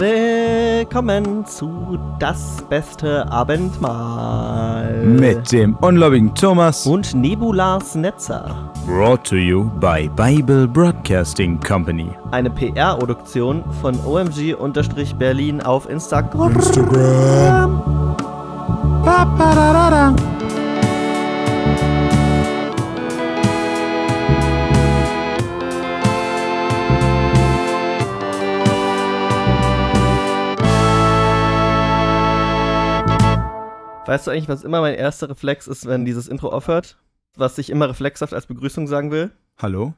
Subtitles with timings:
[0.00, 5.04] Willkommen zu Das beste Abendmahl.
[5.04, 6.86] Mit dem ungläubigen Thomas.
[6.86, 8.72] Und Nebulas Netzer.
[8.86, 12.08] Brought to you by Bible Broadcasting Company.
[12.30, 16.54] Eine PR-Produktion von OMG-Berlin auf Instagram.
[16.54, 17.82] Instagram.
[19.04, 20.29] Ba, ba, da, da, da.
[34.10, 36.96] Weißt du eigentlich, was immer mein erster Reflex ist, wenn dieses Intro aufhört?
[37.36, 39.30] Was ich immer reflexhaft als Begrüßung sagen will?
[39.56, 39.94] Hallo?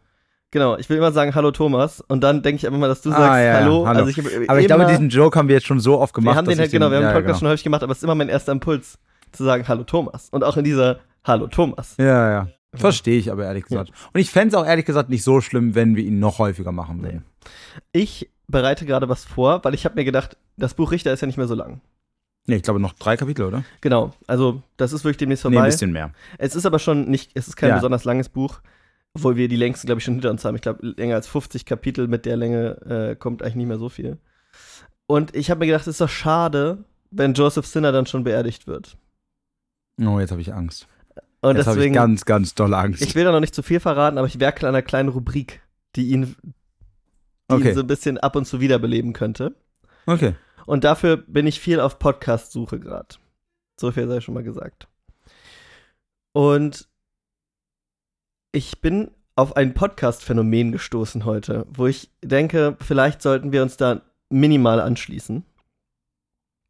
[0.50, 3.08] Genau, ich will immer sagen Hallo Thomas und dann denke ich einfach mal, dass du
[3.08, 3.86] Ah, sagst ja, ja, Hallo.
[3.86, 4.00] hallo.
[4.04, 6.34] Also ich, Aber ich glaube, immer- diesen Joke haben wir jetzt schon so oft gemacht.
[6.34, 7.38] wir haben den halt, genau, wir haben den ja, Podcast genau.
[7.38, 8.98] schon häufig gemacht, aber es ist immer mein erster Impuls,
[9.32, 10.28] zu sagen Hallo Thomas.
[10.28, 11.94] Und auch in dieser Hallo Thomas.
[11.96, 12.48] Ja, ja.
[12.74, 13.92] Verstehe ich aber ehrlich gesagt.
[14.12, 16.70] Und ich fände es auch ehrlich gesagt nicht so schlimm, wenn wir ihn noch häufiger
[16.70, 17.24] machen würden.
[17.92, 21.26] Ich bereite gerade was vor, weil ich habe mir gedacht, das Buch Richter ist ja
[21.26, 21.80] nicht mehr so lang.
[22.46, 23.64] Nee, ich glaube noch drei Kapitel, oder?
[23.80, 25.64] Genau, also das ist wirklich demnächst Nee, vorbei.
[25.66, 26.12] ein bisschen mehr.
[26.38, 27.74] es ist aber schon nicht, es ist kein Ja.
[27.76, 28.60] besonders langes Buch,
[29.14, 30.56] obwohl wir die längsten, glaube ich, schon hinter uns haben.
[30.56, 33.88] Ich glaube, länger als 50 Kapitel mit der Länge äh, kommt eigentlich nicht mehr so
[33.88, 34.18] viel.
[35.06, 38.66] Und ich habe mir gedacht, es ist doch schade, wenn Joseph Sinner dann schon beerdigt
[38.66, 38.96] wird.
[40.00, 40.88] Oh, jetzt habe ich Angst.
[41.42, 43.02] Und jetzt habe ich deswegen, ganz, ganz dolle Angst.
[43.02, 45.60] ich will da noch nicht zu viel verraten, aber ich werke an einer kleinen Rubrik,
[45.96, 47.68] die ihn, die Okay.
[47.70, 49.54] ihn so ein bisschen ab und zu wiederbeleben könnte.
[50.06, 50.34] okay.
[50.66, 53.16] Und dafür bin ich viel auf Podcast-Suche gerade.
[53.78, 54.88] So viel sei schon mal gesagt.
[56.32, 56.88] Und
[58.52, 64.02] ich bin auf ein Podcast-Phänomen gestoßen heute, wo ich denke, vielleicht sollten wir uns da
[64.28, 65.44] minimal anschließen.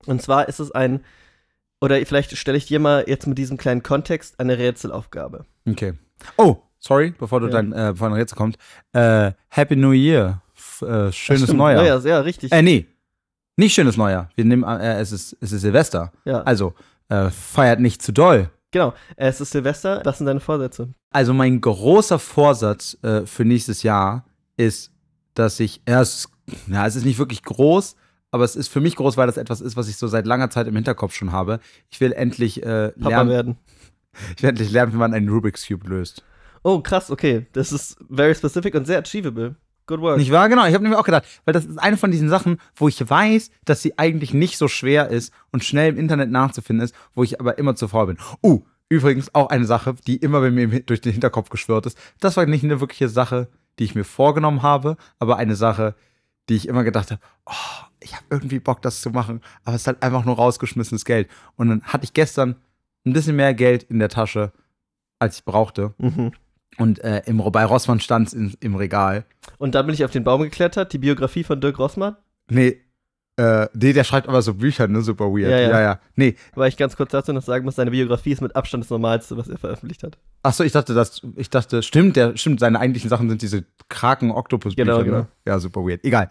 [0.07, 1.05] Und zwar ist es ein,
[1.81, 5.45] oder vielleicht stelle ich dir mal jetzt mit diesem kleinen Kontext eine Rätselaufgabe.
[5.69, 5.95] Okay.
[6.37, 7.53] Oh, sorry, bevor du Ja.
[7.53, 8.57] dann, äh, bevor ein Rätsel kommt.
[8.93, 10.43] Äh, Happy New Year.
[10.81, 11.83] Äh, schönes Neujahr.
[11.83, 12.53] Neujahr, ja, richtig.
[12.53, 12.87] Äh, nee.
[13.57, 14.29] Nicht schönes Neujahr.
[14.35, 16.13] Wir nehmen, äh, es ist, es ist Silvester.
[16.25, 16.75] ja, Also,
[17.09, 18.51] äh, feiert nicht zu doll.
[18.71, 18.95] genau.
[19.17, 20.89] Es ist Silvester, das sind deine Vorsätze.
[21.11, 24.25] Also, mein großer Vorsatz äh, für nächstes Jahr
[24.57, 24.91] ist,
[25.35, 26.29] dass ich erst,
[26.67, 27.97] ja, es ist nicht wirklich groß,
[28.31, 30.49] aber es ist für mich groß, weil das etwas ist, was ich so seit langer
[30.49, 31.61] Zeit im Hinterkopf schon habe.
[31.91, 33.57] Ich will endlich äh, Papa lernen, werden.
[34.37, 36.25] ich will endlich lernen, wie man einen Rubik's Cube löst.
[36.63, 37.47] Oh, krass, okay.
[37.53, 39.57] Das ist very specific und sehr achievable.
[39.87, 40.19] Good work.
[40.19, 40.49] Nicht wahr?
[40.49, 43.09] Genau, ich habe nämlich auch gedacht, weil das ist eine von diesen Sachen, wo ich
[43.09, 47.23] weiß, dass sie eigentlich nicht so schwer ist und schnell im Internet nachzufinden ist, wo
[47.23, 48.19] ich aber immer zu faul bin.
[48.43, 51.99] Uh, übrigens auch eine Sache, die immer bei mir durch den Hinterkopf geschwirrt ist.
[52.21, 53.49] Das war nicht eine wirkliche Sache,
[53.79, 55.95] die ich mir vorgenommen habe, aber eine Sache,
[56.49, 59.83] die ich immer gedacht habe, oh, ich habe irgendwie Bock, das zu machen, aber es
[59.83, 61.29] ist halt einfach nur rausgeschmissenes Geld.
[61.57, 62.57] Und dann hatte ich gestern
[63.07, 64.53] ein bisschen mehr Geld in der Tasche,
[65.19, 65.95] als ich brauchte.
[65.99, 66.33] Mhm.
[66.79, 69.25] Und äh, im, bei Rossmann stand es im Regal.
[69.59, 72.17] Und dann bin ich auf den Baum geklettert, die Biografie von Dirk Rossmann.
[72.49, 72.81] Nee,
[73.37, 75.01] äh, nee, der schreibt aber so Bücher, ne?
[75.01, 75.51] Super weird.
[75.51, 75.71] Ja, ja.
[75.71, 75.81] ja.
[75.81, 76.01] ja.
[76.17, 76.37] Nee.
[76.55, 79.37] Weil ich ganz kurz dazu noch sagen muss, seine Biografie ist mit Abstand das Normalste,
[79.39, 80.19] was er veröffentlicht hat.
[80.43, 84.85] Achso, ich dachte, das, ich dachte, stimmt, der, stimmt, seine eigentlichen Sachen sind diese Kraken-Oktopus-Bücher.
[84.85, 85.05] Genau, ne?
[85.05, 85.27] genau.
[85.47, 86.05] Ja, super weird.
[86.05, 86.29] Egal.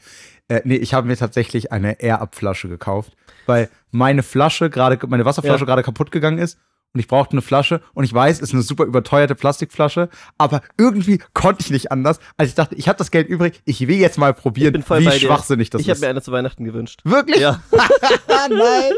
[0.47, 3.13] Äh, nee, ich habe mir tatsächlich eine Air-Up-Flasche gekauft,
[3.47, 5.65] weil meine Flasche gerade, meine Wasserflasche Ja.
[5.65, 6.59] gerade kaputt gegangen ist.
[6.93, 10.61] Und ich brauchte eine Flasche und ich weiß, es ist eine super überteuerte Plastikflasche, aber
[10.77, 13.95] irgendwie konnte ich nicht anders, als ich dachte, ich habe das Geld übrig, ich will
[13.95, 15.27] jetzt mal probieren, Ich bin voll wie bei dir.
[15.27, 16.01] schwachsinnig das ich habe ist.
[16.01, 16.99] mir eine zu Weihnachten gewünscht.
[17.05, 17.39] Wirklich?
[17.39, 17.61] Ja,
[18.49, 18.93] Nein.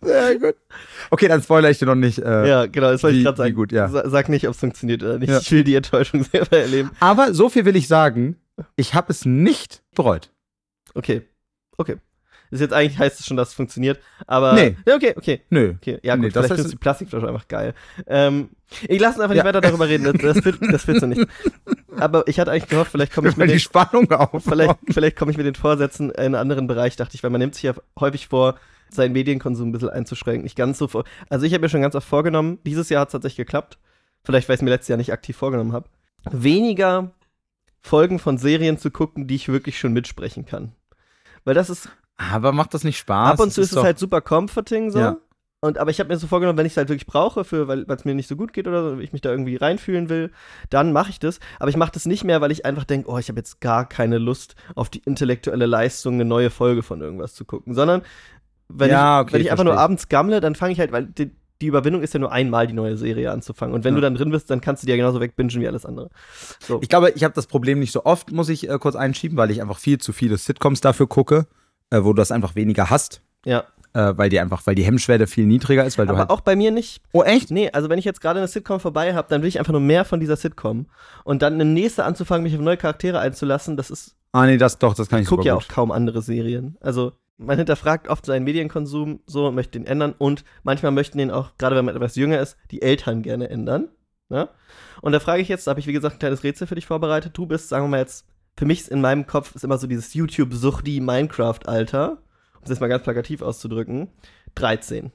[0.00, 0.54] Sehr gut.
[1.10, 2.18] Okay, dann spoilere ich dir noch nicht.
[2.18, 3.54] Äh, ja genau, das wollte ich gerade sagen.
[3.54, 3.88] gut, ja.
[3.88, 5.28] Sa- Sag nicht, ob es funktioniert oder nicht.
[5.30, 5.38] Ja.
[5.38, 6.90] Ich will die Enttäuschung selber erleben.
[7.00, 8.36] Aber so viel will ich sagen,
[8.76, 10.30] ich habe es nicht bereut.
[10.94, 11.22] Okay,
[11.76, 11.96] okay.
[12.52, 14.52] Ist jetzt eigentlich heißt es schon, dass es funktioniert, aber.
[14.52, 14.76] Nee.
[14.86, 15.40] Ja, okay, okay.
[15.50, 15.74] Nö.
[15.78, 17.74] Okay, ja gut, Nee, das vielleicht heißt- ist die Plastikflasche einfach geil.
[18.06, 18.50] Ähm,
[18.88, 19.42] ich lasse einfach Ja.
[19.42, 21.26] nicht weiter darüber reden, das, das, wird, das wird so nicht.
[21.96, 24.44] Aber ich hatte eigentlich gehofft, vielleicht komme ich Weil mit die den, Spannung auf.
[24.44, 27.40] vielleicht, vielleicht komme ich mit den Vorsätzen in einen anderen Bereich, dachte ich, weil man
[27.40, 28.56] nimmt sich ja häufig vor,
[28.90, 30.42] seinen Medienkonsum ein bisschen einzuschränken.
[30.44, 31.04] Nicht ganz so vor.
[31.30, 33.78] Also ich habe mir schon ganz oft vorgenommen, dieses Jahr hat es tatsächlich geklappt.
[34.24, 35.88] Vielleicht, weil ich es mir letztes Jahr nicht aktiv vorgenommen habe.
[36.30, 37.12] Weniger
[37.80, 40.72] Folgen von Serien zu gucken, die ich wirklich schon mitsprechen kann.
[41.44, 43.32] Weil das ist Aber macht das nicht Spaß?
[43.34, 44.98] Ab und zu Das ist es halt super comforting so.
[44.98, 45.16] Ja.
[45.64, 47.84] Und, aber ich habe mir so vorgenommen, wenn ich es halt wirklich brauche, für, weil
[47.88, 50.32] es mir nicht so gut geht oder so, ich mich da irgendwie reinfühlen will,
[50.70, 51.38] dann mache ich das.
[51.60, 53.88] Aber ich mache das nicht mehr, weil ich einfach denke, oh, ich habe jetzt gar
[53.88, 57.74] keine Lust auf die intellektuelle Leistung, eine neue Folge von irgendwas zu gucken.
[57.74, 58.02] Sondern
[58.68, 59.90] wenn Ja, ich, okay, wenn ich einfach nur verstehe ich.
[59.90, 61.30] abends gammle, dann fange ich halt, weil die,
[61.60, 63.72] die Überwindung ist ja nur einmal die neue Serie anzufangen.
[63.72, 64.00] Und wenn Ja.
[64.00, 66.10] du dann drin bist, dann kannst du dir ja genauso wegbingen wie alles andere.
[66.58, 66.80] So.
[66.82, 69.52] Ich glaube, ich habe das Problem nicht so oft, muss ich äh, kurz einschieben, weil
[69.52, 71.46] ich einfach viel zu viele Sitcoms dafür gucke,
[71.92, 73.22] äh, wo du das einfach weniger hast.
[73.44, 73.64] ja.
[73.94, 76.30] Äh, weil die einfach, weil die Hemmschwelle viel niedriger ist, weil du Aber halt.
[76.30, 77.02] auch bei mir nicht.
[77.12, 77.50] oh, echt?
[77.50, 79.82] Nee, also wenn ich jetzt gerade eine Sitcom vorbei habe, dann will ich einfach nur
[79.82, 80.86] mehr von dieser Sitcom.
[81.24, 84.78] Und dann eine nächste anzufangen, mich auf neue Charaktere einzulassen, das ist Ah, nee, das
[84.78, 85.64] doch, das kann ich Ich gucke ja gut.
[85.64, 86.78] auch kaum andere Serien.
[86.80, 91.30] Also man hinterfragt oft seinen Medienkonsum so und möchte ihn ändern und manchmal möchten ihn
[91.30, 93.88] auch, gerade wenn man etwas jünger ist, die Eltern gerne ändern.
[94.30, 94.48] Ne?
[95.02, 96.86] Und da frage ich jetzt, da habe ich wie gesagt ein kleines Rätsel für dich
[96.86, 97.36] vorbereitet.
[97.36, 98.24] Du bist, sagen wir mal jetzt,
[98.58, 102.80] für mich ist in meinem Kopf ist immer so dieses YouTube-Suchti Minecraft-Alter, um es jetzt
[102.80, 104.08] mal ganz plakativ auszudrücken,
[104.54, 105.12] 13.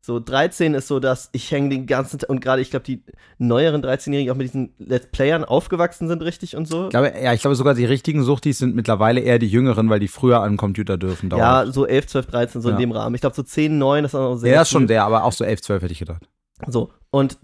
[0.00, 3.02] So, 13 ist so, dass ich hänge den ganzen Tag, und gerade ich glaube, die
[3.38, 6.84] neueren 13-Jährigen auch mit diesen Let's Playern aufgewachsen sind, richtig und so.
[6.84, 9.98] Ich glaube, ja, ich glaube sogar die richtigen Suchtis sind mittlerweile eher die Jüngeren, weil
[9.98, 11.28] die früher an den Computer dürfen.
[11.30, 11.74] Ja, dauernd.
[11.74, 12.80] so 11, 12, 13, so in Ja.
[12.80, 13.16] dem Rahmen.
[13.16, 14.52] Ich glaube, so 10, 9 ist auch noch sehr.
[14.52, 16.22] der ist schon der, aber auch so 11, 12 hätte ich gedacht.
[16.68, 17.38] So, und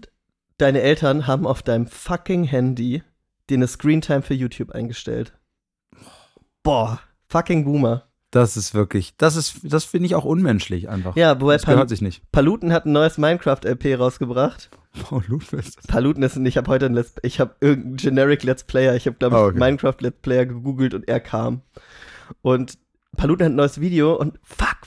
[0.57, 3.03] deine Eltern haben auf deinem fucking Handy
[3.49, 5.33] dir eine Screentime für YouTube eingestellt.
[6.63, 8.07] Boah, fucking Boomer.
[8.31, 11.15] Das ist wirklich, das ist, das finde ich auch unmenschlich einfach.
[11.15, 12.23] Ja, wobei das gehört sich nicht.
[12.31, 14.71] Paluten hat ein neues Minecraft-LP rausgebracht.
[15.11, 15.65] Oh, Ludwig.
[15.87, 19.17] Paluten ist, ich habe heute ein Let's, ich habe irgendeinen Generic Let's Player, ich habe,
[19.17, 19.59] glaube ich, Ah, okay.
[19.59, 21.61] Minecraft Let's Player gegoogelt und er kam.
[22.41, 22.77] Und
[23.17, 24.77] Paluten hat ein neues Video und fuck,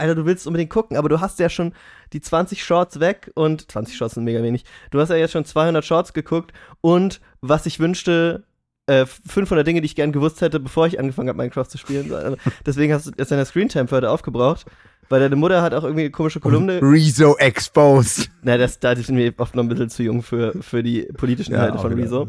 [0.00, 1.72] Alter, du willst unbedingt gucken, aber du hast ja schon
[2.12, 4.64] die 20 Shorts weg und 20 Shorts sind mega wenig.
[4.90, 8.44] Du hast ja jetzt schon 200 Shorts geguckt und was ich wünschte,
[8.86, 12.36] äh, 500 Dinge, die ich gern gewusst hätte, bevor ich angefangen habe, Minecraft zu spielen.
[12.66, 14.66] Deswegen hast du jetzt deine Screentime für heute aufgebraucht,
[15.10, 16.80] weil deine Mutter hat auch irgendwie eine komische Kolumne.
[16.80, 18.30] Rezo exposed.
[18.42, 21.52] Na, das, da sind wir oft noch ein bisschen zu jung für, für die politischen
[21.52, 22.04] Inhalte auch von wieder.
[22.06, 22.28] Rezo.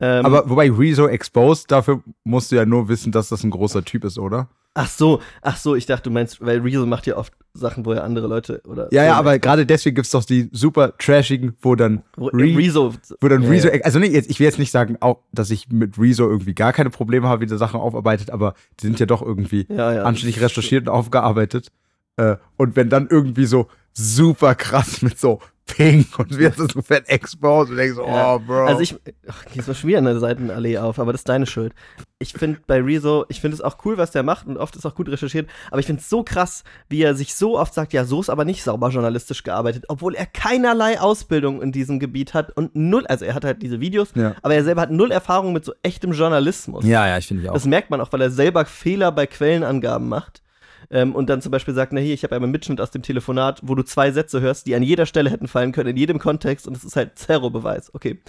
[0.00, 3.84] Ähm, Aber wobei Rezo exposed, dafür musst du ja nur wissen, dass das ein großer
[3.84, 4.48] Typ ist, oder?
[4.76, 7.92] ach so, ach so, ich dachte, du meinst, weil Rezo macht ja oft Sachen, wo
[7.92, 8.88] er andere Leute oder.
[8.92, 12.56] Ja, ja, aber gerade deswegen gibt es doch die super trashigen, wo dann Wo, Re-
[12.56, 12.92] Rezo.
[13.20, 13.80] Wo dann Ja, Rezo, ja.
[13.84, 16.72] also nee, jetzt, ich will jetzt nicht sagen, auch, dass ich mit Rezo irgendwie gar
[16.72, 20.02] keine Probleme habe, wie der Sachen aufarbeitet, aber die sind ja doch irgendwie Ja, ja.
[20.02, 21.68] anständig recherchiert und aufgearbeitet.
[22.16, 27.08] Äh, und wenn dann irgendwie so super krass mit so Pink und wird so fett
[27.08, 28.34] exposed und denkst so, Ja.
[28.34, 28.66] oh, Bro.
[28.66, 28.94] Also ich,
[29.26, 31.72] ach, ist mal schon wieder eine Seitenallee auf, aber das ist deine Schuld.
[32.18, 34.84] Ich finde bei Rezo, ich finde es auch cool, was der macht und oft ist
[34.84, 37.94] auch gut recherchiert, aber ich finde es so krass, wie er sich so oft sagt,
[37.94, 42.34] ja, so ist aber nicht sauber journalistisch gearbeitet, obwohl er keinerlei Ausbildung in diesem Gebiet
[42.34, 44.34] hat und null, also er hat halt diese Videos, Ja.
[44.42, 46.84] aber er selber hat null Erfahrung mit so echtem Journalismus.
[46.84, 47.54] ja, ja, ich finde ich auch.
[47.54, 50.42] Das merkt man auch, weil er selber Fehler bei Quellenangaben macht.
[50.90, 53.02] Ähm, und dann zum Beispiel sagt, na hier, ich habe einmal einen Mitschnitt aus dem
[53.02, 56.18] Telefonat, wo du zwei Sätze hörst, die an jeder Stelle hätten fallen können, in jedem
[56.18, 56.66] Kontext.
[56.66, 57.94] Und das ist halt Zerro-Beweis.
[57.94, 58.20] Okay,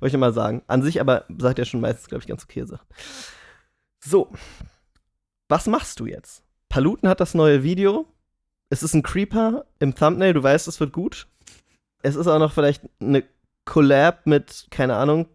[0.00, 0.62] wollte ich mal sagen.
[0.66, 2.86] An sich aber sagt er schon meistens, glaube ich, ganz okay Sachen.
[4.00, 4.32] So,
[5.48, 6.42] was machst du jetzt?
[6.68, 8.06] Paluten hat das neue Video.
[8.70, 11.26] Es ist ein Creeper im Thumbnail, du weißt, es wird gut.
[12.02, 13.24] Es ist auch noch vielleicht eine
[13.64, 15.26] Collab mit, keine Ahnung,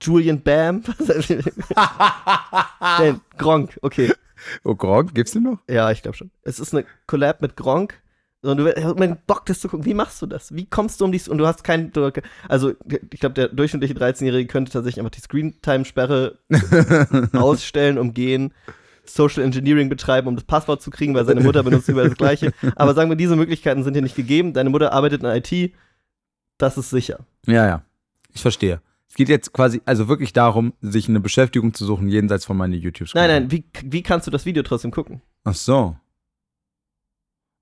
[0.00, 0.82] Julian Bam.
[2.80, 4.12] Nein, Gronk, okay.
[4.64, 5.58] Oh, Gronk, gibt's den noch?
[5.68, 6.30] Ja, ich glaube schon.
[6.42, 8.00] Es ist eine Collab mit Gronk.
[8.42, 9.84] Und du hast immer Bock, das zu gucken.
[9.84, 10.54] Wie machst du das?
[10.54, 11.28] Wie kommst du um dies?
[11.28, 11.92] Und du hast keinen.
[12.48, 12.72] Also,
[13.12, 16.38] ich glaube, der durchschnittliche 13-Jährige könnte tatsächlich einfach die Screentime-Sperre
[17.34, 18.54] ausstellen, umgehen,
[19.04, 22.52] Social Engineering betreiben, um das Passwort zu kriegen, weil seine Mutter benutzt überall das Gleiche.
[22.76, 24.54] Aber sagen wir, diese Möglichkeiten sind dir nicht gegeben.
[24.54, 25.74] Deine Mutter arbeitet in IT.
[26.56, 27.20] Das ist sicher.
[27.46, 27.82] Ja, ja.
[28.32, 28.80] Ich verstehe.
[29.10, 32.74] Es geht jetzt quasi, also wirklich darum, sich eine Beschäftigung zu suchen, jenseits von meinen
[32.74, 35.20] youtube Nein, nein, wie, wie kannst du das Video trotzdem gucken?
[35.42, 35.96] Ach so.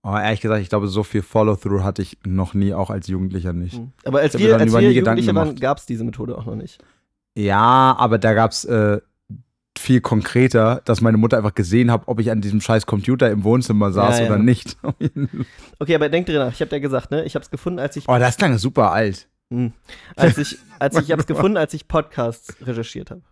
[0.03, 3.55] Aber ehrlich gesagt, ich glaube, so viel Follow-through hatte ich noch nie, auch als Jugendlicher
[3.55, 3.81] nicht.
[4.05, 6.85] Aber als wir, als wir Jugendliche waren, gab es diese Methode auch noch nicht.
[7.35, 9.01] Ja, aber da gab's äh,
[9.79, 13.45] viel konkreter, dass meine Mutter einfach gesehen hat, ob ich an diesem scheiß Computer im
[13.45, 14.31] Wohnzimmer saß Ja, ja.
[14.33, 14.77] oder nicht.
[15.79, 16.53] Okay, aber denk drüber nach.
[16.53, 17.25] Ich habe dir gesagt, ne?
[17.25, 19.29] Ich habe es gefunden, als ich Oh, das klang super alt.
[19.53, 19.73] Hm.
[20.17, 23.23] Als ich, als ich, habe es gefunden, als ich Podcasts recherchiert habe.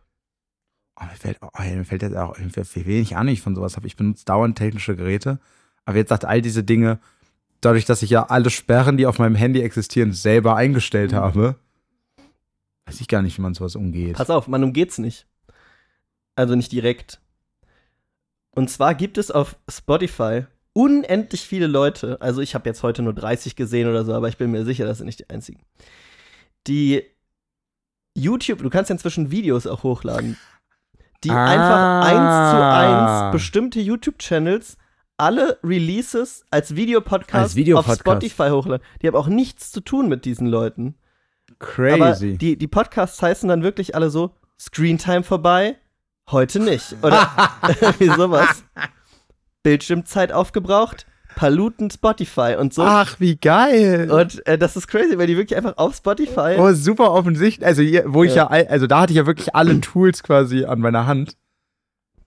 [0.99, 3.87] Oh, mir, fällt, oh, mir fällt jetzt auch, wie wenig Ahnung ich von sowas habe.
[3.87, 5.39] Ich benutze dauernd technische Geräte.
[5.85, 6.99] Aber jetzt sagt all diese Dinge,
[7.61, 11.17] dadurch, dass ich ja alle Sperren, die auf meinem Handy existieren, selber eingestellt Mhm.
[11.17, 11.57] habe,
[12.87, 14.17] weiß ich gar nicht, wie man sowas umgeht.
[14.17, 15.27] Pass auf, man umgeht's nicht.
[16.35, 17.21] Also nicht direkt.
[18.53, 20.47] Und zwar gibt es auf Spotify
[20.77, 24.37] unendlich viele Leute, also ich habe jetzt heute nur 30 gesehen oder so, aber ich
[24.37, 25.61] bin mir sicher, das sind nicht die einzigen,
[26.67, 27.03] die
[28.15, 30.37] YouTube, du kannst ja inzwischen Videos auch hochladen,
[31.25, 31.47] die Ah.
[31.47, 34.77] einfach eins zu eins bestimmte YouTube-Channels
[35.19, 38.07] alle Releases als Videopodcast, Als Videopodcast.
[38.07, 38.85] auf Spotify hochladen.
[39.01, 40.95] Die haben auch nichts zu tun mit diesen Leuten.
[41.59, 41.93] Crazy.
[42.03, 45.77] Aber die, die Podcasts heißen dann wirklich alle so: Screentime vorbei,
[46.31, 46.97] heute nicht.
[47.03, 47.31] Oder
[47.99, 48.63] wie sowas.
[49.67, 52.83] Bildschirmzeit aufgebraucht, Paluten Spotify und so.
[52.85, 54.09] Ach, wie geil.
[54.13, 56.55] Und äh, das ist crazy, weil die wirklich einfach auf Spotify.
[56.57, 57.67] Oh, super offensichtlich.
[57.67, 58.47] Also, hier, wo ich Ja.
[58.47, 61.37] also da hatte ich ja wirklich alle Tools quasi an meiner Hand.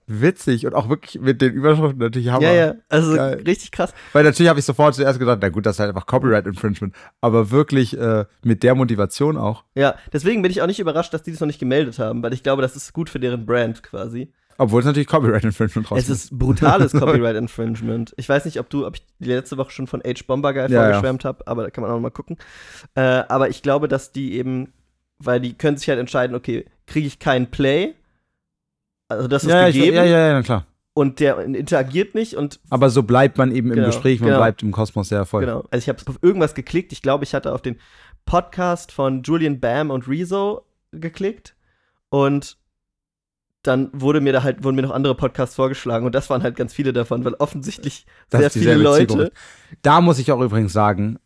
[0.06, 2.42] witzig und auch wirklich mit den Überschriften natürlich Hammer.
[2.42, 3.42] Ja, ja, also Geil.
[3.46, 3.94] richtig krass.
[4.12, 6.94] Weil natürlich habe ich sofort zuerst gedacht, na gut, das ist halt einfach Copyright Infringement.
[7.20, 9.64] Aber wirklich äh, mit der Motivation auch.
[9.76, 12.32] Ja, deswegen bin ich auch nicht überrascht, dass die das noch nicht gemeldet haben, weil
[12.34, 14.32] ich glaube, das ist gut für deren Brand quasi.
[14.60, 18.12] Obwohl es natürlich Copyright Infringement raus Es ist brutales Copyright Infringement.
[18.18, 20.22] Ich weiß nicht, ob du, ob ich die letzte Woche schon von H.
[20.26, 22.36] Bomber Guy Ja, vorgeschwärmt habe, aber da kann man auch noch mal gucken.
[22.94, 24.72] Äh, aber ich glaube, dass die eben,
[25.18, 27.94] weil die können sich halt entscheiden, okay, kriege ich keinen Play,
[29.08, 30.66] also das ist ja, ja, gegeben ja, ja, ja, na klar.
[30.92, 34.40] und der interagiert nicht und Aber so bleibt man eben im Genau, Gespräch, man genau.
[34.40, 35.40] bleibt im Kosmos sehr voll.
[35.46, 35.64] Genau.
[35.70, 36.92] Also ich habe auf irgendwas geklickt.
[36.92, 37.76] Ich glaube, ich hatte auf den
[38.26, 41.56] Podcast von Julian Bam und Rezo geklickt
[42.10, 42.59] und
[43.62, 46.56] dann wurde mir da halt, wurden mir noch andere Podcasts vorgeschlagen und das waren halt
[46.56, 49.06] ganz viele davon, weil offensichtlich Das sehr viele Leute.
[49.08, 49.32] Zielgruppe.
[49.82, 51.18] Da muss ich auch übrigens sagen,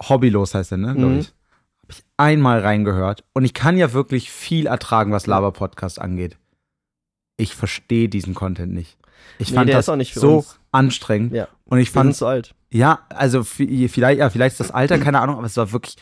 [0.00, 0.94] hobbylos heißt der, ne?
[0.94, 1.18] Mhm.
[1.20, 1.26] ich.
[1.28, 3.24] Habe ich einmal reingehört.
[3.32, 6.36] Und ich kann ja wirklich viel ertragen, was Laber-Podcast angeht.
[7.38, 8.98] Ich verstehe diesen Content nicht.
[9.38, 10.58] Ich Nee, fand das so uns.
[10.72, 11.32] anstrengend.
[11.32, 12.54] Ja, Und ich wir sind fand, zu alt.
[12.70, 15.96] ja, also vi- vielleicht, ja, vielleicht ist das Alter, keine Ahnung, aber es war wirklich,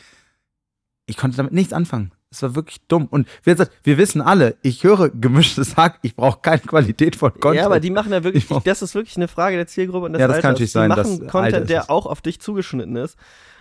[1.06, 2.12] ich konnte damit nichts anfangen.
[2.37, 3.07] Es war wirklich dumm.
[3.07, 7.33] Und wie gesagt, wir wissen alle, ich höre gemischtes Hack, ich brauche keine Qualität von
[7.33, 7.57] Content.
[7.57, 10.21] Ja, aber die machen ja wirklich, das ist wirklich eine Frage der Zielgruppe und des
[10.21, 10.43] Ja, das Alters.
[10.43, 13.16] kann natürlich sein, Die dass machen Alter Content, der auch auf dich zugeschnitten ist.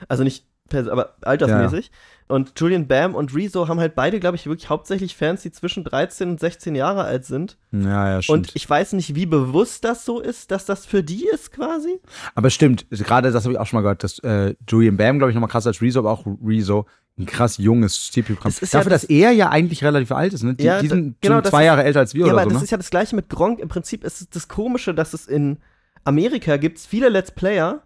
[0.08, 1.92] Also nicht, aber altersmäßig.
[2.28, 5.84] Und Julian Bam und Rezo haben halt beide, glaube ich, wirklich hauptsächlich Fans, die zwischen
[5.84, 7.56] 13 und 16 Jahre alt sind.
[7.72, 8.48] ja, ja, stimmt.
[8.48, 12.00] Und ich weiß nicht, wie bewusst das so ist, dass das für die ist quasi.
[12.34, 15.30] Aber stimmt, gerade das habe ich auch schon mal gehört, dass äh, Julian Bam, glaube
[15.30, 18.52] ich, nochmal krasser als Rezo, aber auch Rezo ein krass junges Zielpublikum.
[18.52, 20.54] Das ist ja Dafür, das- dass er ja eigentlich relativ alt ist, ne?
[20.56, 22.50] Die, Ja, die sind genau, zwei ist- Jahre älter als wir Ja, oder aber so,
[22.50, 22.64] das ne?
[22.66, 23.60] ist ja das gleiche mit Gronk.
[23.60, 25.58] Im Prinzip ist es das Komische, dass es in
[26.04, 27.82] Amerika gibt viele Let's Player,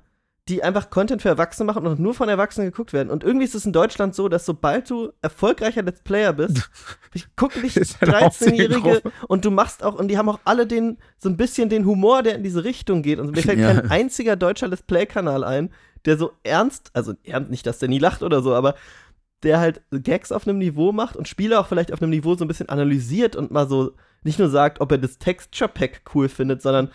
[0.47, 3.11] die einfach Content für Erwachsene machen und nur von Erwachsenen geguckt werden.
[3.11, 6.71] Und irgendwie ist es in Deutschland so, dass sobald du erfolgreicher Let's Player bist,
[7.35, 9.11] gucken dich Ist eine 13-Jährige Hauptzielgruppe.
[9.27, 12.23] und du machst auch, und die haben auch alle den, so ein bisschen den Humor,
[12.23, 13.19] der in diese Richtung geht.
[13.19, 13.75] Und mir fällt Ja.
[13.75, 15.69] kein einziger deutscher Let's Play-Kanal ein,
[16.05, 18.73] der so ernst, also ernst, nicht, dass der nie lacht oder so, aber
[19.43, 22.43] der halt Gags auf einem Niveau macht und Spiele auch vielleicht auf einem Niveau so
[22.45, 23.91] ein bisschen analysiert und mal so
[24.23, 26.89] nicht nur sagt, ob er das Texture Pack cool findet, sondern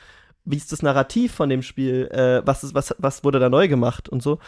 [0.47, 3.67] wie ist das Narrativ von dem Spiel, äh, was, ist, was, was wurde da neu
[3.67, 4.41] gemacht und so.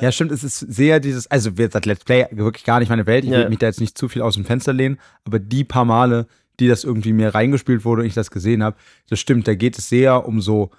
[0.00, 3.06] Ja, stimmt, es ist sehr dieses, also wie gesagt, Let's Play wirklich gar nicht meine
[3.06, 3.24] Welt.
[3.24, 3.38] Ich Ja.
[3.38, 6.26] will mich da jetzt nicht zu viel aus dem Fenster lehnen, aber die paar Male,
[6.60, 8.76] die das irgendwie mir reingespielt wurde und ich das gesehen habe,
[9.10, 10.70] das stimmt, da geht es sehr um so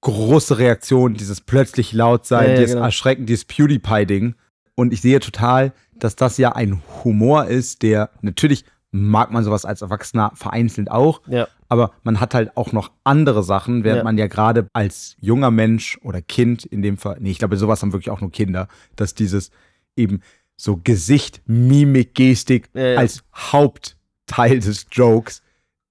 [0.00, 2.84] große Reaktionen, dieses plötzlich laut sein, Ja, ja, dieses genau.
[2.86, 4.34] Erschrecken, dieses PewDiePie-Ding.
[4.76, 9.64] Und ich sehe total, dass das ja ein Humor ist, der natürlich mag man sowas
[9.64, 11.48] als Erwachsener vereinzelt auch, Ja.
[11.68, 14.04] aber man hat halt auch noch andere Sachen, während Ja.
[14.04, 17.82] man ja gerade als junger Mensch oder Kind in dem Fall, nee, ich glaube, sowas
[17.82, 19.50] haben wirklich auch nur Kinder, dass dieses
[19.96, 20.20] eben
[20.56, 25.42] so Gesicht, Mimik, Gestik Ja, als Hauptteil des Jokes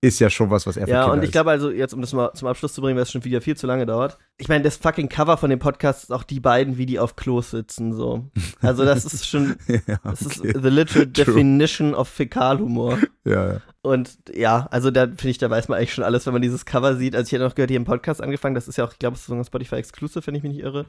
[0.08, 2.32] ist ja schon was, was er Ja, und ich glaube also, jetzt um das mal
[2.34, 4.18] zum Abschluss zu bringen, weil es schon wieder viel zu lange dauert.
[4.38, 7.16] Ich meine, das fucking Cover von dem Podcast ist auch die beiden, wie die auf
[7.16, 8.30] Klos sitzen, so.
[8.62, 10.50] Also, das ist schon, ja, das okay.
[10.50, 13.00] ist the literal definition of Fäkalhumor.
[13.26, 13.62] ja, ja.
[13.82, 16.66] Und ja, also da finde ich, da weiß man eigentlich schon alles, wenn man dieses
[16.66, 17.16] Cover sieht.
[17.16, 19.14] Also ich hätte noch gehört, hier im Podcast angefangen, das ist ja auch, ich glaube,
[19.14, 20.86] es ist sogar Spotify Exclusive, wenn ich mich nicht irre.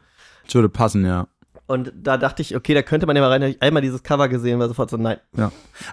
[0.46, 1.28] Das würde passen, ja.
[1.66, 4.02] Und da dachte ich, okay, da könnte man ja mal rein, hab ich einmal dieses
[4.04, 5.18] Cover gesehen, war sofort so, nein.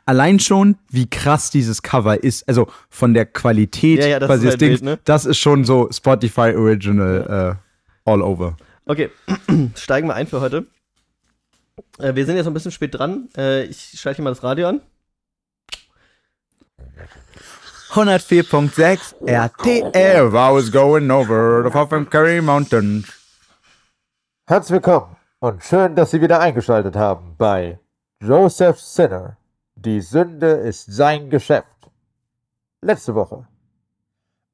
[0.05, 4.47] Allein schon, wie krass dieses Cover ist, also von der Qualität Ja, ja, das quasi
[4.47, 4.99] ist des halt Dings, wild, ne?
[5.05, 7.57] das ist schon so Spotify Original
[8.05, 8.55] äh, all over.
[8.85, 9.09] Okay,
[9.75, 10.67] steigen wir ein für heute.
[11.97, 13.29] Äh, wir sind jetzt ein bisschen spät dran.
[13.35, 14.81] Äh, ich schalte hier mal das Radio an.
[17.93, 23.05] 104.6 RTL, I was going over the Puffin Curry Mountain.
[24.47, 27.77] Herzlich willkommen und schön, dass Sie wieder eingeschaltet haben bei
[28.21, 29.35] Joseph Sinner.
[29.75, 31.91] Die Sünde ist sein Geschäft.
[32.79, 33.45] Letzte Woche.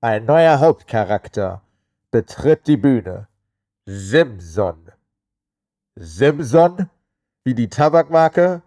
[0.02, 1.62] Ein neuer Hauptcharakter
[2.10, 3.28] betritt die Bühne.
[3.86, 4.92] Simson.
[5.96, 6.90] Simson?
[7.44, 8.64] Wie die Tabakmarke?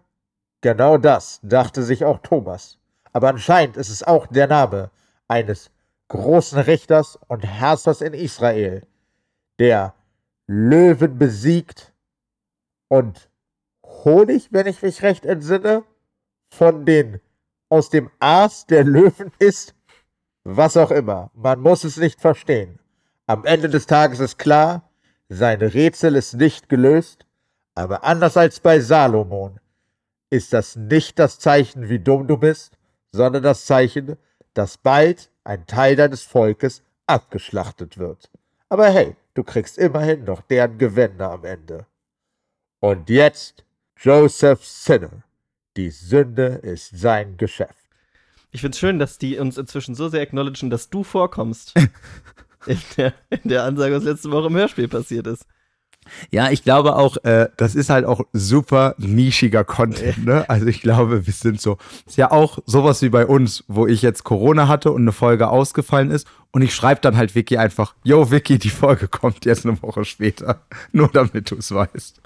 [0.61, 2.77] Genau das dachte sich auch Thomas.
[3.11, 4.91] Aber anscheinend ist es auch der Name
[5.27, 5.71] eines
[6.07, 8.87] großen Richters und Herrschers in Israel,
[9.59, 9.93] der
[10.47, 11.92] Löwen besiegt
[12.93, 13.27] und
[13.83, 15.83] Honig, wenn ich mich recht entsinne,
[16.51, 17.19] von den
[17.67, 19.73] aus dem Aas der Löwen ist.
[20.43, 22.77] Was auch immer, man muss es nicht verstehen.
[23.25, 24.91] Am Ende des Tages ist klar,
[25.27, 27.25] sein Rätsel ist nicht gelöst,
[27.73, 29.59] aber anders als bei Salomon
[30.29, 32.77] ist das nicht das Zeichen, wie dumm du bist,
[33.11, 34.17] sondern das Zeichen,
[34.53, 38.29] dass bald ein Teil deines Volkes abgeschlachtet wird.
[38.69, 41.87] Aber hey, du kriegst immerhin noch deren Gewänder am Ende.
[42.83, 43.63] Und jetzt
[43.97, 45.23] Joseph Sinner.
[45.77, 47.87] Die Sünde ist sein Geschäft.
[48.51, 51.73] Ich finde es schön, dass die uns inzwischen so sehr acknowledgen, dass du vorkommst.
[52.65, 55.45] in, der, in der Ansage, was letzte Woche im Hörspiel passiert ist.
[56.29, 60.49] Ja, ich glaube auch, äh, das ist halt auch super nischiger Content, ne?
[60.49, 64.01] Also ich glaube, wir sind so, ist ja auch sowas wie bei uns, wo ich
[64.01, 67.95] jetzt Corona hatte und eine Folge ausgefallen ist und ich schreibe dann halt Vicky einfach,
[68.03, 72.21] yo Vicky, die Folge kommt jetzt eine Woche später, nur damit du es weißt.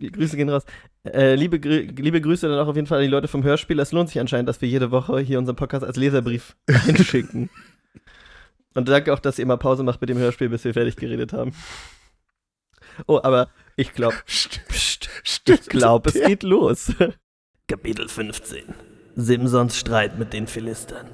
[0.00, 0.64] Grüße gehen raus.
[1.04, 3.78] Äh, liebe, liebe Grüße dann auch auf jeden Fall an die Leute vom Hörspiel.
[3.78, 7.50] Es lohnt sich anscheinend, dass wir jede Woche hier unseren Podcast als Leserbrief einschicken.
[8.74, 11.32] Und danke auch, dass ihr mal Pause macht mit dem Hörspiel, bis wir fertig geredet
[11.32, 11.52] haben.
[13.06, 14.16] Oh, aber ich glaube,
[15.46, 16.92] ich glaube, es geht los.
[17.68, 18.64] Kapitel 15
[19.16, 21.06] Simsons Streit mit den Philistern.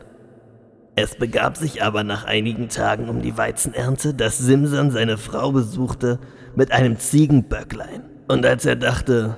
[0.98, 6.18] Es begab sich aber nach einigen Tagen um die Weizenernte, dass Simson seine Frau besuchte
[6.54, 8.15] mit einem Ziegenböcklein.
[8.28, 9.36] Und als er dachte,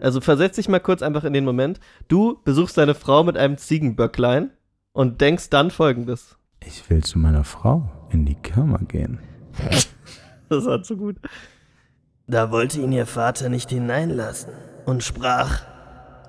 [0.00, 3.56] also versetz dich mal kurz einfach in den Moment, du besuchst deine Frau mit einem
[3.56, 4.50] Ziegenböcklein
[4.92, 6.36] und denkst dann folgendes.
[6.64, 9.18] Ich will zu meiner Frau in die Kammer gehen.
[10.48, 11.16] Das war zu gut.
[12.28, 14.52] Da wollte ihn ihr Vater nicht hineinlassen
[14.84, 15.62] und sprach,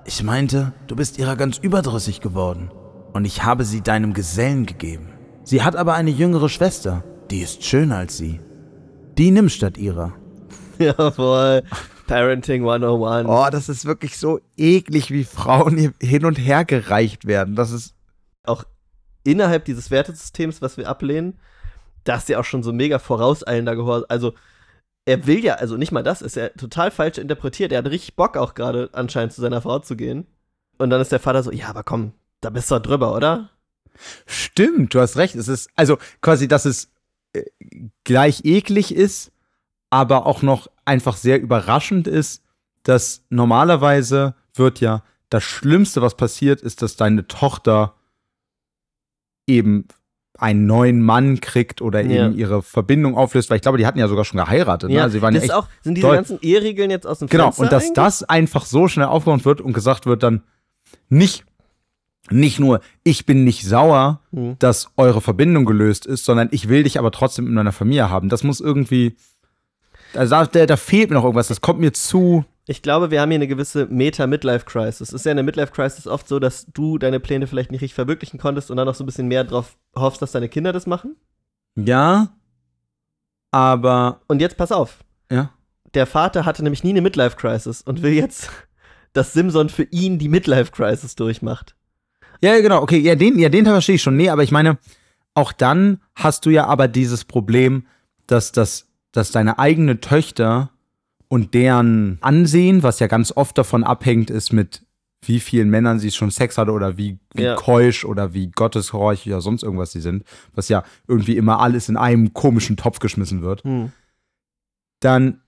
[0.06, 2.72] Ich meinte, du bist ihrer ganz überdrüssig geworden.
[3.12, 5.10] Und ich habe sie deinem Gesellen gegeben.
[5.44, 8.40] Sie hat aber eine jüngere Schwester, die ist schöner als sie.
[9.18, 10.14] Die nimm statt ihrer.
[10.98, 11.62] jawohl,
[12.06, 13.28] Parenting 101.
[13.28, 17.54] Oh, das ist wirklich so eklig, wie Frauen hin und her gereicht werden.
[17.54, 17.94] Das ist
[18.44, 18.64] auch
[19.24, 21.38] innerhalb dieses Wertesystems, was wir ablehnen,
[22.04, 24.06] dass der auch schon so mega vorauseilender Gehorsam.
[24.08, 24.34] Also,
[25.04, 27.72] er will ja, also nicht mal das, ist ja total falsch interpretiert.
[27.72, 30.26] Er hat richtig Bock auch gerade anscheinend zu seiner Frau zu gehen.
[30.78, 33.50] Und dann ist der Vater so, ja, aber komm, da bist du drüber, oder?
[34.26, 35.34] Stimmt, du hast recht.
[35.34, 36.90] Es ist also quasi, dass es
[37.32, 37.44] äh,
[38.04, 39.32] gleich eklig ist,
[39.90, 42.42] aber auch noch einfach sehr überraschend ist,
[42.82, 47.94] dass normalerweise wird ja das Schlimmste, was passiert, ist, dass deine Tochter
[49.46, 49.86] eben
[50.38, 52.26] einen neuen Mann kriegt oder Ja.
[52.26, 54.88] eben ihre Verbindung auflöst, weil ich glaube, die hatten ja sogar schon geheiratet.
[54.90, 55.02] ne?
[55.02, 56.16] Also sie waren ja das ist auch, sind diese doll.
[56.16, 57.94] ganzen Eheregeln jetzt aus dem Genau, Fenster und dass eigentlich?
[57.94, 60.42] das einfach so schnell aufgeräumt wird und gesagt wird dann
[61.08, 61.44] nicht,
[62.30, 64.56] nicht nur, ich bin nicht sauer, Hm.
[64.60, 68.28] dass eure Verbindung gelöst ist, sondern ich will dich aber trotzdem in meiner Familie haben.
[68.28, 69.16] Das muss irgendwie,
[70.14, 72.44] also da, da, da fehlt mir noch irgendwas, das kommt mir zu.
[72.66, 75.00] Ich glaube, wir haben hier eine gewisse Meta-Midlife-Crisis.
[75.00, 77.94] Es ist ja in der Midlife-Crisis oft so, dass du deine Pläne vielleicht nicht richtig
[77.94, 80.86] verwirklichen konntest und dann noch so ein bisschen mehr drauf hoffst, dass deine Kinder das
[80.86, 81.16] machen.
[81.76, 82.28] Ja,
[83.50, 84.98] aber, Und jetzt pass auf.
[85.30, 85.50] ja.
[85.94, 88.50] Der Vater hatte nämlich nie eine Midlife-Crisis und will jetzt,
[89.14, 91.74] dass Simson für ihn die Midlife-Crisis durchmacht.
[92.42, 94.16] Ja, genau, okay, ja, den, ja, den verstehe ich schon.
[94.16, 94.76] Nee, aber ich meine,
[95.32, 97.86] auch dann hast du ja aber dieses Problem,
[98.26, 100.70] dass, das, dass deine eigene Töchter
[101.28, 104.82] und deren Ansehen, was ja ganz oft davon abhängt, ist mit
[105.22, 107.56] wie vielen Männern sie schon Sex hatte oder wie, wie Ja.
[107.56, 110.22] keusch oder wie gotteshorch oder sonst irgendwas sie sind,
[110.54, 113.90] was ja irgendwie immer alles in einem komischen Topf geschmissen wird Hm.
[115.00, 115.40] dann,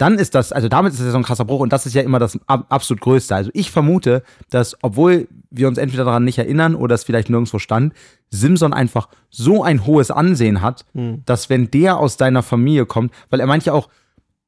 [0.00, 1.92] dann ist das, also damit ist das ja so ein krasser Bruch und das ist
[1.94, 3.34] ja immer das ab, absolut Größte.
[3.34, 7.58] Also ich vermute, dass, obwohl wir uns entweder daran nicht erinnern oder es vielleicht nirgendwo
[7.58, 7.92] stand,
[8.30, 11.22] Simson einfach so ein hohes Ansehen hat, Hm.
[11.26, 13.90] dass wenn der aus deiner Familie kommt, weil er ja auch,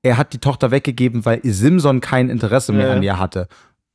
[0.03, 3.47] er hat die Tochter weggegeben, weil Simson kein Interesse mehr Ja, an ihr hatte.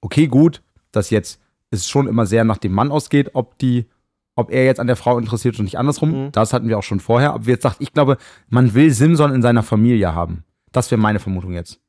[0.02, 1.41] Okay, gut, dass jetzt
[1.72, 3.88] es schon immer sehr nach dem Mann ausgeht, ob die,
[4.36, 6.26] ob er jetzt an der Frau interessiert und nicht andersrum.
[6.26, 6.32] Mhm.
[6.34, 7.34] Das hatten wir auch schon vorher.
[7.34, 8.17] Aber jetzt sagt, ich glaube,
[8.48, 10.43] man will Simson in seiner Familie haben.
[10.78, 11.80] Das wäre meine Vermutung jetzt.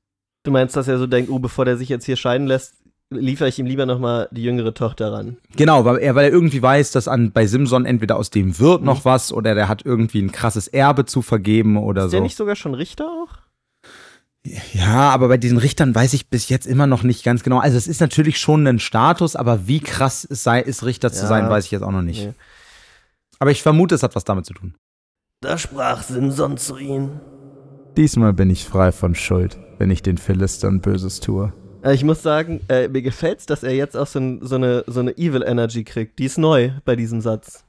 [0.44, 2.74] Du meinst, dass er so denkt, oh, bevor der sich jetzt hier scheiden lässt,
[3.10, 5.36] liefere ich ihm lieber nochmal die jüngere Tochter ran.
[5.56, 8.82] Genau, weil er, weil er irgendwie weiß, dass an, bei Simson entweder aus dem wird
[8.82, 12.16] noch was oder der hat irgendwie ein krasses Erbe zu vergeben oder Ist so.
[12.16, 13.38] der nicht sogar schon Richter auch?
[14.72, 17.58] Ja, aber bei diesen Richtern weiß ich bis jetzt immer noch nicht ganz genau.
[17.58, 21.22] Also es ist natürlich schon ein Status, aber wie krass es sei, ist Richter zu
[21.22, 21.28] Ja.
[21.28, 22.24] sein, weiß ich jetzt auch noch nicht.
[22.26, 22.32] Nee.
[23.38, 24.74] Aber ich vermute, es hat was damit zu tun.
[25.40, 27.20] Da sprach Simson zu ihm.
[27.98, 31.52] Diesmal bin ich frei von Schuld, wenn ich den Philistern Böses tue.
[31.82, 34.84] Äh, Ich muss sagen, äh, mir gefällt's, dass er jetzt auch so, ein, so, eine,
[34.86, 36.20] so eine Evil Energy kriegt.
[36.20, 37.64] Die ist neu bei diesem Satz.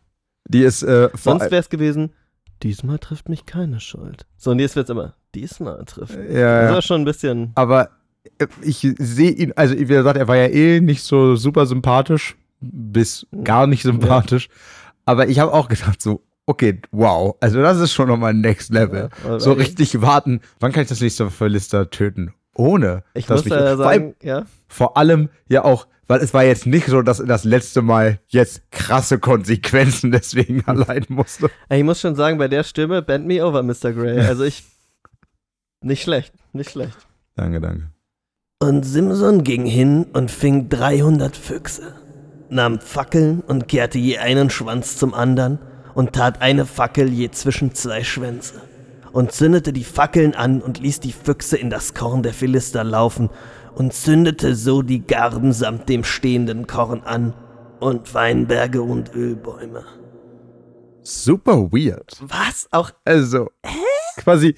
[0.47, 2.13] Die ist, äh, Sonst wäre es gewesen,
[2.61, 4.27] diesmal trifft mich keine Schuld.
[4.37, 6.29] So, und jetzt wird's immer, diesmal trifft mich.
[6.29, 6.73] ja, Das ja.
[6.75, 7.51] war schon ein bisschen.
[7.55, 7.89] Aber
[8.37, 12.37] äh, ich sehe ihn, also wie gesagt, er war ja eh nicht so super sympathisch,
[12.61, 14.47] bis gar nicht sympathisch.
[15.05, 19.09] Aber ich habe auch gedacht, so, okay, wow, also das ist schon nochmal Next Level.
[19.23, 22.33] Ja, so aber ich- richtig warten, wann kann ich das nächste Verlister töten?
[22.55, 23.03] Ohne.
[23.13, 24.45] Ich dass muss mich- äh, vor, allem, sagen, ja.
[24.67, 28.19] vor allem ja auch, weil es war jetzt nicht so, dass er das letzte Mal
[28.27, 31.49] jetzt krasse Konsequenzen deswegen erleiden musste.
[31.69, 33.93] Ich muss schon sagen, bei der Stimme, bend me over, Mr.
[33.93, 34.19] Grey.
[34.19, 34.63] Also ich.
[35.81, 36.97] Nicht schlecht, nicht schlecht.
[37.35, 37.89] Danke, danke.
[38.61, 41.93] Und Simson ging hin und fing 300 Füchse.
[42.49, 45.59] nahm Fackeln und kehrte je einen Schwanz zum andern
[45.99, 48.61] und tat eine Fackel je zwischen zwei Schwänze
[49.11, 53.29] und zündete die Fackeln an und ließ die Füchse in das Korn der Philister laufen
[53.75, 57.33] und zündete so die Garben samt dem stehenden Korn an
[57.81, 59.83] und Weinberge und Ölbäume.
[61.01, 62.15] Super weird.
[62.21, 62.69] Was?
[62.71, 63.49] Auch Also,
[64.15, 64.55] quasi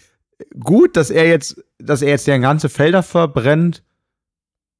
[0.59, 3.83] gut, dass er jetzt, dass er jetzt deren ganze Felder verbrennt.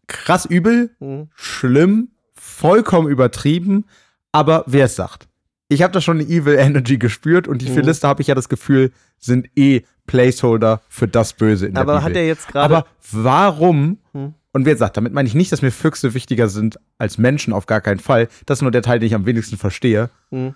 [0.05, 1.31] Krass übel, hm.
[1.33, 3.85] schlimm, vollkommen übertrieben,
[4.31, 5.30] aber wer es sagt.
[5.71, 7.75] Ich habe da schon eine Evil Energy gespürt und die Mhm.
[7.75, 11.93] Philister, habe ich ja das Gefühl, sind eh Placeholder für das Böse in der Aber
[11.93, 12.03] Bibel.
[12.03, 12.65] hat er jetzt gerade.
[12.75, 13.97] Aber warum?
[14.13, 14.33] Hm.
[14.51, 17.67] Und wer sagt, damit meine ich nicht, dass mir Füchse wichtiger sind als Menschen, auf
[17.67, 18.27] gar keinen Fall.
[18.45, 20.09] Das ist nur der Teil, den ich am wenigsten verstehe.
[20.31, 20.55] Hm.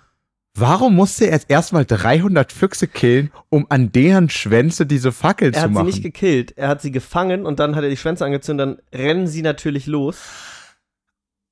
[0.54, 5.52] Warum musste er jetzt erstmal 300 Füchse killen, um an deren Schwänze diese Fackel Er
[5.54, 5.86] zu hat sie machen?
[5.86, 6.52] nicht gekillt.
[6.56, 8.78] Er hat sie gefangen und dann hat er die Schwänze angezündet.
[8.92, 10.18] Dann rennen sie natürlich los.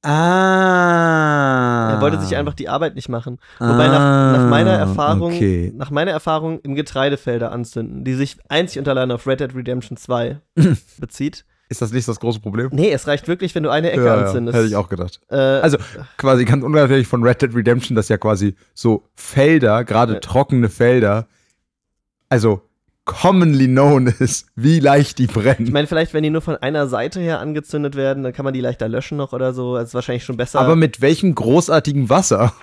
[0.05, 1.90] Ah.
[1.95, 3.38] Er wollte sich einfach die Arbeit nicht machen.
[3.59, 5.73] Wobei nach, nach meiner Erfahrung, Ah, Okay.
[5.75, 9.97] nach meiner Erfahrung im Getreidefelder anzünden, die sich einzig und allein auf Red Dead Redemption
[9.97, 10.40] 2
[10.99, 11.45] bezieht.
[11.69, 12.69] Ist das nicht das große Problem?
[12.73, 14.57] Nee, es reicht wirklich, wenn du eine Ecke Ja, ja, anzündest.
[14.57, 15.21] hätte ich auch gedacht.
[15.31, 15.79] Äh, Also
[16.19, 20.21] quasi ganz unabhängig von Red Dead Redemption, dass ja quasi so Felder, gerade Ja.
[20.21, 21.27] trockene Felder,
[22.29, 22.61] also
[23.05, 25.67] commonly known ist, wie leicht die brennen.
[25.67, 28.55] ich meine, vielleicht, wenn die nur von einer Seite her angezündet werden, dann kann man
[28.55, 29.77] die leichter löschen noch oder so.
[29.77, 30.61] Das ist wahrscheinlich schon besser.
[30.61, 32.55] Aber mit welchem großartigen Wasser?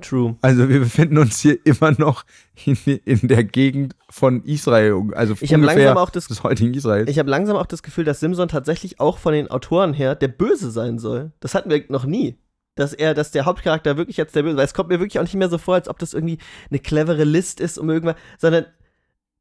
[0.00, 0.36] True.
[0.40, 2.24] Also wir befinden uns hier immer noch
[2.64, 6.74] in, in der Gegend von Israel, also Ich habe ungefähr langsam auch das des heutigen
[6.74, 7.10] Israels.
[7.10, 10.28] Ich habe langsam auch das Gefühl, dass Simson tatsächlich auch von den Autoren her der
[10.28, 11.32] Böse sein soll.
[11.40, 12.38] Das hatten wir noch nie.
[12.74, 15.24] Dass er, dass der Hauptcharakter wirklich jetzt der Böse, weil es kommt mir wirklich auch
[15.24, 16.38] nicht mehr so vor, als ob das irgendwie
[16.70, 18.64] eine clevere List ist, um irgendwas, sondern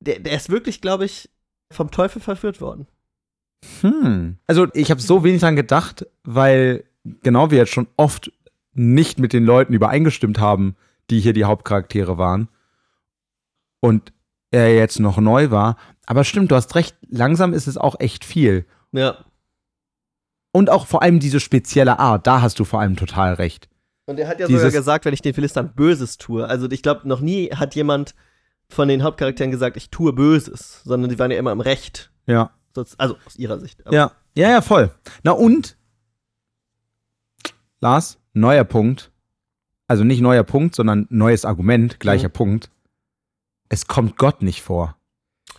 [0.02, 1.30] der, der ist wirklich, glaube ich,
[1.72, 2.88] vom Teufel verführt worden.
[3.82, 4.38] Hm.
[4.48, 8.32] Also ich habe so wenig dran gedacht, weil genau wir jetzt schon oft
[8.74, 10.76] nicht mit den Leuten übereingestimmt haben,
[11.10, 12.50] die hier die Hauptcharaktere waren.
[13.80, 14.14] Und
[14.52, 15.78] er jetzt noch neu war.
[16.06, 18.66] Aber stimmt, du hast recht, langsam ist es auch echt viel.
[18.92, 19.24] Ja.
[20.52, 23.70] Und auch vor allem diese spezielle Art, da hast du vor allem total recht.
[24.06, 26.46] Und er hat ja Dieses- sogar gesagt, wenn ich den Philistern Böses tue.
[26.46, 28.14] Also ich glaube, noch nie hat jemand
[28.74, 32.12] von den Hauptcharakteren gesagt, ich tue Böses, sondern die waren ja immer im Recht.
[32.26, 32.52] Ja.
[32.98, 33.84] Also aus ihrer Sicht.
[33.92, 34.92] Ja, ja, ja, voll.
[35.24, 35.78] Na und,
[37.82, 39.12] Lars, neuer Punkt.
[39.88, 42.34] Also nicht neuer Punkt, sondern neues Argument, gleicher Mhm.
[42.34, 42.72] Punkt.
[43.68, 44.96] Es kommt Gott nicht vor.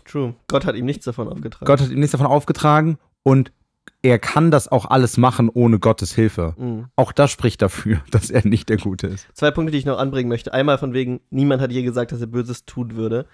[0.04, 0.34] True.
[0.48, 1.66] Gott hat ihm nichts davon aufgetragen.
[1.66, 3.52] Gott hat ihm nichts davon aufgetragen und
[4.02, 6.54] er kann das auch alles machen ohne Gottes Hilfe.
[6.58, 6.86] Mhm.
[6.96, 9.26] Auch das spricht dafür, dass er nicht der Gute ist.
[9.34, 10.52] Zwei Punkte, die ich noch anbringen möchte.
[10.52, 13.26] Einmal von wegen, niemand hat je gesagt, dass er Böses tun würde.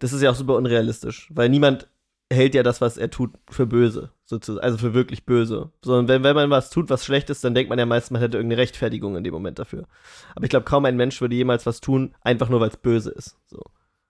[0.00, 1.88] Das ist ja auch super unrealistisch, weil niemand
[2.32, 5.70] hält ja das, was er tut, für böse, sozusagen, also für wirklich böse.
[5.84, 8.20] Sondern wenn, wenn man was tut, was schlecht ist, dann denkt man ja meist, man
[8.20, 9.86] hätte irgendeine Rechtfertigung in dem Moment dafür.
[10.34, 13.10] Aber ich glaube, kaum ein Mensch würde jemals was tun, einfach nur, weil es böse
[13.10, 13.36] ist.
[13.46, 13.62] So.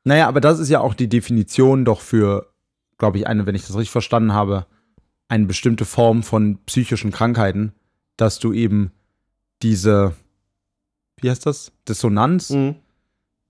[0.05, 2.47] Naja, aber das ist ja auch die Definition doch für,
[2.97, 4.67] glaube ich, eine, wenn ich das richtig verstanden habe,
[5.29, 7.73] eine bestimmte Form von psychischen Krankheiten,
[8.17, 8.93] dass du eben
[9.63, 10.15] diese,
[11.21, 12.77] wie heißt das, Dissonanz Mhm.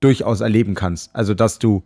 [0.01, 1.15] durchaus erleben kannst.
[1.15, 1.85] Also, dass du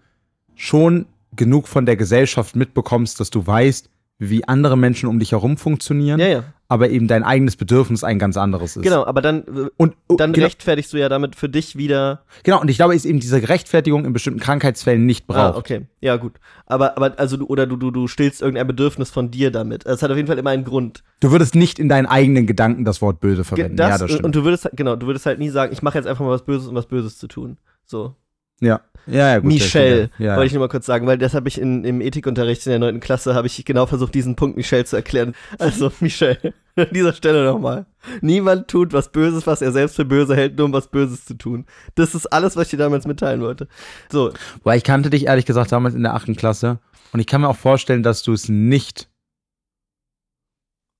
[0.55, 3.89] schon genug von der Gesellschaft mitbekommst, dass du weißt,
[4.21, 6.45] wie andere Menschen um dich herum funktionieren, Ja, ja.
[6.69, 8.83] aber eben dein eigenes Bedürfnis ein ganz anderes ist.
[8.83, 9.43] Genau, aber dann,
[9.79, 12.23] Und dann genau, rechtfertigst du ja damit für dich wieder.
[12.43, 15.55] genau, und ich glaube, ist eben diese Rechtfertigung in bestimmten Krankheitsfällen nicht braucht.
[15.55, 15.87] Ah, okay.
[16.03, 16.35] Ja, gut.
[16.67, 19.87] Aber, aber also du, oder du, du, du stillst irgendein Bedürfnis von dir damit.
[19.87, 21.03] Es hat auf jeden Fall immer einen Grund.
[21.21, 23.77] Du würdest nicht in deinen eigenen Gedanken das Wort böse verwenden.
[23.77, 24.27] Das, ja, das stimmt.
[24.27, 26.31] und du würdest halt- genau, du würdest halt nie sagen, ich mache jetzt einfach mal
[26.33, 27.57] was Böses, um was Böses zu tun.
[27.87, 28.15] So.
[28.61, 28.81] Ja.
[29.07, 29.53] ja, ja, gut.
[29.53, 30.37] Michelle, ja.
[30.37, 32.79] wollte ich nur mal kurz sagen, weil das habe ich in, im Ethikunterricht in der
[32.79, 33.01] 9.
[33.01, 35.35] Klasse, habe ich genau versucht, diesen Punkt Michelle zu erklären.
[35.59, 37.87] Also, Michelle, an dieser Stelle nochmal.
[38.21, 41.35] Niemand tut was Böses, was er selbst für böse hält, nur um was Böses zu
[41.35, 41.67] tun.
[41.95, 43.69] Das ist alles, was ich dir damals mitteilen wollte.
[44.11, 46.79] So, Weil ich kannte dich ehrlich gesagt damals in der achten Klasse
[47.13, 49.09] und ich kann mir auch vorstellen, dass du es nicht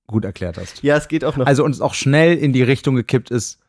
[0.07, 0.83] gut erklärt hast.
[0.83, 1.45] ja, es geht auch noch.
[1.45, 3.59] Also und es auch schnell in die Richtung gekippt ist.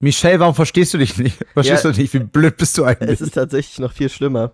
[0.00, 1.38] Michelle, warum verstehst du dich nicht?
[1.54, 1.90] Verstehst Ja.
[1.92, 2.14] du nicht?
[2.14, 3.10] Wie blöd bist du eigentlich?
[3.10, 4.52] Es ist tatsächlich noch viel schlimmer.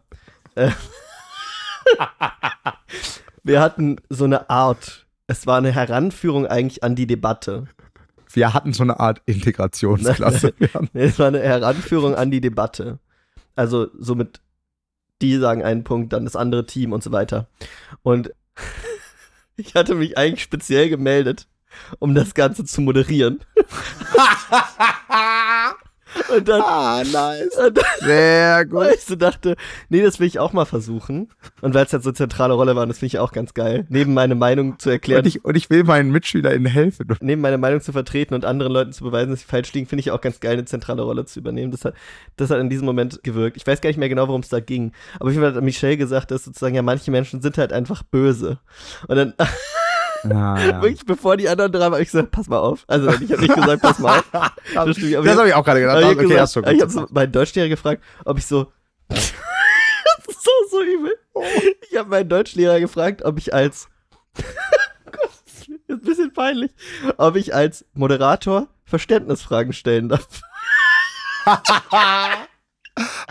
[0.54, 0.70] Äh,
[3.42, 7.66] Wir hatten so eine Art, es war eine Heranführung eigentlich an die Debatte.
[8.32, 10.54] Wir hatten so eine Art Integrationsklasse.
[10.94, 12.98] Es war eine Heranführung an die Debatte.
[13.54, 14.40] Also somit,
[15.22, 17.48] die sagen einen Punkt, dann das andere Team und so weiter.
[18.02, 18.32] Und
[19.56, 21.46] ich hatte mich eigentlich speziell gemeldet,
[21.98, 23.40] um das Ganze zu moderieren.
[26.36, 27.56] Und dann, Ah, nice.
[27.56, 28.74] und dann Sehr gut.
[28.74, 29.56] weil ich so dachte,
[29.88, 31.28] nee, das will ich auch mal versuchen.
[31.60, 33.52] Und weil es halt so eine zentrale Rolle war, und das finde ich auch ganz
[33.52, 37.08] geil, neben meine Meinung zu erklären, Und ich, und ich will meinen MitschülerInnen helfen.
[37.20, 40.00] neben meine Meinung zu vertreten und anderen Leuten zu beweisen, dass sie falsch liegen, finde
[40.00, 41.72] ich auch ganz geil, eine zentrale Rolle zu übernehmen.
[41.72, 41.94] Das hat,
[42.36, 43.56] das hat in diesem Moment gewirkt.
[43.56, 44.92] Ich weiß gar nicht mehr genau, worum es da ging.
[45.18, 48.60] Aber ich hat Michelle gesagt, dass sozusagen ja manche Menschen sind halt einfach böse.
[49.08, 49.34] Und dann
[50.28, 50.82] Ja, ja.
[50.82, 52.84] wirklich, bevor die anderen dran waren, ich gesagt, pass mal auf.
[52.86, 54.24] Also ich habe nicht gesagt, pass mal auf.
[54.74, 56.00] Das stimmt, Das ich- habe ich auch gerade gedacht.
[56.00, 58.72] ich okay, hab hast du gesagt, ich habe meinen Deutschlehrer gefragt, ob ich so.
[59.08, 59.32] das
[60.28, 61.12] ist so, so übel.
[61.90, 63.88] Ich habe meinen Deutschlehrer gefragt, ob ich als.
[65.06, 66.70] Gott, das ist ein bisschen peinlich.
[67.18, 70.26] Ob ich als Moderator Verständnisfragen stellen darf.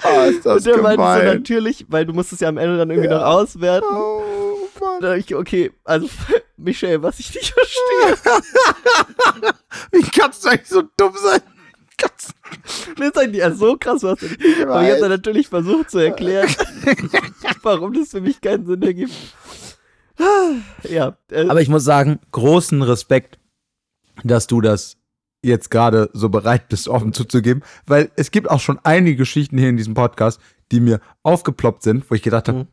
[0.03, 1.25] oh, ist das Und der meinte so gemein.
[1.37, 3.87] natürlich, weil du musst es ja am Ende dann irgendwie noch auswerten.
[3.91, 4.21] Oh,
[4.93, 5.01] Mann.
[5.01, 6.09] Da dachte ich, okay, also
[6.57, 8.33] Michelle, was ich nicht verstehe,
[9.91, 11.41] Wie kannst du eigentlich so dumm sein?
[11.97, 12.33] Kannst-
[12.97, 14.61] das ist eigentlich so krass, was du nicht.
[14.63, 16.49] Aber ich habe dann natürlich versucht zu erklären,
[17.61, 19.13] warum das für mich keinen Sinn ergibt.
[20.87, 23.39] Ja, äh, Aber ich muss sagen, großen Respekt,
[24.23, 24.97] dass du das
[25.41, 29.69] jetzt gerade so bereit bist, offen zuzugeben, weil es gibt auch schon einige Geschichten hier
[29.69, 30.39] in diesem Podcast,
[30.71, 32.67] die mir aufgeploppt sind, wo ich gedacht habe, Mhm.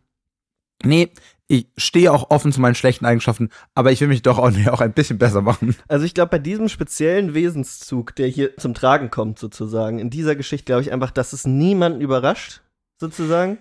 [0.84, 1.10] Nee,
[1.50, 4.80] ich stehe auch offen zu meinen schlechten Eigenschaften, aber ich will mich doch auch, auch
[4.80, 5.74] ein bisschen besser machen.
[5.88, 10.36] also ich glaube, bei diesem speziellen Wesenszug, der hier zum Tragen kommt, sozusagen, in dieser
[10.36, 12.60] Geschichte, glaube ich einfach, dass es niemanden überrascht,
[12.98, 13.58] sozusagen.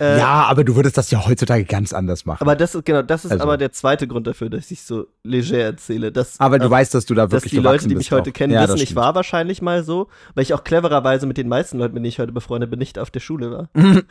[0.00, 2.40] Äh, ja, aber du würdest das ja heutzutage ganz anders machen.
[2.40, 3.42] Aber das ist, genau, das ist Also.
[3.42, 6.12] aber der zweite Grund dafür, dass ich so leger erzähle.
[6.12, 8.30] Dass, Aber du äh, weißt, dass du da dass wirklich die Leute, die mich heute
[8.30, 8.34] auch.
[8.34, 11.48] kennen, ja, wissen, das ich war wahrscheinlich mal so, weil ich auch clevererweise mit den
[11.48, 13.68] meisten Leuten, mit denen ich heute befreundet bin, nicht auf der Schule war.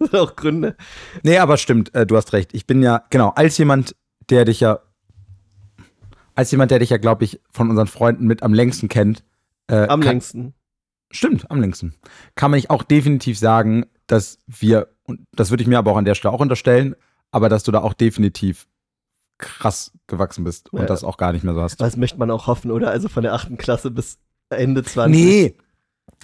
[0.12, 0.76] auch Gründe.
[1.22, 2.54] Nee, aber stimmt, äh, du hast recht.
[2.54, 3.94] Ich bin ja, genau, als jemand,
[4.30, 4.80] der dich ja,
[6.34, 9.22] als jemand, der dich ja, glaube ich, von unseren Freunden mit am längsten kennt.
[9.68, 10.54] Äh, Am kann, längsten.
[11.10, 11.94] Stimmt, am längsten.
[12.34, 15.96] Kann man nicht auch definitiv sagen, dass wir, und das würde ich mir aber auch
[15.96, 16.96] an der Stelle auch unterstellen,
[17.30, 18.66] aber dass du da auch definitiv
[19.38, 20.86] krass gewachsen bist und Ja.
[20.86, 21.80] das auch gar nicht mehr so hast.
[21.80, 22.90] Das möchte man auch hoffen, oder?
[22.90, 24.18] Also von der achten Klasse bis
[24.50, 25.22] Ende 20.
[25.24, 25.56] Nee.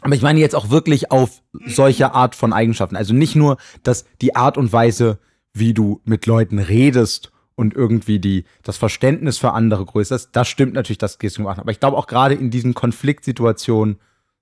[0.03, 2.97] Aber ich meine jetzt auch wirklich auf solche Art von Eigenschaften.
[2.97, 5.19] Also nicht nur, dass die Art und Weise,
[5.53, 10.49] wie du mit Leuten redest und irgendwie die, das Verständnis für andere größer ist, das
[10.49, 11.59] stimmt natürlich, das gehst du gemacht.
[11.59, 13.99] Aber ich glaube auch gerade in diesen Konfliktsituationen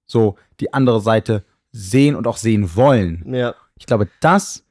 [0.07, 3.25] so die andere Seite sehen und auch sehen wollen.
[3.27, 4.65] Ja, Ich glaube, das,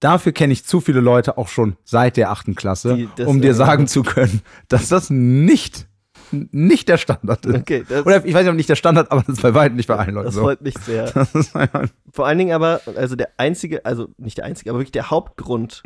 [0.00, 3.40] dafür kenne ich zu viele Leute auch schon seit der achten Klasse, Die das um
[3.40, 5.86] dir sagen zu können, dass das nicht,
[6.52, 7.54] nicht der Standard ist.
[7.54, 7.84] okay.
[7.88, 9.86] Das, Oder ich weiß nicht, ob nicht der Standard, aber das ist bei weitem nicht
[9.86, 10.42] bei allen Leuten das so.
[10.42, 11.10] freut mich sehr.
[11.14, 11.52] Das
[12.12, 15.82] Vor allen Dingen aber, also der einzige, also nicht der einzige, aber wirklich der Hauptgrund,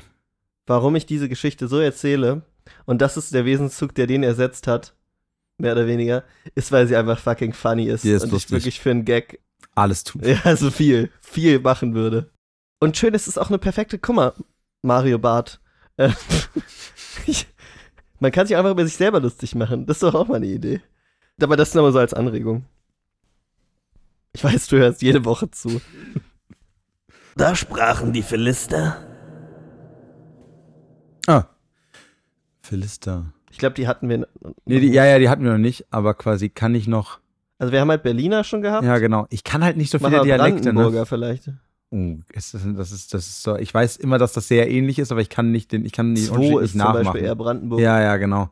[0.66, 2.42] warum ich diese Geschichte so erzähle,
[2.84, 4.94] und das ist der Wesenszug, der den ersetzt hat,
[5.58, 8.04] mehr oder weniger, ist, weil sie einfach fucking funny ist.
[8.04, 8.50] Ist und lustig.
[8.50, 9.40] ich wirklich für einen Gag,
[9.74, 10.22] alles tun.
[10.24, 12.30] ja, so viel, viel machen würde.
[12.80, 14.32] Und schön, es ist auch eine perfekte, guck mal,
[14.82, 15.60] Mario Bart.
[15.96, 16.10] Äh,
[17.26, 17.46] ich,
[18.20, 19.86] man kann sich einfach über sich selber lustig machen.
[19.86, 20.80] Das ist doch auch mal eine Idee.
[21.40, 22.64] Aber das nur mal so als Anregung.
[24.32, 25.80] Ich weiß, du hörst jede Woche zu.
[27.36, 28.96] Da sprachen die Philister.
[31.26, 31.44] Ah.
[32.60, 33.32] Philister.
[33.50, 34.26] Ich glaube, die hatten wir.
[34.64, 37.20] Nee, die, ja, ja, die hatten wir noch nicht, aber quasi kann ich noch.
[37.58, 38.84] Also wir haben halt Berliner schon gehabt.
[38.84, 39.26] Ja, genau.
[39.30, 40.62] Ich kann halt nicht so viele Dialekte.
[40.62, 41.06] Brandenburger Ne?
[41.06, 41.50] vielleicht.
[41.90, 43.56] Oh, ist das, das ist, das ist so.
[43.56, 46.14] Ich weiß immer, dass das sehr ähnlich ist, aber ich kann nicht den, ich kann
[46.14, 47.80] den Zwo nicht ist zum Beispiel eher Brandenburg.
[47.80, 48.50] Ja, ja, genau.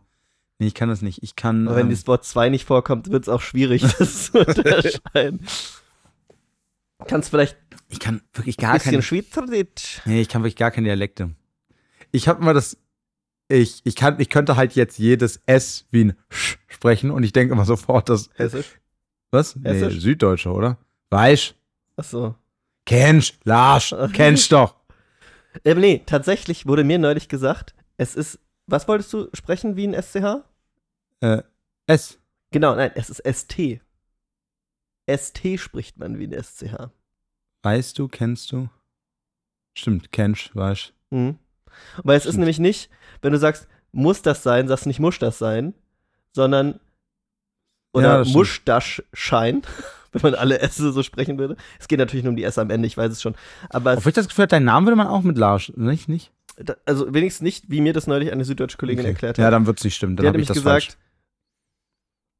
[0.59, 1.23] Nee, ich kann das nicht.
[1.23, 1.69] Ich kann.
[1.69, 5.47] Aber wenn ähm, das Wort 2 nicht vorkommt, wird es auch schwierig, das zu unterscheiden.
[7.07, 9.03] Kannst vielleicht ich kann wirklich gar bisschen keine.
[9.03, 10.01] Schweizerdeutsch.
[10.07, 11.31] Nee, ich kann wirklich gar keine Dialekte.
[12.13, 12.79] Ich habe mal das.
[13.49, 17.33] Ich, ich, kann, ich könnte halt jetzt jedes S wie ein Sch sprechen und ich
[17.33, 18.31] denke immer sofort, dass.
[18.35, 18.81] Hessisch.
[19.31, 19.55] Was?
[19.57, 20.01] Nee, Hessisch?
[20.01, 20.79] Süddeutsche, oder?
[21.11, 21.55] Weißt
[21.97, 22.35] Achso.
[22.87, 24.75] Kennst, Larsch, kennst doch.
[25.65, 28.39] Ähm, nee, tatsächlich wurde mir neulich gesagt, es ist.
[28.69, 30.45] Was wolltest du sprechen wie ein SCH?
[31.21, 31.43] Äh,
[31.87, 32.19] S.
[32.51, 33.81] Genau, nein, es ist ST.
[35.09, 36.91] ST spricht man wie ein SCH.
[37.63, 38.69] Weißt du, kennst du?
[39.79, 41.39] Stimmt, kennst, weißt Mhm.
[42.03, 42.39] Weil es ist Stimmt.
[42.41, 42.91] nämlich nicht,
[43.23, 45.75] wenn du sagst, muss das sein, sagst du nicht, muss das sein,
[46.33, 46.81] sondern Ja,
[47.93, 48.37] oder das stimmt.
[48.39, 49.63] muss das schein,
[50.23, 51.57] wenn man alle S so sprechen würde.
[51.79, 53.35] Es geht natürlich nur um die S am Ende, ich weiß es schon.
[53.71, 56.09] Aber Obwohl ich das Gefühl habe, deinen Namen würde man auch mit Larsch, nicht?
[56.09, 56.33] nicht?
[56.59, 59.11] da- also wenigstens nicht, wie mir das neulich eine süddeutsche Kollegin Okay.
[59.13, 59.43] erklärt hat.
[59.43, 60.17] Ja, dann wird es nicht stimmen.
[60.17, 60.97] Dann habe ich das gesagt,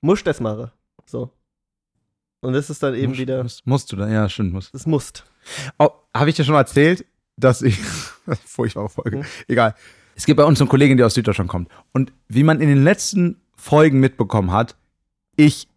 [0.01, 0.71] muss das machen.
[1.05, 1.31] So.
[2.41, 3.03] Und das ist dann falsch.
[3.03, 4.73] eben Musst- wieder, Musst, musst du da, ja, stimmt, musst.
[4.75, 5.25] das musst.
[5.79, 7.05] Oh, habe ich dir schon mal erzählt,
[7.37, 7.79] dass ich.
[8.45, 9.19] Furchtbare Folge.
[9.19, 9.25] Hm.
[9.49, 9.75] Egal.
[10.15, 11.71] Es gibt bei uns eine Kollegin, die aus Süddeutschland kommt.
[11.93, 14.77] Und wie man in den letzten Folgen mitbekommen hat,
[15.37, 15.69] ich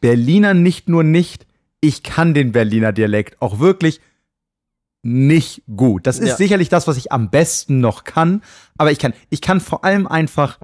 [0.00, 1.46] Berliner nicht nur nicht,
[1.80, 4.00] ich kann den Berliner Dialekt auch wirklich
[5.02, 6.06] nicht gut.
[6.06, 6.36] Das ist Ja.
[6.36, 8.42] sicherlich das, was ich am besten noch kann,
[8.76, 10.58] aber ich kann, ich kann vor allem einfach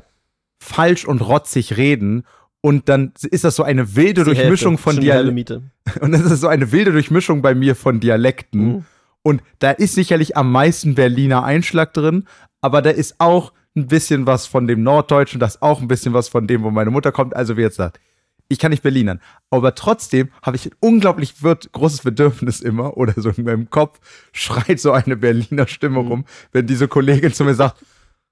[0.61, 2.25] falsch und rotzig reden
[2.61, 5.71] und dann ist das so eine wilde Durchmischung von Dialekten.
[6.01, 8.61] Und das ist so eine wilde Durchmischung bei mir von Dialekten.
[8.67, 8.85] Mhm.
[9.23, 12.25] Und da ist sicherlich am meisten Berliner Einschlag drin,
[12.61, 16.13] aber da ist auch ein bisschen was von dem Norddeutschen, da ist auch ein bisschen
[16.13, 17.37] was von dem, wo meine Mutter kommt.
[17.37, 18.01] Also wie jetzt sagt,
[18.49, 19.21] ich kann nicht Berlinern.
[19.51, 23.99] Aber trotzdem habe ich ein unglaublich wird, großes Bedürfnis immer, oder so in meinem Kopf
[24.33, 26.09] schreit so eine Berliner Stimme Mhm.
[26.09, 27.85] rum, wenn diese Kollegin zu mir sagt,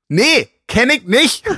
[0.09, 1.45] nee, kenne ich nicht.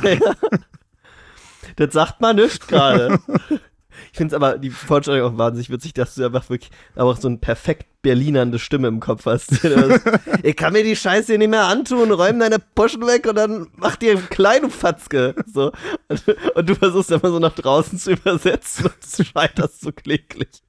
[1.77, 3.19] Das sagt man nicht gerade.
[4.17, 7.29] ich finde es aber die Vorstellung auch wahnsinnig witzig, dass du einfach wirklich auch so
[7.29, 9.63] eine perfekt berlinernde Stimme im Kopf hast.
[10.43, 13.67] ich kann mir die Scheiße hier nicht mehr antun, räum deine Poschen weg und dann
[13.77, 15.35] mach dir klein, du Fatzke.
[15.53, 15.71] So.
[16.09, 16.25] Und,
[16.55, 20.63] und du versuchst immer so nach draußen zu übersetzen und scheiterst so kläglich.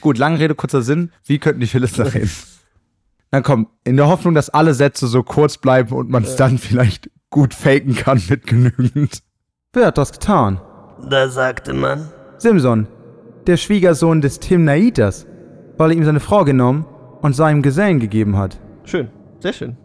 [0.00, 1.12] Gut, lange Rede, kurzer Sinn.
[1.24, 2.32] Wie könnten die Philister reden?
[3.30, 6.58] Dann komm, in der Hoffnung, dass alle Sätze so kurz bleiben und man es dann
[6.58, 9.20] vielleicht gut faken kann mit genügend.
[9.72, 10.60] Wer hat das getan?
[11.08, 12.86] Da sagte man, Simson,
[13.46, 15.26] der Schwiegersohn des Timnaitas,
[15.78, 16.84] weil er ihm seine Frau genommen
[17.22, 18.58] und seinem Gesellen gegeben hat.
[18.84, 19.08] Schön,
[19.40, 19.76] sehr schön.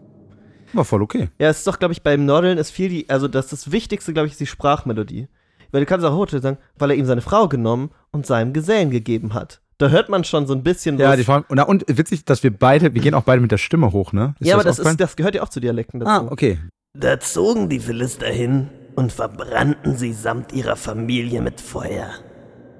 [0.74, 1.28] War voll okay.
[1.38, 4.12] Ja, es ist doch, glaube ich, beim Nordeln ist viel die, also das, das Wichtigste,
[4.12, 5.28] glaube ich, ist die Sprachmelodie.
[5.70, 8.90] Weil du kannst auch heute sagen, weil er ihm seine Frau genommen und seinem Gesellen
[8.90, 9.60] gegeben hat.
[9.78, 12.56] Da hört man schon so ein bisschen Ja, die Frau, und, und witzig, dass wir
[12.56, 14.34] beide, wir gehen auch beide mit der Stimme hoch, ne?
[14.38, 16.26] Ist ja aber das, ist, das gehört ja auch zu Dialekten dazu.
[16.26, 16.58] Ah, okay.
[16.98, 22.10] da zogen die Philister hin und verbrannten sie samt ihrer Familie mit Feuer.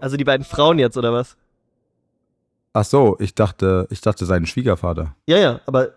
[0.03, 1.37] Also die beiden Frauen jetzt, oder was?
[2.73, 5.15] Ach so, ich dachte, ich dachte seinen Schwiegervater.
[5.27, 5.93] Ja, ja, aber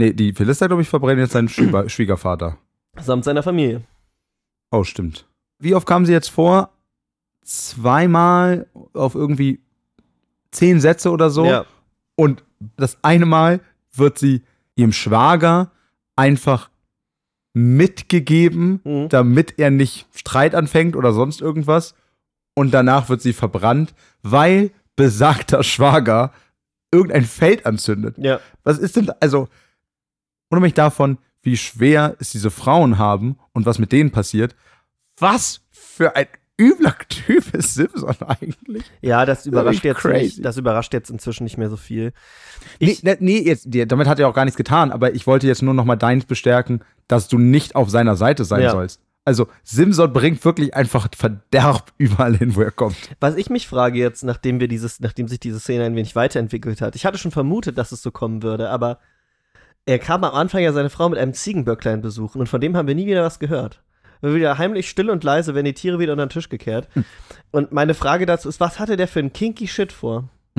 [0.00, 2.56] Nee, die Philister, glaube ich, verbrennen jetzt seinen Schwieger Schwiegervater.
[3.00, 3.82] samt seiner Familie.
[4.70, 5.26] Oh, stimmt.
[5.58, 6.70] Wie oft kamen sie jetzt vor?
[7.42, 9.60] Zweimal auf irgendwie
[10.52, 11.44] zehn Sätze oder so.
[11.46, 11.64] Ja.
[12.14, 12.44] Und
[12.76, 13.60] das eine Mal
[13.92, 14.44] wird sie
[14.76, 15.72] ihrem Schwager
[16.14, 16.70] einfach
[17.54, 19.08] mitgegeben, Mhm.
[19.08, 21.94] damit er nicht Streit anfängt oder sonst irgendwas.
[22.58, 26.32] Und danach wird sie verbrannt, weil besagter Schwager
[26.92, 28.16] irgendein Feld anzündet.
[28.18, 28.40] Ja.
[28.64, 29.48] Was ist denn, da- also,
[30.50, 34.56] unabhängig davon, wie schwer es diese Frauen haben und was mit denen passiert,
[35.20, 36.26] was für ein
[36.60, 38.82] übler Typ ist Simpson eigentlich?
[39.02, 42.12] Ja, das überrascht Wirklich jetzt nicht, das überrascht jetzt inzwischen nicht mehr so viel.
[42.80, 45.46] Nee, Ich, ne, nee jetzt, damit hat er auch gar nichts getan, aber ich wollte
[45.46, 48.70] jetzt nur noch mal deins bestärken, dass du nicht auf seiner Seite sein Ja.
[48.72, 49.00] sollst.
[49.28, 52.96] Also, Simson bringt wirklich einfach Verderb überall hin, wo er kommt.
[53.20, 56.80] was ich mich frage jetzt, nachdem wir dieses, nachdem sich diese Szene ein wenig weiterentwickelt
[56.80, 59.00] hat, ich hatte schon vermutet, dass es so kommen würde, aber
[59.84, 62.88] er kam am Anfang ja seine Frau mit einem Ziegenböcklein besuchen und von dem haben
[62.88, 63.82] wir nie wieder was gehört.
[64.22, 66.88] Wir wieder heimlich still und leise werden die Tiere wieder unter den Tisch gekehrt.
[67.50, 70.30] Und meine Frage dazu ist, was hatte der für einen kinky Shit vor?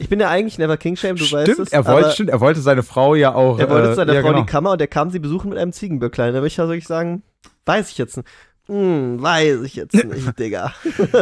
[0.00, 1.72] Ich bin ja eigentlich never king shame, du weißt stimmt, es.
[1.72, 3.58] er wollte, stimmt, er wollte seine Frau ja auch.
[3.58, 4.46] er wollte äh, zu seiner ja, Frau in genau.
[4.46, 6.32] die Kammer und er kam sie besuchen mit einem Ziegenböcklein.
[6.32, 7.24] Da würde ich ja wirklich sagen,
[7.68, 8.28] weiß ich jetzt nicht.
[8.66, 10.72] Hm, weiß ich jetzt nicht, Digga.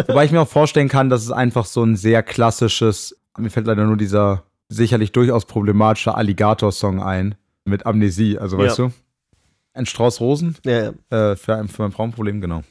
[0.09, 3.67] Wobei ich mir auch vorstellen kann, dass es einfach so ein sehr klassisches, mir fällt
[3.67, 8.87] leider nur dieser sicherlich durchaus problematische Alligator-Song ein, mit Amnesie, also weißt Ja.
[8.87, 8.93] du?
[9.75, 11.33] Ein Strauß Rosen Ja, ja.
[11.33, 12.63] äh, für, ein, für mein Frauenproblem, genau.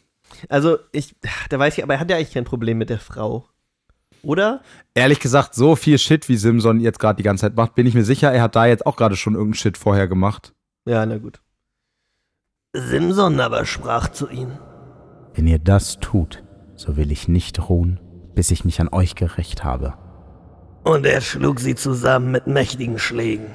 [0.50, 1.16] Also, ich,
[1.50, 3.48] da weiß ich, aber er hat ja eigentlich kein Problem mit der Frau.
[4.24, 4.62] Oder?
[4.96, 7.94] Ehrlich gesagt, so viel Shit, wie Simson jetzt gerade die ganze Zeit macht, bin ich
[7.94, 10.54] mir sicher, er hat da jetzt auch gerade schon irgendeinen Shit vorher gemacht.
[10.88, 11.40] Ja, na gut.
[12.76, 14.60] Simson aber sprach zu ihnen,
[15.34, 16.44] Wenn ihr das tut,
[16.76, 18.00] so will ich nicht ruhen,
[18.36, 19.94] bis ich mich an euch gerecht habe.
[20.84, 23.48] und er schlug sie zusammen mit mächtigen Schlägen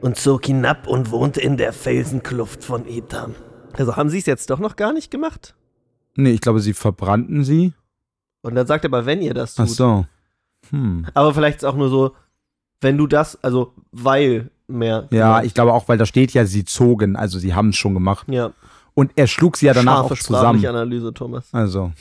[0.00, 3.34] und zog hinab und wohnte in der Felsenkluft von Etam.
[3.76, 5.56] Also haben sie es jetzt doch noch gar nicht gemacht?
[6.14, 7.72] Nee, ich glaube, sie verbrannten sie.
[8.42, 9.66] Und dann sagt er aber, wenn ihr das tut.
[9.66, 10.06] Ach so.
[10.70, 11.06] Hm.
[11.14, 12.12] Aber vielleicht ist auch nur so,
[12.80, 15.08] wenn du das, also weil mehr.
[15.10, 17.94] Ja, ich glaube auch, weil da steht ja, sie zogen, also sie haben es schon
[17.94, 18.26] gemacht.
[18.28, 18.52] Ja,
[18.94, 20.64] Und er schlug sie ja danach scharfe auch zusammen.
[20.66, 21.48] Analyse, Thomas.
[21.52, 21.92] Also.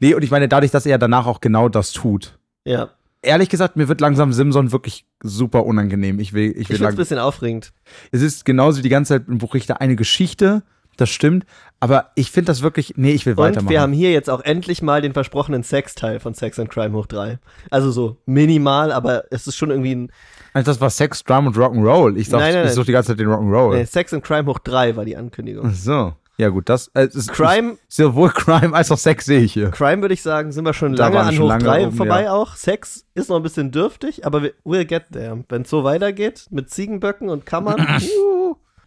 [0.00, 2.38] Nee, und ich meine, dadurch, dass er danach auch genau das tut.
[2.64, 2.90] Ja.
[3.22, 6.20] Ehrlich gesagt, mir wird langsam Simson wirklich super unangenehm.
[6.20, 7.72] Ich will, ich Ich will find's lang, ein bisschen aufregend.
[8.12, 10.62] es ist genauso wie die ganze Zeit im Buch Richter eine Geschichte,
[10.96, 11.44] das stimmt,
[11.80, 13.68] aber ich finde das wirklich, nee, ich will Und weitermachen.
[13.70, 17.06] wir haben hier jetzt auch endlich mal den versprochenen Sexteil von Sex and Crime hoch
[17.06, 17.38] 3.
[17.70, 20.12] Also so minimal, aber es ist schon irgendwie ein.
[20.54, 22.16] also das war Sex, Drum und Rock'n'Roll.
[22.16, 23.76] Ich sag, Nein, nein, ich suche die ganze Zeit den Rock'n'Roll.
[23.76, 25.66] Nee, Sex and Crime hoch 3 war die Ankündigung.
[25.70, 26.12] Ach so.
[26.38, 29.70] Ja, gut, das äh, ist Crime, sowohl Crime als auch Sex sehe ich hier.
[29.70, 31.96] Crime würde ich sagen, sind wir schon Da lange an schon hoch lange 3 oben,
[31.96, 32.32] vorbei ja.
[32.34, 32.56] auch.
[32.56, 35.42] Sex ist noch ein bisschen dürftig, aber wir- we'll get there.
[35.48, 37.80] Wenn es so weitergeht, mit Ziegenböcken und Kammern.
[38.02, 38.35] uh,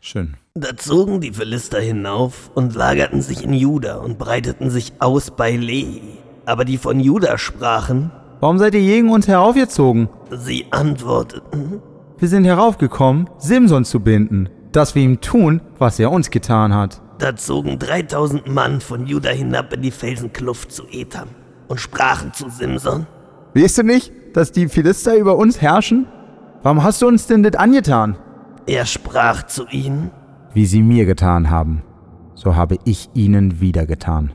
[0.02, 0.36] Schön.
[0.54, 5.52] Da zogen die Philister hinauf und lagerten sich in Juda und breiteten sich aus bei
[5.56, 6.02] Lehi.
[6.46, 10.08] Aber die von Juda sprachen, Warum seid ihr gegen uns heraufgezogen?
[10.32, 11.82] Sie antworteten,
[12.18, 17.02] Wir sind heraufgekommen, Simson zu binden, dass wir ihm tun, was er uns getan hat.
[17.20, 21.28] da zogen 3000 Mann von Juda hinab in die Felsenkluft zu Etam
[21.68, 23.06] und sprachen zu Simson,
[23.54, 26.08] Weißt du nicht, dass die Philister über uns herrschen?
[26.64, 28.16] Warum hast du uns denn das angetan?
[28.70, 30.12] Er sprach zu ihnen,
[30.54, 31.82] Wie sie mir getan haben,
[32.36, 34.32] so habe ich ihnen wieder getan.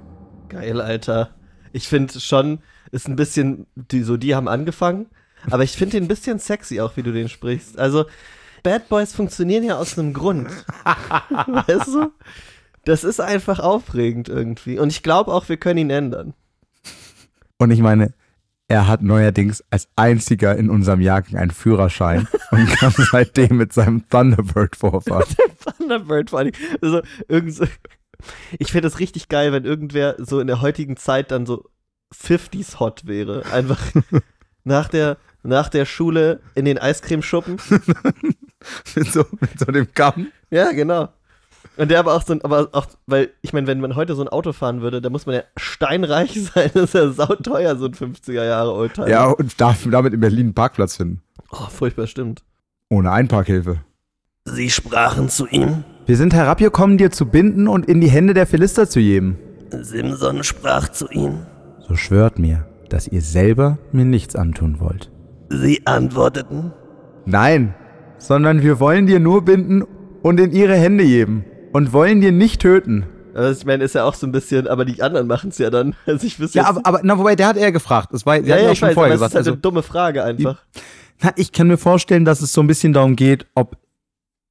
[0.49, 1.31] Geil, Alter.
[1.73, 2.59] Ich finde schon,
[2.91, 5.07] ist ein bisschen, die, so die haben angefangen,
[5.51, 7.79] aber ich finde den ein bisschen sexy auch, wie du den sprichst.
[7.79, 8.07] Also,
[8.65, 10.49] Bad Boys funktionieren ja aus einem Grund.
[11.69, 12.11] weißt du?
[12.85, 14.81] Das ist einfach aufregend irgendwie.
[14.81, 16.35] Und ich glaube auch, wir können ihn ändern.
[17.59, 18.15] Und ich meine,
[18.69, 24.09] er hat neuerdings als einziger in unserem Jahrgang einen Führerschein und kann seitdem mit seinem
[24.09, 25.27] Thunderbird vorfahren.
[25.79, 26.53] Thunderbird vor allem.
[26.81, 27.67] Also, irgend so,
[28.59, 31.69] ich finde das richtig geil, wenn irgendwer so in der heutigen Zeit dann so
[32.15, 33.45] 50s hot wäre.
[33.53, 33.81] Einfach
[34.65, 37.59] nach der, nach der Schule in den Eiscremeschuppen.
[38.95, 40.29] mit, so, mit so dem Kamm.
[40.51, 41.09] Ja, genau.
[41.77, 44.23] Und der aber auch so ein, aber auch, weil, ich meine, wenn man heute so
[44.23, 47.87] ein Auto fahren würde, da muss man ja steinreich sein, das ist ja sauteuer, so
[47.87, 49.09] ein 50er Jahre Oldtimer.
[49.09, 51.21] Ja, und darf damit in Berlin einen Parkplatz finden.
[51.51, 52.43] Oh, furchtbar stimmt.
[52.91, 53.79] Ohne Einparkhilfe.
[54.45, 58.47] sie sprachen zu ihm, Wir sind herabgekommen, dir zu binden und in die Hände der
[58.47, 59.39] Philister zu geben.
[59.71, 61.47] Simson sprach zu ihnen,
[61.89, 65.11] So schwört mir, dass ihr selber mir nichts antun wollt.
[65.49, 66.73] sie antworteten,
[67.27, 67.75] Nein,
[68.19, 69.83] sondern wir wollen dir nur binden
[70.23, 71.45] und in ihre Hände geben
[71.75, 73.05] und wollen dir nicht töten.
[73.35, 75.69] Also ich meine, ist ja auch so ein bisschen, aber die anderen machen es ja
[75.71, 75.97] dann.
[76.07, 78.11] Also ich wüsste Ja, aber, aber na, wobei, der hat eher gefragt.
[78.13, 79.35] Das war, ja, ja, ja ich schon weiß, vorher aber es ist gesagt.
[79.35, 80.63] halt Also, eine dumme Frage einfach.
[81.21, 83.77] na, ich kann mir vorstellen, dass es so ein bisschen darum geht, ob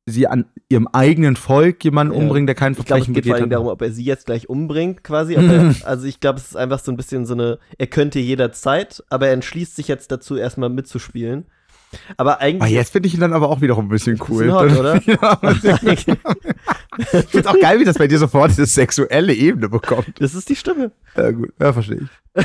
[0.06, 2.20] sie an ihrem eigenen Volk jemanden Ja.
[2.20, 4.04] umbringen, der kein Ich glaube, es Verbrechen geht vor begeht allem darum, ob er sie
[4.04, 5.36] jetzt gleich umbringt, quasi.
[5.36, 9.02] Er, also ich glaube, es ist einfach so ein bisschen so eine, er könnte jederzeit,
[9.10, 11.46] aber er entschließt sich jetzt dazu, erstmal mitzuspielen.
[12.18, 12.72] Aber Ah, eigentlich.
[12.72, 14.52] jetzt finde ich ihn dann aber auch wiederum ein bisschen cool.
[14.52, 15.02] Hot, oder?
[15.06, 15.40] ja,
[15.94, 16.04] ich
[17.30, 20.14] finde auch geil, wie das bei dir sofort diese sexuelle Ebene bekommt.
[20.20, 20.92] das ist die Stimme.
[21.16, 22.44] Ja, gut, ja, verstehe ich.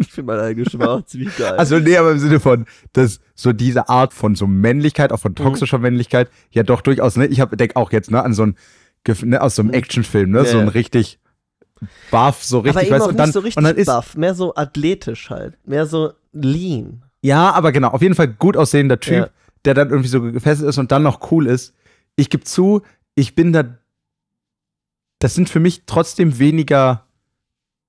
[0.00, 1.52] Ich finde meine eigene Stimme auch ziemlich geil.
[1.52, 5.34] Also, nee, aber im Sinne von, dass so diese Art von so Männlichkeit, auch von
[5.36, 8.56] toxischer Männlichkeit, ja doch durchaus, ne, ich hab, denk auch jetzt, ne, an so ein,
[9.22, 11.20] ne, aus so einem Actionfilm, ne, Ja, so ein richtig
[12.10, 13.86] buff, so richtig, aber eben weißt auch und nicht dann, so und richtig dann ist,
[13.86, 15.58] buff, mehr so athletisch halt.
[15.64, 17.03] Mehr so lean.
[17.24, 19.28] Ja, aber genau, auf jeden Fall gut aussehender Typ, Ja.
[19.64, 21.74] der dann irgendwie so gefesselt ist und dann noch cool ist.
[22.16, 22.82] Ich gebe zu,
[23.14, 23.64] ich bin da,
[25.20, 27.06] das sind für mich trotzdem weniger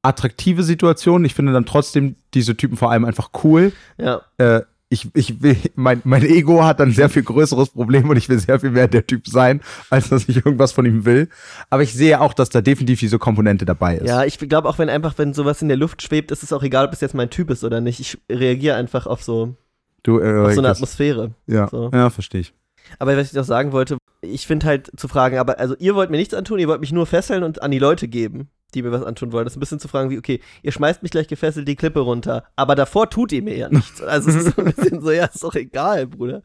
[0.02, 1.26] attraktive Situationen.
[1.26, 3.74] Ich finde dann trotzdem diese Typen vor allem einfach cool.
[3.98, 4.22] Ja.
[4.38, 4.62] äh,
[4.96, 8.40] ich, ich will, mein, mein Ego hat dann sehr viel größeres Problem und ich will
[8.40, 11.30] sehr viel mehr der Typ sein, als dass ich irgendwas von ihm will.
[11.70, 14.08] Aber ich sehe auch, dass da definitiv diese Komponente dabei ist.
[14.08, 16.64] Ja, ich glaube auch, wenn einfach, wenn sowas in der Luft schwebt, ist es auch
[16.64, 18.00] egal, ob es jetzt mein Typ ist oder nicht.
[18.00, 19.56] Ich reagiere einfach auf so,
[20.04, 21.32] du, äh, auf so eine Atmosphäre.
[21.48, 21.92] ja, so.
[21.94, 22.54] ja, verstehe ich.
[23.00, 26.10] Aber was ich noch sagen wollte, ich finde halt zu fragen, aber also ihr wollt
[26.10, 28.92] mir nichts antun, ihr wollt mich nur fesseln und an die Leute geben, die mir
[28.92, 29.46] was antun wollen.
[29.46, 32.02] Das ist ein bisschen zu fragen wie, okay, ihr schmeißt mich gleich gefesselt die Klippe
[32.02, 34.02] runter, aber davor tut ihr mir ja nichts.
[34.02, 36.44] Also es ist so ein bisschen so, ja, ist doch egal, Bruder.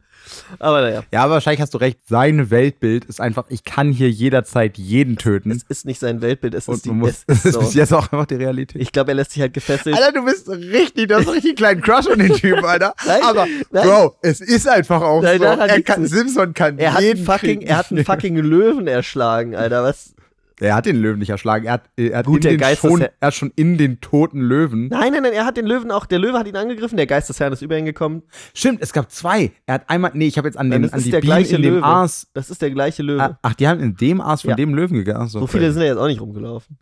[0.59, 1.99] Aber naja, Ja, aber wahrscheinlich hast du recht.
[2.07, 5.51] Sein Weltbild ist einfach, ich kann hier jederzeit jeden töten.
[5.51, 7.79] es ist nicht sein Weltbild, es und ist, die, muss, es ist das ist so.
[7.79, 8.81] jetzt auch einfach die Realität.
[8.81, 9.95] Ich glaube, er lässt sich halt gefesselt.
[9.95, 12.93] Alter, du bist richtig, du hast einen richtig kleinen Crush an den Typen, Alter.
[13.05, 13.87] Nein, aber, nein.
[13.87, 15.45] Bro, es ist einfach auch Nein, so.
[15.45, 16.11] Er kann, nicht.
[16.13, 17.61] Simpson kann Er hat, einen jeden fucking, kriegen.
[17.63, 19.83] er hat einen fucking Löwen erschlagen, Alter.
[19.83, 20.13] Was?
[20.61, 21.65] Er hat den Löwen nicht erschlagen.
[21.65, 24.89] Er hat, er hat, Gut, schon, er hat schon in den toten Löwen.
[24.89, 27.29] Nein, nein, nein, er hat den Löwen auch, der Löwe hat ihn angegriffen, der Geist
[27.29, 28.21] des Herrn ist über ihn gekommen.
[28.53, 29.51] Stimmt, es gab zwei.
[29.65, 31.29] Er hat einmal, nee, ich habe jetzt an, den, das an ist die der Bienen
[31.33, 31.83] gleiche in dem Löwe.
[31.85, 32.27] Aas.
[32.35, 33.21] Das ist der gleiche Löwe.
[33.23, 34.55] Ah, Ach, die haben in dem Aas von Ja.
[34.55, 35.27] dem Löwen gegangen.
[35.27, 36.77] so viele sind ja jetzt auch nicht rumgelaufen.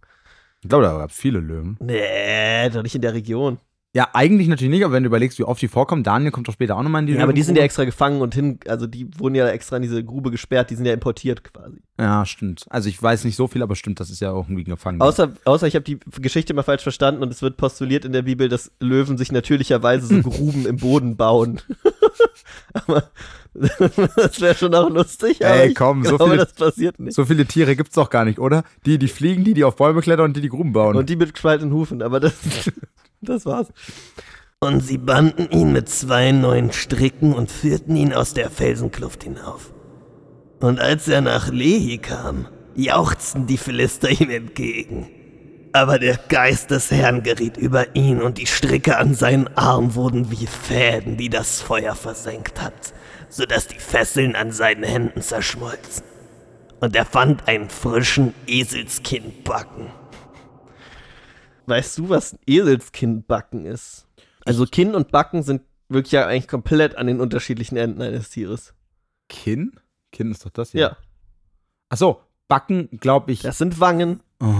[0.62, 1.78] Ich glaube, da gab es viele Löwen.
[1.80, 3.60] Nee, doch nicht in der Region.
[3.96, 6.54] Ja, eigentlich natürlich nicht, aber wenn du überlegst, wie oft die vorkommen, Daniel kommt doch
[6.54, 8.86] später auch nochmal in die Ja, aber die sind ja extra gefangen und hin, also
[8.86, 11.82] die wurden ja extra in diese Grube gesperrt, die sind ja importiert quasi.
[12.00, 12.68] Ja, stimmt.
[12.70, 15.02] Also ich weiß nicht so viel, aber stimmt, das ist ja auch irgendwie gefangen.
[15.02, 18.22] Außer, außer ich habe die Geschichte mal falsch verstanden und es wird postuliert in der
[18.22, 21.60] Bibel, dass Löwen sich natürlicherweise so Gruben im Boden bauen.
[22.74, 23.10] aber
[23.54, 27.16] das wäre schon auch lustig, aber Ey, komm, so glaube, viele- das passiert nicht.
[27.16, 28.64] so viele Tiere gibt's doch gar nicht, oder?
[28.86, 30.96] Die, die fliegen, die, die auf Bäume klettern und die, die Gruben bauen.
[30.96, 32.34] Und die mit gespaltenen Hufen, aber das,
[33.22, 33.68] das war's.
[34.62, 39.74] und sie banden ihn mit zwei neuen Stricken und führten ihn aus der Felsenkluft hinauf.
[40.60, 45.10] Und als er nach Lehi kam, jauchzten die Philister ihm entgegen.
[45.72, 50.32] Aber der Geist des Herrn geriet über ihn und die Stricke an seinen Arm wurden
[50.32, 52.94] wie Fäden, die das Feuer versenkt hat,
[53.30, 56.04] so dass die Fesseln an seinen Händen zerschmolzen.
[56.82, 59.88] Und er fand einen frischen Eselskinnbacken.
[61.70, 64.08] Weißt du, was ein Eselskindbacken ist?
[64.46, 68.74] Also Kinn und Backen sind wirklich ja eigentlich komplett an den unterschiedlichen Enden eines Tieres.
[69.28, 69.80] Kinn?
[70.12, 70.82] Kinn ist doch das hier.
[70.82, 70.98] Ja,
[71.90, 73.42] Ach so, Backen, glaube ich.
[73.42, 74.22] das sind Wangen.
[74.40, 74.54] Oh.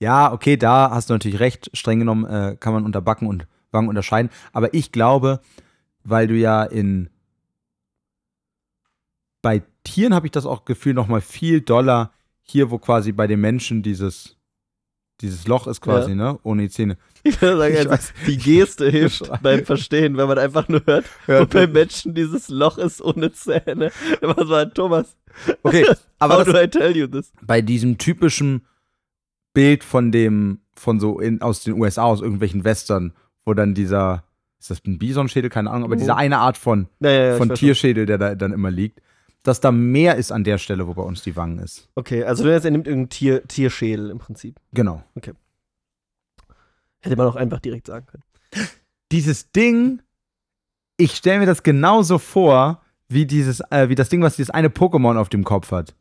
[0.00, 1.70] Ja, okay, da hast du natürlich recht.
[1.74, 4.30] Streng genommen äh, kann man unter Backen und Wangen unterscheiden.
[4.52, 5.40] Aber ich glaube,
[6.02, 7.10] weil du ja in
[9.42, 13.26] bei Tieren habe ich das auch Gefühl noch mal viel doller hier, wo quasi bei
[13.26, 14.36] den Menschen dieses
[15.20, 16.16] dieses Loch ist quasi, Ja.
[16.16, 16.96] ne, ohne die Zähne.
[17.26, 21.06] Ich würde sagen, Ich also, die Geste hilft beim Verstehen, wenn man einfach nur hört,
[21.26, 21.54] Hört.
[21.54, 23.90] wo beim Menschen dieses Loch ist ohne Zähne.
[24.20, 25.16] Immer so ein Thomas.
[25.62, 25.86] Okay,
[26.18, 27.32] aber How das, do I tell you this?
[27.42, 28.66] bei diesem typischen
[29.54, 33.12] Bild von dem, von so in, aus den USA, aus irgendwelchen Western,
[33.44, 34.24] wo dann dieser,
[34.58, 36.00] ist das ein Bisonschädel, keine Ahnung, aber Mhm.
[36.00, 37.54] diese eine Art von, ja, ich von.
[37.54, 39.00] Tierschädel, der da dann immer liegt,
[39.44, 41.88] dass da mehr ist an der Stelle, wo bei uns die Wangen ist.
[41.94, 44.58] Okay, also er nimmt irgendeinen Tier, Tierschädel im Prinzip.
[44.72, 45.04] Genau.
[47.00, 48.22] Hätte man auch einfach direkt sagen können.
[49.12, 50.00] Dieses Ding,
[50.96, 54.68] ich stelle mir das genauso vor, wie dieses, äh, wie das Ding, was dieses eine
[54.68, 55.94] Pokémon auf dem Kopf hat.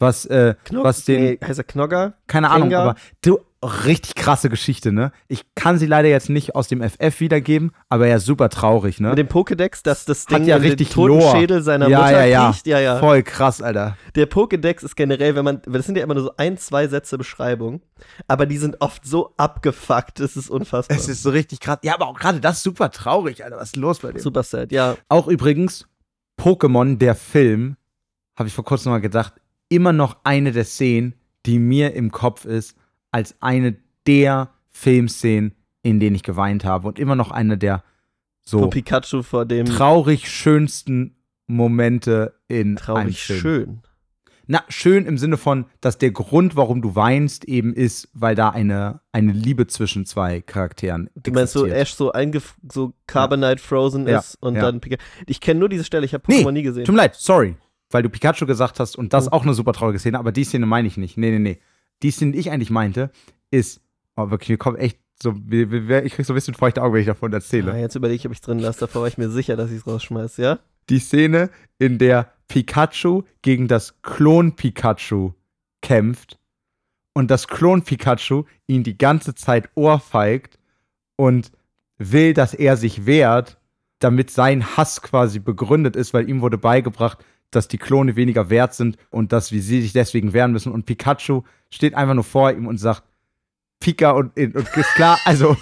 [0.00, 2.14] Was, äh, Knog was den, nee, heißt er Knogger?
[2.26, 2.82] keine Ahnung, Gengar?
[2.82, 5.10] aber du, richtig krasse Geschichte, ne?
[5.26, 9.10] Ich kann sie leider jetzt nicht aus dem FF wiedergeben, aber ja, super traurig, ne?
[9.10, 11.36] Mit dem Pokédex, dass das Ding Hat ja an den richtig toten Lore.
[11.36, 12.66] Schädel seiner ja, Mutter ja, ja, kriecht.
[12.66, 12.98] Ja, ja.
[12.98, 13.96] Voll krass, Alter.
[14.14, 17.18] Der Pokédex ist generell, wenn man, das sind ja immer nur so ein, zwei Sätze
[17.18, 17.82] Beschreibung,
[18.28, 20.96] aber die sind oft so abgefuckt, es ist unfassbar.
[20.96, 21.78] Es ist so richtig krass.
[21.82, 23.56] Ja, aber auch gerade das super traurig, Alter.
[23.56, 24.20] Was ist los bei dem?
[24.20, 24.96] super sad, ja.
[25.08, 25.88] Auch übrigens,
[26.40, 27.76] Pokémon, der Film,
[28.36, 29.34] habe ich vor kurzem mal gedacht,
[29.68, 32.76] immer noch eine der Szenen, die mir im Kopf ist,
[33.10, 36.88] als eine der Filmszenen, in denen ich geweint habe.
[36.88, 37.82] Und immer noch eine der
[38.44, 43.40] so Pikachu vor dem traurig schönsten Momente in einem traurig Film.
[43.40, 43.80] schön.
[44.50, 48.48] Na, schön im Sinne von, dass der Grund, warum du weinst, eben ist, weil da
[48.48, 51.66] eine, eine Liebe zwischen zwei Charakteren Du meinst so.
[51.66, 54.62] Ash so eingef so Carbonite frozen Ja, ist und ja.
[54.62, 55.02] dann Pikachu.
[55.26, 56.86] Ich kenne nur diese Stelle, ich habe Nee, Pokémon nie gesehen.
[56.86, 57.56] Tut mir leid, sorry.
[57.90, 59.32] Weil du Pikachu gesagt hast und das Oh.
[59.32, 61.18] auch eine super traurige Szene, aber die Szene meine ich nicht.
[61.18, 61.58] Nee, nee, nee.
[62.02, 63.10] Die Szene, die ich eigentlich meinte,
[63.50, 63.80] ist,
[64.16, 67.06] oh, wirklich, mir kommt echt so, ich krieg so ein bisschen feuchte Augen, wenn ich
[67.06, 67.72] davon erzähle.
[67.72, 68.80] Ah, jetzt überlege ich, ob ich drin lasse.
[68.80, 70.58] Davor war ich mir sicher, dass ich es rausschmeiße, ja?
[70.90, 75.32] Die Szene, in der Pikachu gegen das Klon-Pikachu
[75.82, 76.38] kämpft
[77.14, 80.58] und das Klon-Pikachu ihn die ganze Zeit ohrfeigt
[81.16, 81.50] und
[81.98, 83.58] will, dass er sich wehrt,
[83.98, 87.18] damit sein Hass quasi begründet ist, weil ihm wurde beigebracht,
[87.50, 90.72] dass die Klone weniger wert sind und dass wir sie sich deswegen wehren müssen.
[90.72, 93.02] Und Pikachu steht einfach nur vor ihm und sagt,
[93.80, 95.56] Pika und, und ist klar, also.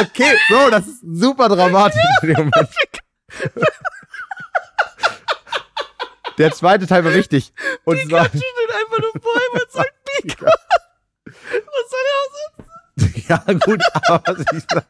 [0.00, 2.68] Okay, Bro, das ist super dramatisch in dem Moment.
[6.38, 7.52] Der zweite Teil war wichtig.
[7.84, 8.28] Und zwar.
[8.28, 10.46] Pikachu steht einfach nur vor ihm und sagt Pika.
[11.26, 12.38] Was soll er aus?
[13.28, 14.86] Ja, gut, aber was ich sag.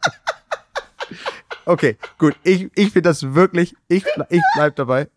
[1.64, 2.36] Okay, gut.
[2.44, 3.74] Ich, ich finde das wirklich.
[3.88, 5.08] Ich, ich bleib dabei.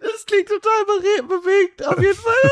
[0.00, 1.86] Das klingt total bewegt.
[1.86, 2.34] Auf jeden Fall.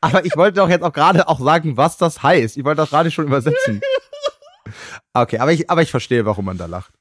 [0.00, 2.56] Aber Pikachu ich wollte doch jetzt auch gerade auch sagen, was das heißt.
[2.56, 3.80] Ich wollte das gerade schon übersetzen.
[5.12, 6.92] Okay, aber ich, aber ich verstehe, warum man da lacht.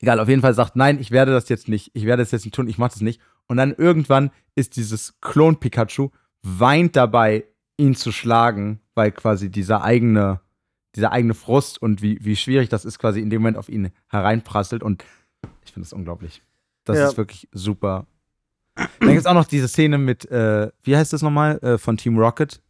[0.00, 2.44] Egal, auf jeden Fall sagt, nein, ich werde das jetzt nicht, ich werde das jetzt
[2.44, 3.20] nicht tun, ich mache das nicht.
[3.46, 6.10] Und dann irgendwann ist dieses Klon-Pikachu,
[6.42, 7.46] weint dabei,
[7.76, 10.40] ihn zu schlagen, weil quasi dieser eigene,
[10.94, 13.90] dieser eigene Frust und wie, wie schwierig das ist, quasi in dem Moment auf ihn
[14.08, 14.82] hereinprasselt.
[14.82, 15.04] Und
[15.64, 16.42] ich finde das unglaublich.
[16.84, 17.08] Das Ja.
[17.08, 18.06] ist wirklich super.
[18.74, 21.96] Dann gibt es auch noch diese Szene mit, äh, wie heißt das nochmal, äh, von
[21.96, 22.60] Team Rocket?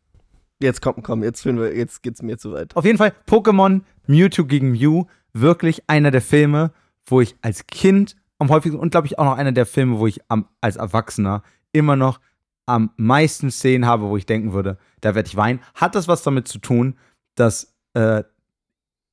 [0.60, 2.76] Jetzt komm, komm, jetzt, finden wir, jetzt geht's mir zu weit.
[2.76, 6.72] Auf jeden Fall Pokémon Mewtwo gegen Mew, wirklich einer der Filme,
[7.06, 10.06] wo ich als Kind am häufigsten und glaube ich auch noch einer der Filme, wo
[10.06, 12.20] ich am, als Erwachsener immer noch
[12.66, 15.60] am meisten Szenen habe, wo ich denken würde, da werde ich weinen.
[15.74, 16.96] Hat das was damit zu tun,
[17.34, 18.22] dass äh,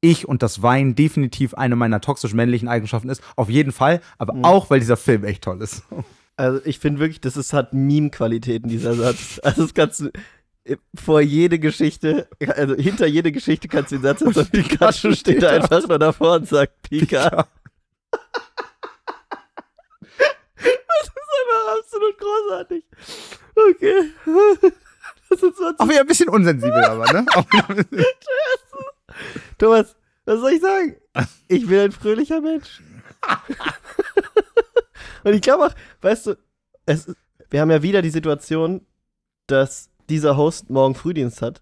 [0.01, 3.21] ich und das Weinen definitiv eine meiner toxisch männlichen Eigenschaften ist?
[3.35, 4.43] Auf jeden Fall, aber Mhm.
[4.45, 5.83] auch, weil dieser Film echt toll ist.
[6.37, 9.39] Also ich finde wirklich, das ist, hat Meme-Qualitäten, dieser Satz.
[9.43, 10.09] Also das kannst du
[10.63, 15.13] äh, vor jede Geschichte, also hinter jede Geschichte kannst du den Satz setzen und Pikachu
[15.13, 17.47] steht da einfach nur davor und sagt Pika.
[20.55, 22.83] Das ist einfach absolut großartig.
[23.55, 24.11] Okay.
[25.29, 27.25] Das 20 Auch wieder ein bisschen unsensibel, aber, ne?
[27.35, 28.05] Auch wieder ein bisschen-
[29.61, 29.95] Thomas,
[30.25, 30.95] was soll ich sagen?
[31.47, 32.81] Ich bin ein fröhlicher Mensch.
[35.23, 36.37] Und ich glaube auch, weißt du,
[36.87, 37.13] es,
[37.51, 38.81] wir haben ja wieder die Situation,
[39.45, 41.61] dass dieser Host morgen Frühdienst hat.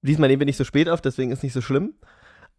[0.00, 1.92] Diesmal nehmen wir nicht so spät auf, deswegen ist nicht so schlimm.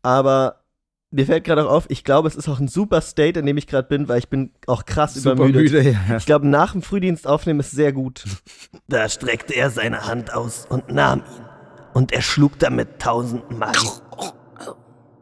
[0.04, 0.64] Aber
[1.10, 3.58] mir fällt gerade auch auf, ich glaube, es ist auch ein super State, in dem
[3.58, 5.64] ich gerade bin, weil ich bin auch krass Super übermüdet.
[5.64, 6.18] müde, ja.
[6.18, 8.26] Ich glaube, nach dem Frühdienst aufnehmen ist sehr gut.
[8.88, 11.46] Da streckte er seine Hand aus und nahm ihn.
[11.96, 13.76] und er schlug damit tausend Mann.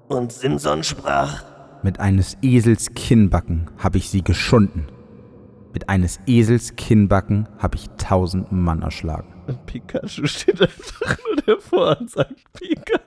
[0.08, 1.43] Und Simson sprach,
[1.82, 4.88] Mit eines Esels Kinnbacken habe ich sie geschunden.
[5.74, 9.34] Mit eines Esels Kinnbacken habe ich tausend Mann erschlagen.
[9.47, 12.99] Und Pikachu steht einfach nur davor und sagt Pika.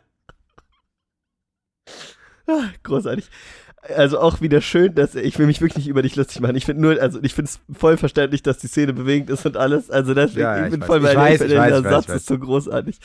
[2.47, 3.31] Ah, großartig.
[3.97, 6.57] Also auch wieder schön, dass er, ich will mich wirklich nicht über dich lustig machen.
[6.57, 9.57] Ich finde nur, also ich finde es voll verständlich, dass die Szene bewegend ist und
[9.57, 9.89] alles.
[9.89, 10.87] Also deswegen, Ja, ja, ich bin weiß.
[10.87, 11.49] voll bei dir.
[11.49, 12.17] der weiß, Satz weiß.
[12.17, 12.99] ist so großartig.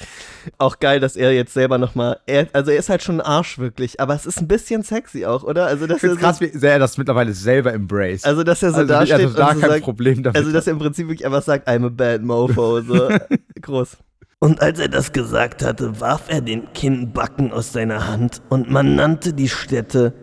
[0.57, 3.59] Auch geil, dass er jetzt selber nochmal, er, also er ist halt schon ein Arsch
[3.59, 5.67] wirklich, aber es ist ein bisschen sexy auch, oder?
[5.67, 8.23] Also er es krass, wie sehr er das mittlerweile selber embrace.
[8.23, 10.37] also dass er so Also, da steht da und so kein sagt, Problem damit.
[10.37, 13.09] also dass er im Prinzip wirklich einfach sagt, I'm a bad mofo, so
[13.61, 13.97] groß.
[14.39, 18.95] Und als er das gesagt hatte, warf er den Kinnbacken aus seiner Hand und man
[18.95, 20.13] nannte die Stätte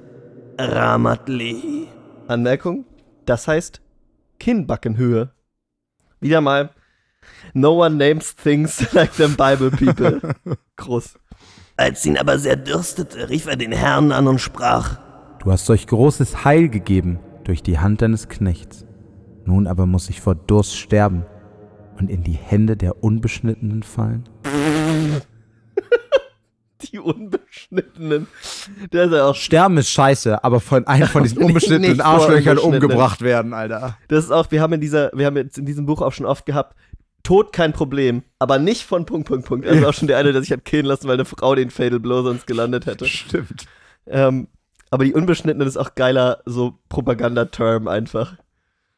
[0.69, 1.89] Ramat Lehi.
[2.29, 2.85] Anmerkung,
[3.27, 3.81] das heißt
[4.39, 5.33] Kinnbackenhöhe.
[6.21, 6.71] Wieder mal,
[7.55, 10.21] no one names things like them Bible people.
[10.77, 11.19] Groß.
[11.77, 14.99] Als ihn aber sehr dürstete, rief er den Herrn an und sprach,
[15.41, 18.85] Du hast solch großes Heil gegeben durch die Hand deines Knechts.
[19.47, 21.25] Nun aber muss ich vor Durst sterben
[21.99, 24.29] und in die Hände der Unbeschnittenen fallen.
[26.93, 28.27] Die Unbeschnittenen.
[28.93, 32.83] Der ist ja auch, Sterben ist scheiße, aber von einem von diesen unbeschnittenen Arschlöchern Unbeschnittenen.
[32.83, 33.99] umgebracht werden, Alter.
[34.09, 36.27] das ist auch, wir haben in dieser, wir haben jetzt in diesem Buch auch schon
[36.27, 36.77] oft gehabt,
[37.23, 39.67] Tod kein Problem, aber nicht von Punkt, Punkt, Punkt.
[39.67, 42.01] Also auch schon der eine, der sich hat killen lassen, weil eine Frau den Fatal
[42.01, 43.05] Blow sonst gelandet hätte.
[43.07, 43.67] Stimmt.
[44.07, 44.49] Ähm,
[44.91, 48.37] aber die Unbeschnittenen ist auch geiler, so Propagandaterm einfach.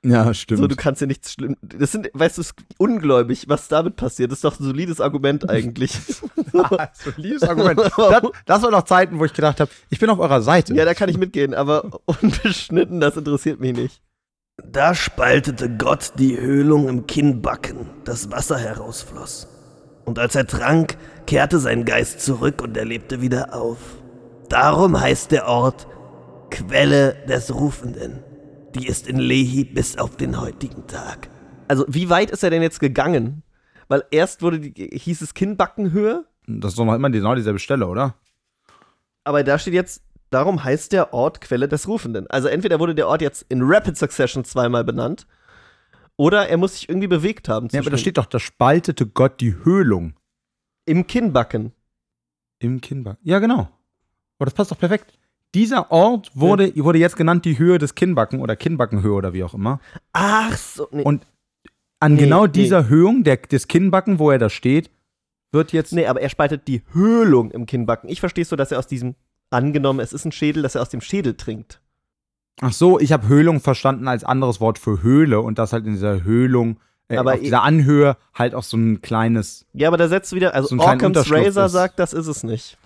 [0.05, 0.61] Ja, stimmt.
[0.61, 1.57] So, du kannst ja nichts schlimm.
[1.63, 4.33] Das sind, weißt du, es ist ungläubig, was damit passiert.
[4.33, 5.93] Das ist doch ein solides Argument eigentlich.
[7.05, 7.81] Solides Argument.
[7.97, 10.75] Das, das war noch Zeiten, wo ich gedacht habe, ich bin auf eurer Seite.
[10.75, 14.03] ja, da kann ich mitgehen, aber unbeschnitten, das interessiert mich nicht.
[14.65, 19.49] Da spaltete Gott die Höhlung im Kinnbacken, das Wasser herausfloss.
[20.05, 20.97] Und als er trank,
[21.27, 23.79] kehrte sein Geist zurück und er lebte wieder auf.
[24.49, 25.87] Darum heißt der Ort
[26.51, 28.23] Quelle des Rufenden.
[28.75, 31.29] Die ist in Lehi bis auf den heutigen Tag.
[31.69, 33.43] Also, wie weit ist er denn jetzt gegangen?
[33.89, 37.87] Weil erst wurde die, hieß es Kinnbackenhöhe, Das ist doch noch immer genau dieselbe Stelle,
[37.87, 38.15] oder?
[39.25, 42.27] aber da steht jetzt, darum heißt der Ort Quelle des Rufenden.
[42.29, 45.27] Also entweder wurde der Ort jetzt in Rapid Succession zweimal benannt,
[46.17, 47.69] oder er muss sich irgendwie bewegt haben.
[47.71, 50.15] Ja, aber da steht doch, da spaltete Gott die Höhlung
[50.87, 51.73] Im Kinnbacken.
[52.59, 53.21] im Kinnbacken.
[53.23, 53.69] Ja, genau.
[54.39, 55.13] Aber das passt doch perfekt.
[55.55, 59.55] Dieser Ort wurde, wurde jetzt genannt die Höhe des Kinnbacken oder Kinnbackenhöhe oder wie auch
[59.55, 59.81] immer.
[60.13, 61.03] Ach so, nee.
[61.03, 61.27] Und
[62.01, 62.53] an Nee, genau nee.
[62.53, 64.91] dieser Höhung der, des Kinnbacken, wo er da steht,
[65.53, 65.93] wird jetzt.
[65.93, 68.09] Nee, aber er spaltet die Höhlung im Kinnbacken.
[68.09, 69.15] Ich verstehe so, dass er aus diesem,
[69.51, 71.81] angenommen, es ist ein Schädel, dass er aus dem Schädel trinkt.
[72.61, 75.93] Ach so, ich habe Höhlung verstanden als anderes Wort für Höhle und das halt in
[75.93, 76.79] dieser Höhlung,
[77.09, 79.67] äh, Aber auf dieser Anhöhe halt auch so ein kleines.
[79.73, 82.79] Ja, aber da setzt du wieder, also So Unterschlupf Razor sagt, das ist es nicht.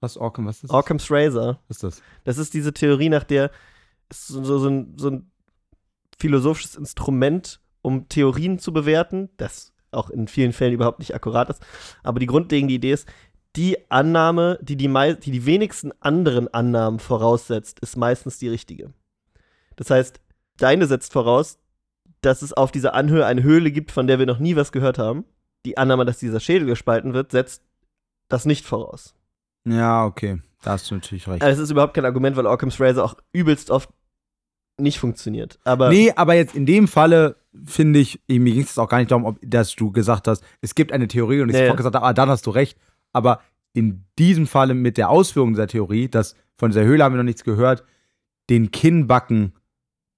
[0.00, 0.70] Was, Orcam, was ist das?
[0.70, 1.60] Occam's Razor.
[1.68, 2.02] Was ist das?
[2.24, 3.50] Das ist diese Theorie, nach der
[4.08, 5.30] es so, so, so, ein, so ein
[6.18, 11.64] philosophisches Instrument, um Theorien zu bewerten, das auch in vielen Fällen überhaupt nicht akkurat ist.
[12.02, 13.08] Aber die grundlegende Idee ist,
[13.56, 18.92] die Annahme, die die, die die wenigsten anderen Annahmen voraussetzt, ist meistens die richtige.
[19.76, 20.20] Das heißt,
[20.58, 21.58] deine setzt voraus,
[22.20, 24.98] dass es auf dieser Anhöhe eine Höhle gibt, von der wir noch nie was gehört
[24.98, 25.24] haben.
[25.64, 27.62] Die Annahme, dass dieser Schädel gespalten wird, setzt
[28.28, 29.14] das nicht voraus.
[29.66, 30.40] Ja, okay.
[30.62, 31.42] Da hast du natürlich recht.
[31.42, 33.90] Also es ist überhaupt kein Argument, weil Occam's Razor auch übelst oft
[34.78, 35.58] nicht funktioniert.
[35.64, 39.10] Aber Nee, aber jetzt in dem Falle finde ich, mir ging es auch gar nicht
[39.10, 41.62] darum, ob, dass du gesagt hast, es gibt eine Theorie und ich ja.
[41.62, 42.78] sofort gesagt habe, ah, dann hast du recht.
[43.12, 43.40] Aber
[43.72, 47.24] in diesem Falle mit der Ausführung dieser Theorie, dass von dieser Höhle haben wir noch
[47.24, 47.84] nichts gehört,
[48.50, 49.52] den Kinnbacken,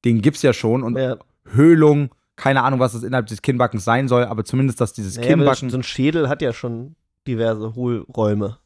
[0.05, 4.09] den gibt's ja schon und ja, Höhlung, keine Ahnung, was das innerhalb des Kinnbackens sein
[4.09, 5.71] soll, aber zumindest, dass dieses naja, aber Kinnbacken.
[5.71, 6.95] so ein Schädel hat ja schon
[7.27, 8.59] diverse Hohlräume.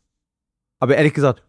[0.82, 1.44] Aber ehrlich gesagt,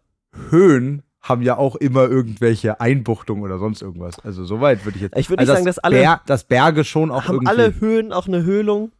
[0.50, 4.20] Höhen haben ja auch immer irgendwelche Einbuchtungen oder sonst irgendwas.
[4.20, 5.18] Also soweit würde ich jetzt.
[5.18, 7.48] Ich würde also nicht sagen, dass alle Ber dass Berge schon auch haben irgendwie.
[7.48, 8.92] alle Höhen auch eine Höhlung.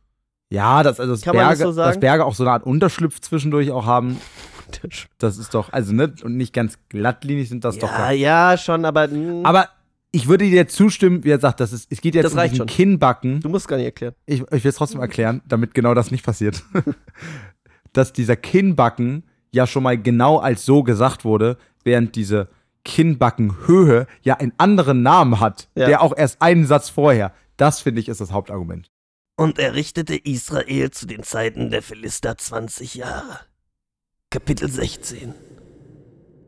[0.51, 1.89] Ja, dass, also das Kann man das Berge, so sagen?
[1.89, 4.21] dass Berge auch so eine Art Unterschlupf zwischendurch auch haben,
[5.19, 7.93] das ist doch, also ne, und nicht ganz glattlinig sind das doch.
[7.93, 9.09] ja, ja, schon, aber,
[9.45, 9.69] Aber
[10.11, 12.67] ich würde dir zustimmen, wie er sagt, das ist, es geht jetzt um diesen schon.
[12.67, 13.39] Kinnbacken.
[13.39, 14.15] du musst gar nicht erklären.
[14.27, 16.65] Ich, ich will es trotzdem erklären, damit genau das nicht passiert.
[17.93, 19.23] Dass dieser Kinnbacken
[19.55, 22.49] ja schon mal genau als so gesagt wurde, während diese
[22.85, 25.87] Kinnbackenhöhe ja einen anderen Namen hat, Ja.
[25.87, 27.33] der auch erst einen Satz vorher.
[27.57, 28.91] Das finde ich ist das Hauptargument.
[29.37, 33.41] Und er richtete Israel zu den Zeiten der Philister 20 Jahre.
[34.31, 35.35] Kapitel 16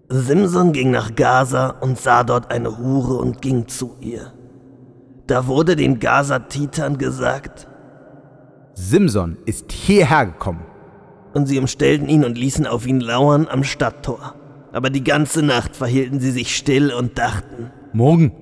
[0.09, 4.33] Simson ging nach Gaza und sah dort eine Hure und ging zu ihr.
[5.27, 7.67] Da wurde den Gaza-Titern gesagt,
[8.75, 10.65] Simson ist hierher gekommen.
[11.37, 14.35] Und sie umstellten ihn und ließen auf ihn lauern am Stadttor.
[14.73, 18.33] Aber die ganze Nacht verhielten sie sich still und dachten, Morgen,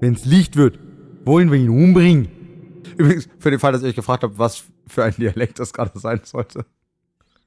[0.00, 0.78] wenn's Licht wird,
[1.24, 2.28] wollen wir ihn umbringen.
[2.96, 5.98] Übrigens, für den Fall, dass ihr euch gefragt habt, was für ein Dialekt das gerade
[5.98, 6.64] sein sollte.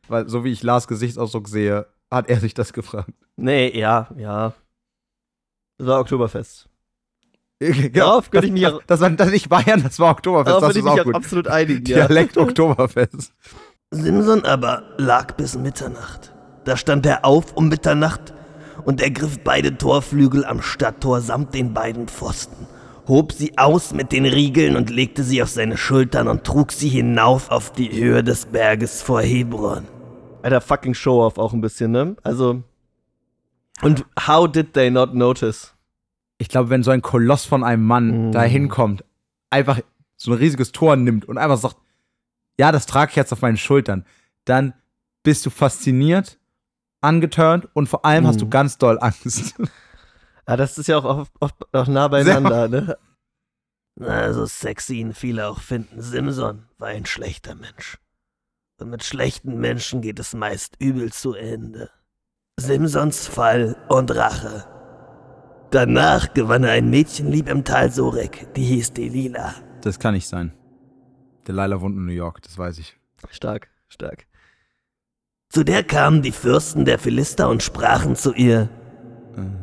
[0.10, 3.14] Weil, so wie ich Lars Gesichtsausdruck sehe, hat er sich das gefragt.
[3.38, 4.54] Nee, ja, ja.
[5.78, 6.68] Das war Oktoberfest.
[7.60, 10.48] Genau, Darauf könnte ich mich das, das war das nicht Bayern, das war Oktoberfest.
[10.48, 11.16] Darauf das ist ich mich auch gut.
[11.16, 11.86] absolut einigen.
[11.86, 12.08] Ja.
[12.08, 13.34] Dialekt Oktoberfest.
[14.00, 16.32] Simson aber lag bis Mitternacht.
[16.64, 18.34] Da stand er auf um Mitternacht
[18.86, 22.68] und ergriff beide Torflügel am Stadttor samt den beiden Pfosten,
[23.08, 26.90] hob sie aus mit den Riegeln und legte sie auf seine Schultern und trug sie
[26.90, 29.86] hinauf auf die Höhe des Berges vor Hebron.
[30.44, 32.16] Alter, fucking Show-Off auch ein bisschen, ne?
[32.22, 32.62] Also.
[33.82, 35.74] Und how did they not notice?
[36.38, 38.32] Ich glaube, wenn so ein Koloss von einem Mann Mm.
[38.34, 39.04] da hinkommt,
[39.50, 39.80] einfach
[40.16, 41.78] so ein riesiges Tor nimmt und einfach sagt,
[42.60, 44.06] ja, das trage ich jetzt auf meinen Schultern,
[44.46, 44.74] dann
[45.24, 46.38] bist du fasziniert,
[47.02, 48.50] angeturnt und vor allem hast du Mm.
[48.50, 49.56] ganz doll Angst.
[50.46, 52.98] Ah, das ist ja auch oft, oft auch nah beieinander, ne?
[53.96, 58.00] Na, so sexy ihn viele auch finden, Simson war ein schlechter Mensch.
[58.82, 61.92] Und mit schlechten Menschen geht es meist übel zu Ende.
[62.60, 64.66] Simsons Fall und Rache.
[65.70, 69.54] Danach gewann er ein Mädchenlieb im Tal Sorek, die hieß Delila.
[69.82, 70.52] Das kann nicht sein.
[71.50, 72.96] Delilah wohnt in New York, das weiß ich.
[73.32, 74.28] Stark, stark.
[75.50, 78.70] Zu der kamen die Fürsten der Philister und sprachen zu ihr,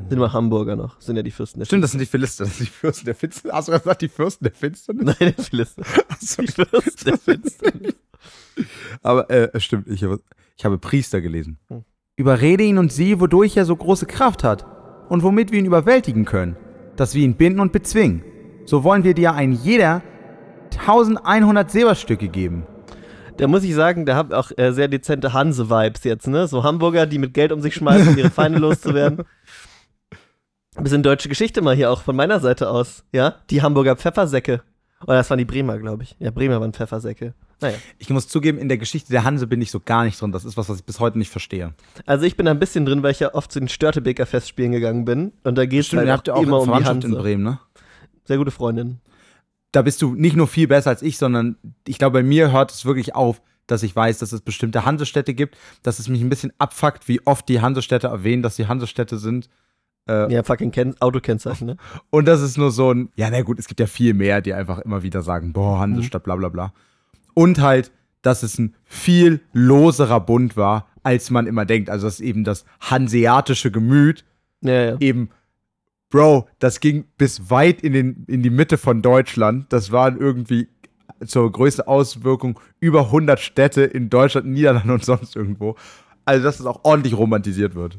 [0.09, 1.01] Sind wir Hamburger noch?
[1.01, 3.15] Sind ja die Fürsten der Stimmt, das sind die Philister, das sind die Fürsten der
[3.15, 3.55] Finsternis.
[3.55, 5.05] Hast du gesagt, die Fürsten der Finsternis?
[5.21, 5.83] Nein, der Philister.
[6.09, 7.95] Achso, Die Fürsten der Finsternis.
[9.03, 10.21] Aber äh, stimmt, ich habe,
[10.57, 11.59] ich habe Priester gelesen.
[11.69, 11.85] Hm.
[12.17, 14.67] Überrede ihn und sieh, wodurch er so große Kraft hat
[15.09, 16.57] und womit wir ihn überwältigen können,
[16.97, 18.25] dass wir ihn binden und bezwingen.
[18.65, 20.03] So wollen wir dir ein jeder
[20.81, 22.67] 1100 Silberstücke geben.
[23.37, 26.47] Da muss ich sagen, der hat auch äh, sehr dezente Hanse-Vibes jetzt, ne?
[26.49, 29.25] So Hamburger, die mit Geld um sich schmeißen, um ihre Feinde loszuwerden.
[30.75, 33.37] Ein bisschen deutsche Geschichte mal hier auch von meiner Seite aus, ja?
[33.51, 34.63] Die Hamburger Pfeffersäcke.
[35.03, 36.17] Oder das waren die Bremer, glaube ich.
[36.19, 37.35] Ja, Bremer waren Pfeffersäcke.
[37.61, 37.77] Naja.
[37.99, 40.33] Ich muss zugeben, in der Geschichte der Hanse bin ich so gar nicht drin.
[40.33, 41.75] Das ist was, was ich bis heute nicht verstehe.
[42.05, 44.73] Also ich bin da ein bisschen drin, weil ich ja oft zu den Störtebeker Festspielen
[44.73, 45.33] gegangen bin.
[45.45, 47.09] Und da geht es halt auch immer um die Hanse.
[47.09, 47.59] in Bremen, ne?
[48.25, 49.01] Sehr gute Freundin.
[49.77, 51.57] Da bist du nicht nur viel besser als ich, sondern
[51.87, 55.35] ich glaube, bei mir hört es wirklich auf, dass ich weiß, dass es bestimmte Hansestädte
[55.35, 59.19] gibt, dass es mich ein bisschen abfuckt, wie oft die Hansestädte erwähnen, dass die Hansestädte
[59.19, 59.51] sind.
[60.09, 61.77] Äh, Ja, fucking Ken Autokennzeichen, ne?
[62.11, 64.55] Und das ist nur so ein, ja, na gut, es gibt ja viel mehr, die
[64.55, 66.73] einfach immer wieder sagen, boah, Hansestadt, bla bla bla.
[67.35, 71.91] Und halt, dass es ein viel loserer Bund war, als man immer denkt.
[71.91, 74.25] Also, dass eben das hanseatische Gemüt
[74.63, 74.97] Ja, ja.
[75.01, 75.29] eben,
[76.11, 79.73] Bro, das ging bis weit in, den, in die Mitte von Deutschland.
[79.73, 80.69] Das waren irgendwie
[81.25, 85.77] zur größten Auswirkung über 100 Städte in Deutschland, Niederlanden und sonst irgendwo.
[86.25, 87.99] Also, dass es auch ordentlich romantisiert wird.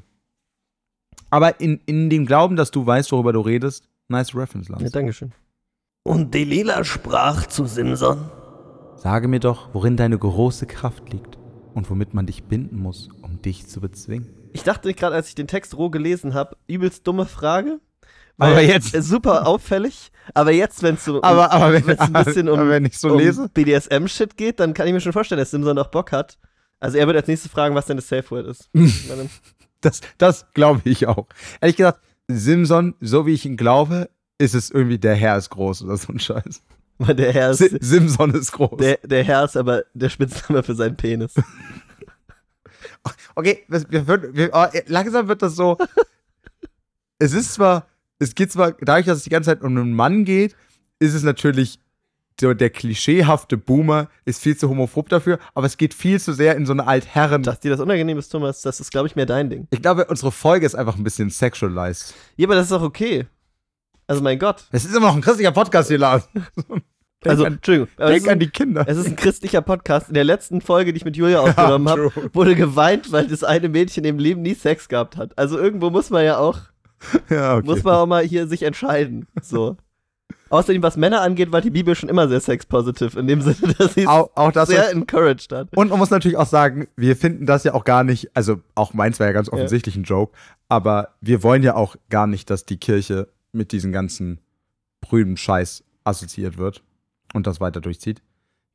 [1.30, 4.82] Aber in, in dem Glauben, dass du weißt, worüber du redest, nice Reference, Lars.
[4.82, 5.32] ja Dankeschön.
[6.04, 8.30] Und Delila sprach zu Simson,
[8.96, 11.38] Sage mir doch, worin deine große Kraft liegt
[11.76, 14.28] und womit man dich binden muss, um dich zu bezwingen.
[14.54, 17.80] Ich dachte gerade, als ich den Text roh gelesen habe, übelst dumme Frage.
[18.38, 20.12] Aber jetzt- Super auffällig.
[20.34, 23.50] Aber jetzt, wenn es so Aber, aber, wenn, wenn's ein bisschen um, so um.
[23.50, 26.38] BDSM-Shit geht, dann kann ich mir schon vorstellen, dass Simson auch Bock hat.
[26.80, 28.70] Also er wird als nächstes fragen, was denn das Safe Word ist.
[29.82, 31.28] Das, das glaube ich auch.
[31.62, 34.10] Ehrlich gesagt, Simson, so wie ich ihn glaube,
[34.40, 36.64] ist es irgendwie, der Herr ist groß oder so ein Scheiß.
[36.98, 38.78] weil der Herr ist, Si- Simson ist groß.
[38.80, 41.36] der, der Herr ist aber der Spitzname für seinen Penis.
[43.36, 45.78] okay, wir, wir, wir, oh, langsam wird das so.
[47.20, 47.86] es ist zwar,
[48.20, 50.56] es geht zwar, dadurch, dass es die ganze Zeit um einen Mann geht,
[51.00, 51.80] ist es natürlich
[52.40, 56.56] so der klischeehafte Boomer ist viel zu homophob dafür, aber es geht viel zu sehr
[56.56, 57.42] in so eine Altherren.
[57.42, 59.68] Dass dir das unangenehm ist, Thomas, das ist, glaube ich, mehr dein Ding.
[59.72, 62.14] Ich glaube, unsere Folge ist einfach ein bisschen sexualized.
[62.36, 63.26] Ja, aber das ist auch okay.
[64.06, 64.66] Also mein Gott.
[64.72, 66.30] Es ist immer noch ein christlicher Podcast hier, Lars.
[67.26, 67.88] Also, an, Entschuldigung.
[67.98, 68.86] denk ist an die Kinder.
[68.88, 70.10] Es ist ein christlicher Podcast.
[70.10, 72.30] In der letzten Folge, die ich mit Julia aufgenommen habe, true.
[72.32, 75.38] wurde geweint, weil das eine Mädchen im Leben nie Sex gehabt hat.
[75.38, 76.60] Also irgendwo muss man ja auch,
[77.30, 77.66] ja, okay.
[77.66, 79.28] muss man auch mal hier sich entscheiden.
[79.42, 79.78] So.
[80.50, 83.94] Außerdem, was Männer angeht, war die Bibel schon immer sehr sex-positive, in dem Sinne, dass
[83.94, 85.76] sie es auch, auch das sehr encouraged hat.
[85.76, 88.94] Und man muss natürlich auch sagen, wir finden das ja auch gar nicht, also auch
[88.94, 90.38] meins war ja ganz offensichtlich ein Joke,
[90.70, 94.40] aber wir wollen ja auch gar nicht, dass die Kirche mit diesem ganzen
[95.02, 96.84] prüden Scheiß assoziiert wird
[97.34, 98.22] und das weiter durchzieht.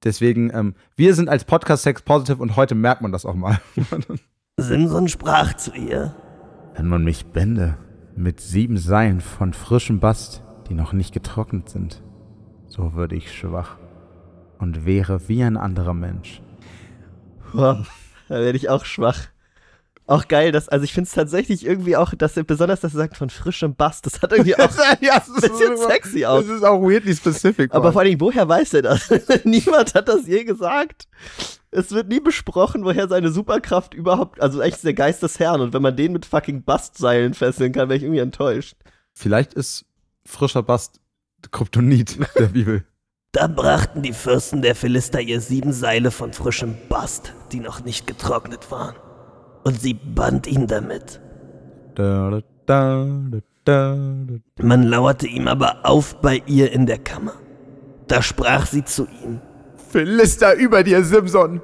[0.04, 3.60] Deswegen, ähm, wir sind als Podcast Sex Positive und heute merkt man das auch mal.
[4.56, 6.14] Simson sprach zu ihr,
[6.74, 7.78] Wenn man mich bände
[8.16, 12.02] mit sieben Seilen von frischem Bast, die noch nicht getrocknet sind,
[12.66, 13.76] so würde ich schwach
[14.58, 16.40] und wäre wie ein anderer Mensch.
[17.52, 17.84] Boah.
[18.28, 19.26] Da werde ich auch schwach.
[20.06, 22.98] Auch geil, dass, also ich finde es tatsächlich irgendwie auch, dass er, besonders, dass er
[22.98, 26.44] sagt, von frischem Bass, das hat irgendwie auch ja, das ein bisschen sexy aus.
[26.46, 27.72] Das ist auch weirdly specific.
[27.72, 27.92] Aber Mann.
[27.92, 29.08] vor allen Dingen, woher weiß er das?
[29.44, 31.06] Niemand hat das je gesagt.
[31.70, 35.60] Es wird nie besprochen, woher seine Superkraft überhaupt, also eigentlich ist der Geist des Herrn
[35.60, 38.76] und wenn man den mit fucking Bastseilen fesseln kann, wäre ich irgendwie enttäuscht.
[39.14, 39.86] Vielleicht ist
[40.26, 41.00] frischer Bast
[41.50, 42.84] Kryptonit der Bibel.
[43.30, 48.06] Da brachten die Fürsten der Philister ihr sieben Seile von frischem Bast, die noch nicht
[48.06, 48.94] getrocknet waren.
[49.64, 51.20] Und sie band ihn damit.
[51.94, 53.96] Da, da, da, da, da,
[54.56, 54.64] da.
[54.64, 57.34] Man lauerte ihm aber auf bei ihr in der Kammer.
[58.08, 59.40] Da sprach sie zu ihm.
[59.90, 61.60] Philister über dir, Simson.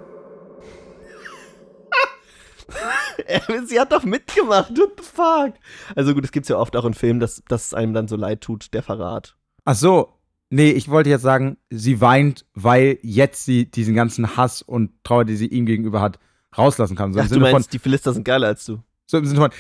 [3.67, 5.55] Sie hat doch mitgemacht, what the fuck?
[5.97, 8.17] Also gut, es gibt's ja oft auch in Filmen, dass, dass es einem dann so
[8.17, 9.37] leid tut, der Verrat.
[9.65, 10.15] Ach so.
[10.51, 15.27] Nee, ich wollte jetzt sagen, sie weint, weil jetzt sie diesen ganzen Hass und Trauer,
[15.27, 16.19] die sie ihm gegenüber hat,
[16.57, 17.13] rauslassen kann.
[17.13, 18.79] So im Ach, du Sinne von, meinst, die Philister sind geiler als du.
[19.07, 19.51] so im Sinne von,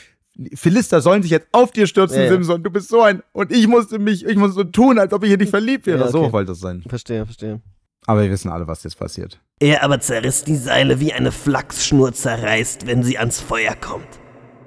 [0.54, 2.30] Philister sollen sich jetzt auf dir stürzen, Ja, ja.
[2.30, 2.62] Simson.
[2.62, 3.22] Du bist so ein.
[3.32, 5.98] Und ich musste mich, ich musste so tun, als ob ich hier nicht verliebt wäre.
[5.98, 6.12] Ja, okay.
[6.12, 6.84] So wollte es sein.
[6.88, 7.60] Verstehe, verstehe.
[8.06, 9.40] Aber wir wissen alle, was jetzt passiert.
[9.58, 14.06] Er aber zerriss die Seile wie eine Flachsschnur zerreißt, wenn sie ans Feuer kommt.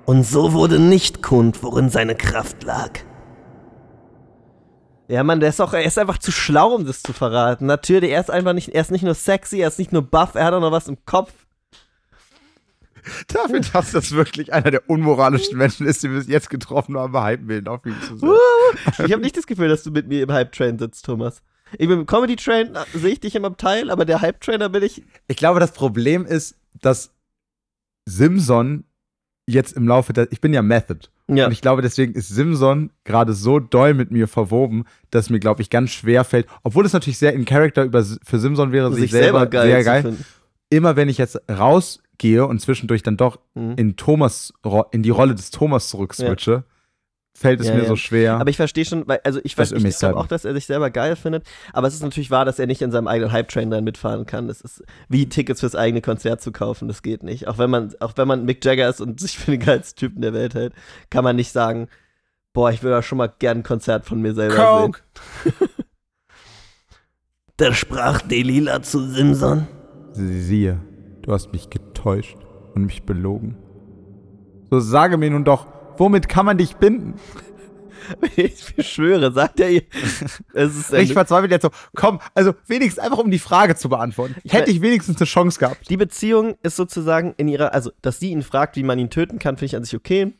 [0.05, 2.99] Und so wurde nicht kund, worin seine Kraft lag.
[5.07, 7.65] Ja, Mann, der ist auch, er ist einfach zu schlau, um das zu verraten.
[7.65, 10.35] Natürlich, er ist einfach nicht, er ist nicht nur sexy, er ist nicht nur buff,
[10.35, 11.31] er hat auch noch was im Kopf.
[13.27, 17.11] Dafür, dass das wirklich einer der unmoralischsten Menschen ist, die wir bis jetzt getroffen haben,
[17.11, 18.29] behalten wir ihn auf ihn zu sein.
[19.05, 21.41] Ich habe nicht das Gefühl, dass du mit mir im Hype-Train sitzt, Thomas.
[21.77, 25.03] Ich bin im Comedy-Train, sehe ich dich im Abteil, aber der Hype-Trainer bin ich.
[25.27, 27.11] Ich glaube, das Problem ist, dass
[28.05, 28.83] Simson
[29.47, 30.31] jetzt im Laufe der.
[30.31, 31.07] Ich bin ja Method.
[31.27, 31.45] Ja.
[31.45, 35.61] Und ich glaube, deswegen ist Simson gerade so doll mit mir verwoben, dass mir, glaube
[35.61, 39.11] ich, ganz schwer fällt, obwohl es natürlich sehr in Character über, für Simson wäre, sich,
[39.11, 40.01] selber, sehr zu geil.
[40.01, 40.25] finden.
[40.71, 43.73] Immer wenn ich jetzt rausgehe und zwischendurch dann doch Mhm.
[43.77, 44.51] in Thomas,
[44.91, 46.63] in die Rolle des Thomas zurückswitche,
[47.33, 47.87] fällt es Ja, mir ja.
[47.87, 48.37] so schwer.
[48.39, 50.53] Aber ich verstehe schon, weil, also ich, Das ver- ist ich glaube auch, dass er
[50.53, 53.31] sich selber geil findet, aber es ist natürlich wahr, dass er nicht in seinem eigenen
[53.31, 54.47] Hype-Train dann mitfahren kann.
[54.47, 57.47] Das ist wie Tickets fürs eigene Konzert zu kaufen, das geht nicht.
[57.47, 60.21] Auch wenn man, auch wenn man Mick Jagger ist und sich für den geilsten Typen
[60.21, 60.73] der Welt hält,
[61.09, 61.87] kann man nicht sagen,
[62.53, 64.55] boah, ich würde auch schon mal gern ein Konzert von mir selber
[64.85, 65.01] Coke.
[67.57, 69.67] Da sprach Delila zu Simson.
[70.13, 70.79] Siehe,
[71.21, 72.37] du hast mich getäuscht
[72.75, 73.57] und mich belogen.
[74.69, 77.15] So sage mir nun doch, womit kann man dich binden?
[78.35, 79.83] Ich schwöre, sagt er ihr.
[80.97, 84.35] Ich verzweifelt jetzt so, komm, also wenigstens einfach um die Frage zu beantworten.
[84.49, 85.87] Hätte ich wenigstens eine Chance gehabt.
[85.89, 89.37] Die Beziehung ist sozusagen in ihrer, also, dass sie ihn fragt, wie man ihn töten
[89.39, 90.33] kann, finde ich an sich okay,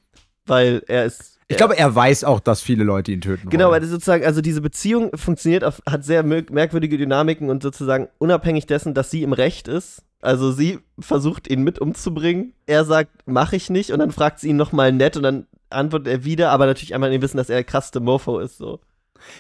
[0.47, 1.39] weil er ist.
[1.48, 3.82] Ich glaube, er weiß auch, dass viele Leute ihn töten Genau, weil wollen.
[3.82, 8.68] das sozusagen, also diese Beziehung funktioniert auf, hat sehr merk- merkwürdige Dynamiken und sozusagen unabhängig
[8.68, 10.04] dessen, dass sie im Recht ist.
[10.22, 12.54] Also sie versucht ihn mit umzubringen.
[12.68, 16.08] Er sagt, mach ich nicht und dann fragt sie ihn nochmal nett und dann antwortet
[16.08, 18.58] er wieder, aber natürlich einmal in dem Wissen, dass er der krasseste Mofo ist.
[18.58, 18.80] So.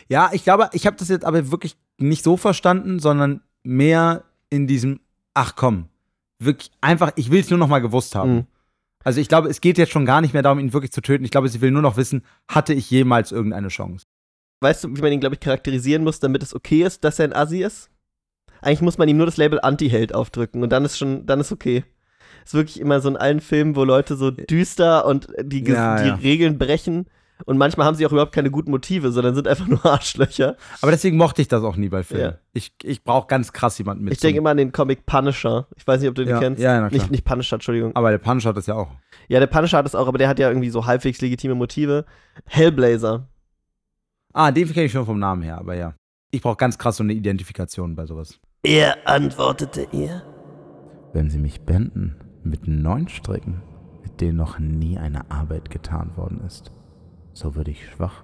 [0.09, 4.65] Ja, ich glaube, ich habe das jetzt aber wirklich nicht so verstanden, sondern mehr in
[4.67, 4.99] diesem,
[5.33, 5.85] ach komm,
[6.39, 8.33] wirklich einfach, ich will es nur noch mal gewusst haben.
[8.33, 8.45] Mhm.
[9.03, 11.23] Also ich glaube, es geht jetzt schon gar nicht mehr darum, ihn wirklich zu töten.
[11.23, 14.05] Ich glaube, sie will nur noch wissen, hatte ich jemals irgendeine Chance?
[14.61, 17.25] Weißt du, wie man ihn, glaube ich, charakterisieren muss, damit es okay ist, dass er
[17.25, 17.89] ein Assi ist?
[18.61, 21.51] Eigentlich muss man ihm nur das Label Anti-Held aufdrücken und dann ist schon, dann ist
[21.51, 21.83] okay.
[22.45, 26.07] Ist wirklich immer so in allen Filmen, wo Leute so düster und die, Ja, die
[26.09, 26.15] ja.
[26.15, 27.07] Regeln brechen
[27.45, 30.55] und manchmal haben sie auch überhaupt keine guten Motive, sondern sind einfach nur Arschlöcher.
[30.81, 32.23] Aber deswegen mochte ich das auch nie bei Filmen.
[32.33, 32.37] Ja.
[32.53, 34.13] Ich, ich brauche ganz krass jemanden mit.
[34.13, 35.67] Ich denke immer an den Comic Punisher.
[35.75, 36.61] Ich weiß nicht, ob du den Ja, kennst.
[36.61, 36.99] ja, na klar.
[37.01, 37.95] nicht, nicht Punisher, Entschuldigung.
[37.95, 38.89] aber der Punisher hat das ja auch.
[39.27, 42.05] Ja, der Punisher hat es auch, aber der hat ja irgendwie so halbwegs legitime Motive.
[42.45, 43.27] Hellblazer.
[44.33, 45.93] Ah, den kenne ich schon vom Namen her, aber ja.
[46.31, 48.39] Ich brauche ganz krass so eine Identifikation bei sowas.
[48.63, 50.23] Er antwortete ihr.
[51.13, 53.61] Wenn sie mich bänden mit neun Stricken,
[54.03, 56.71] mit denen noch nie eine Arbeit getan worden ist,
[57.33, 58.23] so würde ich schwach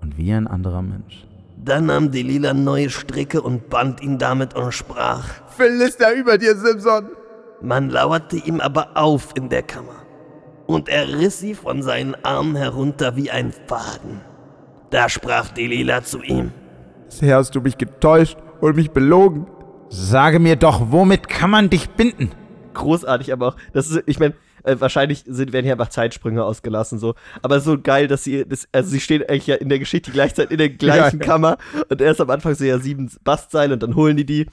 [0.00, 1.26] und wie ein anderer Mensch.
[1.64, 5.24] Dann nahm Delila neue Stricke und band ihn damit und sprach.
[5.56, 7.10] Philister über dir, Simson!
[7.60, 10.04] Man lauerte ihm aber auf in der Kammer.
[10.66, 14.20] Und er riss sie von seinen Armen herunter wie ein Faden.
[14.90, 16.50] Da sprach Delila zu ihm.
[17.06, 19.46] Bisher hast du mich getäuscht und mich belogen.
[19.88, 22.30] Sage mir doch, womit kann man dich binden?
[22.74, 24.34] Großartig, aber auch, das ist, ich meine,
[24.64, 27.14] äh, wahrscheinlich sind, werden hier einfach Zeitsprünge ausgelassen, so.
[27.42, 30.52] Aber so geil, dass sie, das, also sie stehen eigentlich ja in der Geschichte gleichzeitig
[30.52, 31.26] in der gleichen Ja.
[31.26, 31.58] Kammer
[31.88, 34.46] und erst am Anfang so ja sieben Bastseile und dann holen die die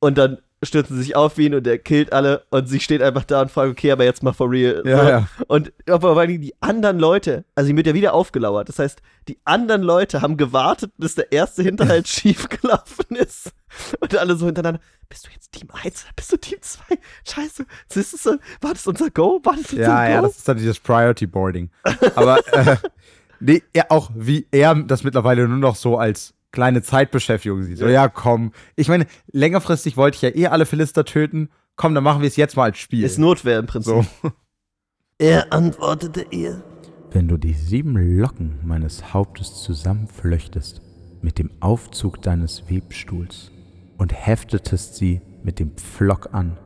[0.00, 3.40] und dann stürzen sich auf ihn und er killt alle und sie steht einfach da
[3.42, 4.82] und fragt, okay, aber jetzt mal for real.
[4.84, 5.08] Ja, so.
[5.08, 5.28] ja.
[5.48, 8.68] Und aber vor allem die anderen Leute, also ihm wird ja wieder aufgelauert.
[8.68, 13.52] Das heißt, die anderen Leute haben gewartet, bis der erste Hinterhalt schief gelaufen ist.
[14.00, 16.82] Und alle so hintereinander, bist du jetzt Team 1 oder bist du Team 2?
[17.26, 18.30] Scheiße, siehst du so,
[18.60, 19.40] war das unser Go?
[19.42, 20.10] War das unser Ja, Go?
[20.12, 21.70] ja, das ist dann dieses Priority Boarding.
[22.16, 22.76] Aber äh,
[23.40, 27.78] nee, er auch wie er das mittlerweile nur noch so als kleine Zeitbeschäftigung sieht.
[27.78, 28.52] So, ja, komm.
[28.76, 31.48] Ich meine, längerfristig wollte ich ja eh alle Philister töten.
[31.76, 33.04] Komm, dann machen wir es jetzt mal als Spiel.
[33.04, 34.04] ist Notwehr im Prinzip.
[34.22, 34.32] so.
[35.18, 36.62] Er antwortete ihr,
[37.10, 40.80] Wenn du die sieben Locken meines Hauptes zusammenflöchtest
[41.20, 43.50] mit dem Aufzug deines Webstuhls
[43.98, 46.56] und heftetest sie mit dem Pflock an,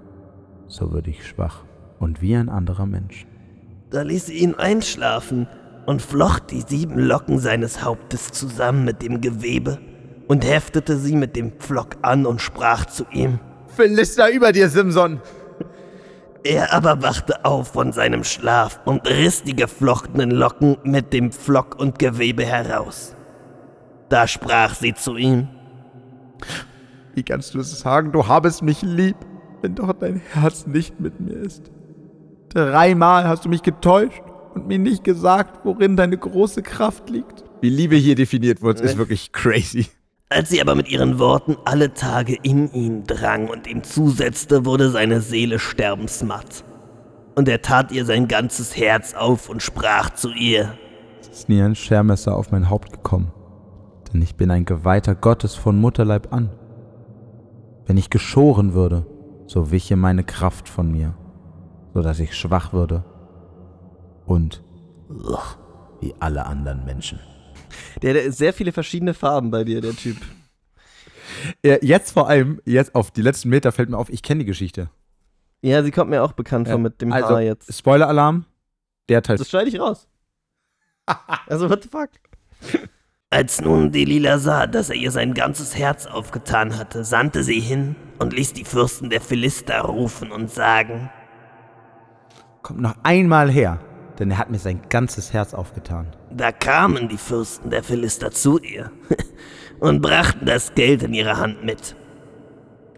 [0.68, 1.64] so würde ich schwach
[1.99, 3.26] und wie ein anderer Mensch.
[3.91, 5.49] da ließ sie ihn einschlafen
[5.87, 9.78] und flocht die sieben Locken seines Hauptes zusammen mit dem Gewebe
[10.28, 13.39] und heftete sie mit dem Pflock an und sprach zu ihm.
[13.68, 15.20] Philister über dir, Simson.
[16.45, 21.78] Er aber wachte auf von seinem Schlaf und riss die geflochtenen Locken mit dem Pflock
[21.78, 23.16] und Gewebe heraus.
[24.11, 25.49] Da sprach sie zu ihm,
[27.14, 29.16] Wie kannst du es sagen, du habest mich lieb,
[29.62, 31.70] wenn doch dein Herz nicht mit mir ist?
[32.51, 34.22] Dreimal hast du mich getäuscht
[34.55, 37.44] und mir nicht gesagt, worin deine große Kraft liegt.
[37.61, 39.86] Wie Liebe hier definiert wird, ist wirklich crazy.
[40.28, 44.90] Als sie aber mit ihren Worten alle Tage in ihn drang und ihm zusetzte, wurde
[44.90, 46.64] seine Seele sterbensmatt.
[47.36, 50.76] Und er tat ihr sein ganzes Herz auf und sprach zu ihr,
[51.20, 53.32] Es ist nie ein Schermesser auf mein Haupt gekommen,
[54.12, 56.50] denn ich bin ein Geweihter Gottes von Mutterleib an.
[57.86, 59.07] Wenn ich geschoren würde,
[59.46, 61.14] so wiche meine Kraft von mir,
[61.92, 63.05] so dass ich schwach würde
[64.27, 64.62] und
[66.01, 67.18] wie alle anderen Menschen.
[68.03, 70.16] Der, der ist sehr viele verschiedene Farben bei dir, der Typ.
[71.64, 74.47] Ja, jetzt vor allem, jetzt auf die letzten Meter fällt mir auf, ich kenne die
[74.47, 74.91] Geschichte.
[75.62, 77.72] Ja, sie kommt mir auch bekannt vor mit dem also, Haar jetzt.
[77.75, 78.45] Spoiler-Alarm,
[79.09, 79.39] der Teil.
[79.39, 80.09] Das schneide ich raus.
[81.47, 82.11] also, what the fuck?
[83.31, 87.97] Als nun Delila sah, dass er ihr sein ganzes Herz aufgetan hatte, sandte sie hin
[88.18, 91.11] und ließ die Fürsten der Philister rufen und sagen,
[92.62, 93.81] Kommt noch einmal her,
[94.18, 96.06] denn er hat mir sein ganzes Herz aufgetan.
[96.30, 98.90] Da kamen die Fürsten der Philister zu ihr
[99.80, 101.96] und brachten das Geld in ihre Hand mit.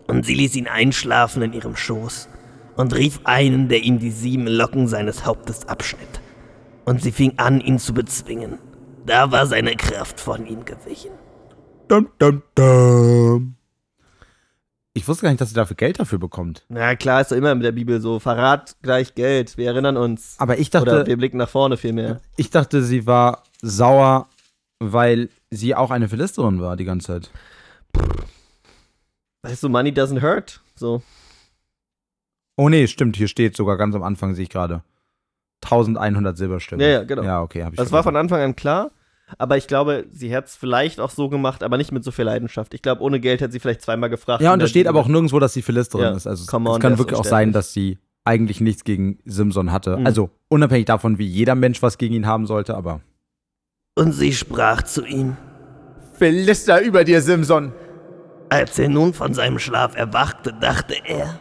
[0.06, 2.28] Und sie ließ ihn einschlafen in ihrem Schoß
[2.76, 6.20] und rief einen, der ihm die sieben Locken seines Hauptes abschnitt.
[6.84, 8.58] Und sie fing an, ihn zu bezwingen.
[9.04, 11.12] Da war seine Kraft von ihm gewichen.
[11.88, 13.55] Dum, dum, dum.
[14.96, 16.64] Ich wusste gar nicht, dass sie dafür Geld dafür bekommt.
[16.70, 18.18] Na klar, ist doch immer mit der Bibel so.
[18.18, 19.58] Verrat gleich Geld.
[19.58, 20.36] Wir erinnern uns.
[20.38, 22.22] Aber ich Oder dachte, wir blicken nach vorne vielmehr.
[22.36, 24.26] ich dachte, sie war sauer,
[24.78, 27.30] weil sie auch eine Philisterin war die ganze Zeit.
[29.42, 30.62] Weißt du, Money doesn't hurt.
[30.76, 31.02] So.
[32.56, 34.82] Oh nee, stimmt, hier steht sogar ganz am Anfang, sehe ich gerade.
[35.62, 36.82] 1100 Silberstücke.
[36.82, 37.22] Ja, ja, genau.
[37.22, 38.16] Ja, okay, habe ich Das war von.
[38.16, 38.90] Anfang an klar.
[39.38, 42.24] Aber ich glaube, sie hat es vielleicht auch so gemacht, aber nicht mit so viel
[42.24, 42.74] Leidenschaft.
[42.74, 44.42] Ich glaube, ohne Geld hätte sie vielleicht zweimal gefragt.
[44.42, 46.26] Ja, und da steht aber auch nirgendwo, dass sie Philisterin Ja, ist.
[46.26, 49.96] Also es, on, es kann wirklich auch sein, dass sie eigentlich nichts gegen Simson hatte.
[49.96, 50.06] Mhm.
[50.06, 53.00] Also unabhängig davon, wie jeder Mensch was gegen ihn haben sollte, aber.
[53.96, 55.36] Und sie sprach zu ihm,
[56.14, 57.72] Philister über dir, Simson!
[58.48, 61.38] als er nun von seinem Schlaf erwachte, dachte er,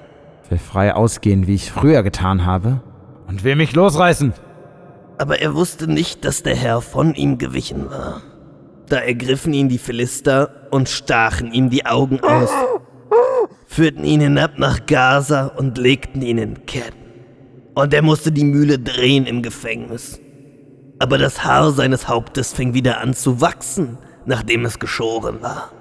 [0.50, 2.82] Will frei ausgehen, wie ich früher getan habe.
[3.28, 4.34] Und will mich losreißen.
[5.18, 8.22] Aber er wusste nicht, dass der Herr von ihm gewichen war.
[8.88, 12.50] Da ergriffen ihn die Philister und stachen ihm die Augen aus,
[13.66, 17.06] führten ihn hinab nach Gaza und legten ihn in Ketten.
[17.74, 20.20] Und er musste die Mühle drehen im Gefängnis.
[21.00, 25.72] Aber das Haar seines Hauptes fing wieder an zu wachsen, nachdem es geschoren war.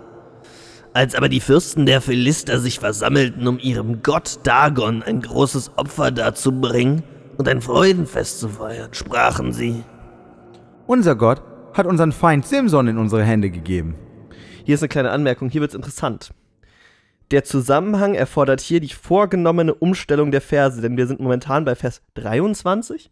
[0.93, 6.11] Als aber die Fürsten der Philister sich versammelten, um ihrem Gott Dagon ein großes Opfer
[6.11, 7.03] darzubringen
[7.37, 9.83] und ein Freudenfest zu feiern, sprachen sie,
[10.87, 13.97] Unser Gott hat unseren Feind Simson in unsere Hände gegeben.
[14.65, 16.33] Hier ist eine kleine Anmerkung, hier wird es interessant.
[17.31, 22.03] Der Zusammenhang erfordert hier die vorgenommene Umstellung der Verse, denn wir sind momentan bei Vers
[22.15, 23.11] 23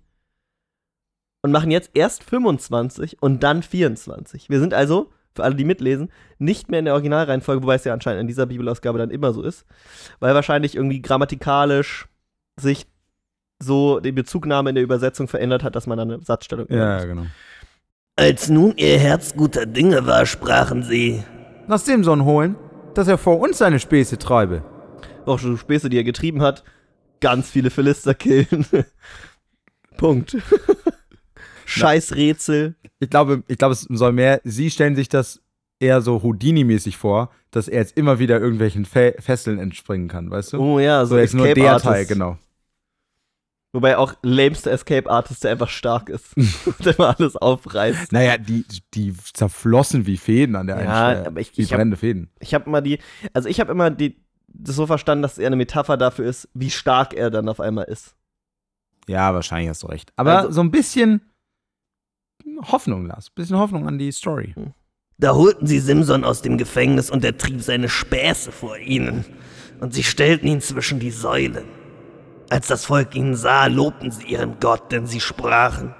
[1.42, 4.48] und machen jetzt erst 25 und dann 24.
[4.48, 7.94] Wir sind also, für alle, die mitlesen, nicht mehr in der Originalreihenfolge, wobei es ja
[7.94, 9.64] anscheinend in dieser Bibelausgabe dann immer so ist,
[10.20, 12.06] weil wahrscheinlich irgendwie grammatikalisch
[12.60, 12.86] sich
[13.62, 17.00] so die Bezugnahme in der Übersetzung verändert hat, dass man dann eine Satzstellung ändert.
[17.00, 17.26] Ja, genau.
[18.16, 21.22] als nun ihr Herz guter Dinge war, sprachen sie,
[21.68, 22.56] Lass Simson holen,
[22.94, 24.62] dass er vor uns seine Späße treibe.
[25.26, 26.64] auch schon Späße, die er getrieben hat,
[27.20, 28.66] ganz viele Philister killen.
[29.96, 30.36] Punkt.
[31.64, 32.74] Scheiß Rätsel.
[32.98, 35.40] Ich glaube, ich glaube, es soll mehr, sie stellen sich das
[35.80, 40.54] eher so Houdini-mäßig vor, dass er jetzt immer wieder irgendwelchen Fe Fesseln entspringen kann, weißt
[40.54, 40.58] du?
[40.58, 41.78] Oh ja, so jetzt nur der.
[41.78, 42.38] Teil, genau.
[43.74, 46.36] Wobei auch lämste Escape Artist, der einfach stark ist.
[46.66, 48.12] und immer alles aufreißt.
[48.12, 48.64] Naja, die,
[48.94, 51.26] die zerflossen wie Fäden an der einen Ja, Stelle.
[51.26, 52.30] aber ich- wie ich hab- brennende Fäden.
[52.40, 52.98] Ich habe immer die,
[53.32, 56.70] also ich habe immer die, das so verstanden, dass er eine Metapher dafür ist, wie
[56.70, 58.14] stark er dann auf einmal ist.
[59.08, 60.12] Ja, wahrscheinlich hast du recht.
[60.16, 61.22] Aber Also- so ein bisschen
[62.70, 63.28] Hoffnung, Lars.
[63.28, 64.54] Ein bisschen Hoffnung an die Story.
[65.18, 69.24] Da holten sie Simson aus dem Gefängnis und er trieb seine Späße vor ihnen.
[69.80, 71.64] Und sie stellten ihn zwischen die Säulen.
[72.52, 75.94] Als das Volk ihn sah, lobten sie ihren Gott, denn sie sprachen.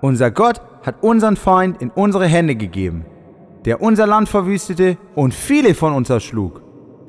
[0.00, 3.04] Unser Gott hat unseren Feind in unsere Hände gegeben,
[3.64, 6.60] der unser Land verwüstete und viele von uns erschlug.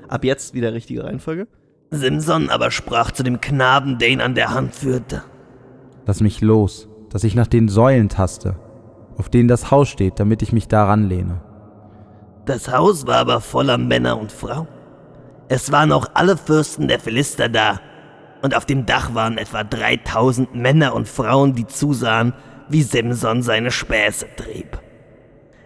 [0.09, 1.47] Ab jetzt wieder richtige Reihenfolge.
[1.89, 5.23] Simson aber sprach zu dem Knaben, der ihn an der Hand führte.
[6.05, 8.59] Lass mich los, dass ich nach den Säulen taste,
[9.17, 11.41] auf denen das Haus steht, damit ich mich daran lehne.
[12.45, 14.67] Das Haus war aber voller Männer und Frauen.
[15.49, 17.80] Es waren auch alle Fürsten der Philister da,
[18.41, 22.33] und auf dem Dach waren etwa 3000 Männer und Frauen, die zusahen,
[22.69, 24.79] wie Simson seine Späße trieb.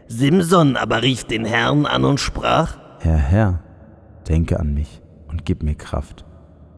[0.07, 3.63] Simson aber rief den Herrn an und sprach, Herr, Herr,
[4.27, 6.25] denke an mich und gib mir Kraft.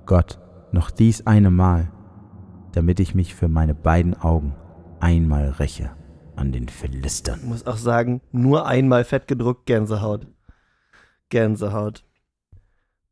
[0.06, 0.40] Gott,
[0.72, 1.92] noch dies eine Mal,
[2.74, 4.56] damit ich mich für meine beiden Augen
[5.00, 5.92] einmal räche
[6.36, 7.40] an den Philistern.
[7.42, 10.28] Ich muss auch sagen, nur einmal fett gedruckt Gänsehaut.
[11.30, 12.04] Gänsehaut.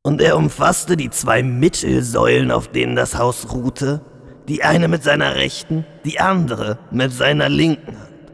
[0.03, 4.01] Und er umfasste die zwei Mittelsäulen, auf denen das Haus ruhte,
[4.47, 8.31] die eine mit seiner rechten, die andere mit seiner linken Hand,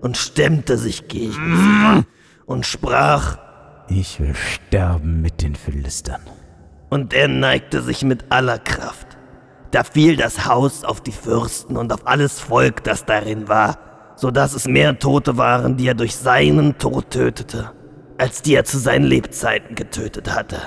[0.00, 1.32] und stemmte sich gegen
[2.02, 2.04] sie
[2.46, 3.38] und sprach,
[3.88, 6.20] Ich will sterben mit den Philistern.
[6.90, 9.16] und er neigte sich mit aller Kraft.
[9.70, 13.78] Da fiel das Haus auf die Fürsten und auf alles Volk, das darin war,
[14.16, 17.70] so dass es mehr Tote waren, die er durch seinen Tod tötete,
[18.18, 20.58] als die er zu seinen Lebzeiten getötet hatte.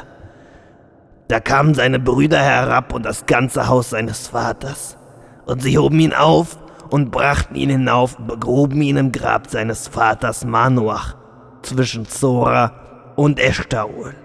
[1.30, 4.98] Da kamen seine Brüder herab und das ganze Haus seines Vaters,
[5.46, 6.58] und sie hoben ihn auf
[6.90, 11.16] und brachten ihn hinauf und begruben ihn im Grab seines Vaters Manoach
[11.62, 14.16] zwischen Zora und Eshtaol.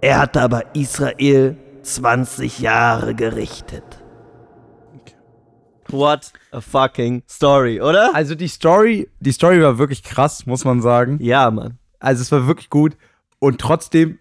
[0.00, 3.82] Er hatte aber Israel 20 Jahre gerichtet.
[5.88, 8.14] What a fucking story, oder?
[8.14, 11.18] Also die Story, die Story war wirklich krass, muss man sagen.
[11.20, 11.78] Ja, Mann.
[11.98, 12.96] Also es war wirklich gut.
[13.40, 14.20] Und trotzdem,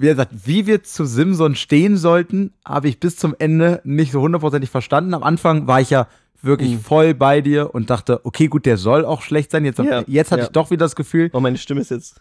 [0.00, 4.20] wie gesagt, wie wir zu Simson stehen sollten, habe ich bis zum Ende nicht so
[4.20, 5.12] hundertprozentig verstanden.
[5.14, 6.08] Am Anfang war ich ja
[6.42, 6.80] wirklich Mhm.
[6.80, 9.64] voll bei dir und dachte, okay, gut, der soll auch schlecht sein.
[9.66, 10.46] Jetzt, Ja, jetzt hatte ja.
[10.46, 12.18] ich doch wieder das Gefühl, Oh, meine Stimme ist jetzt.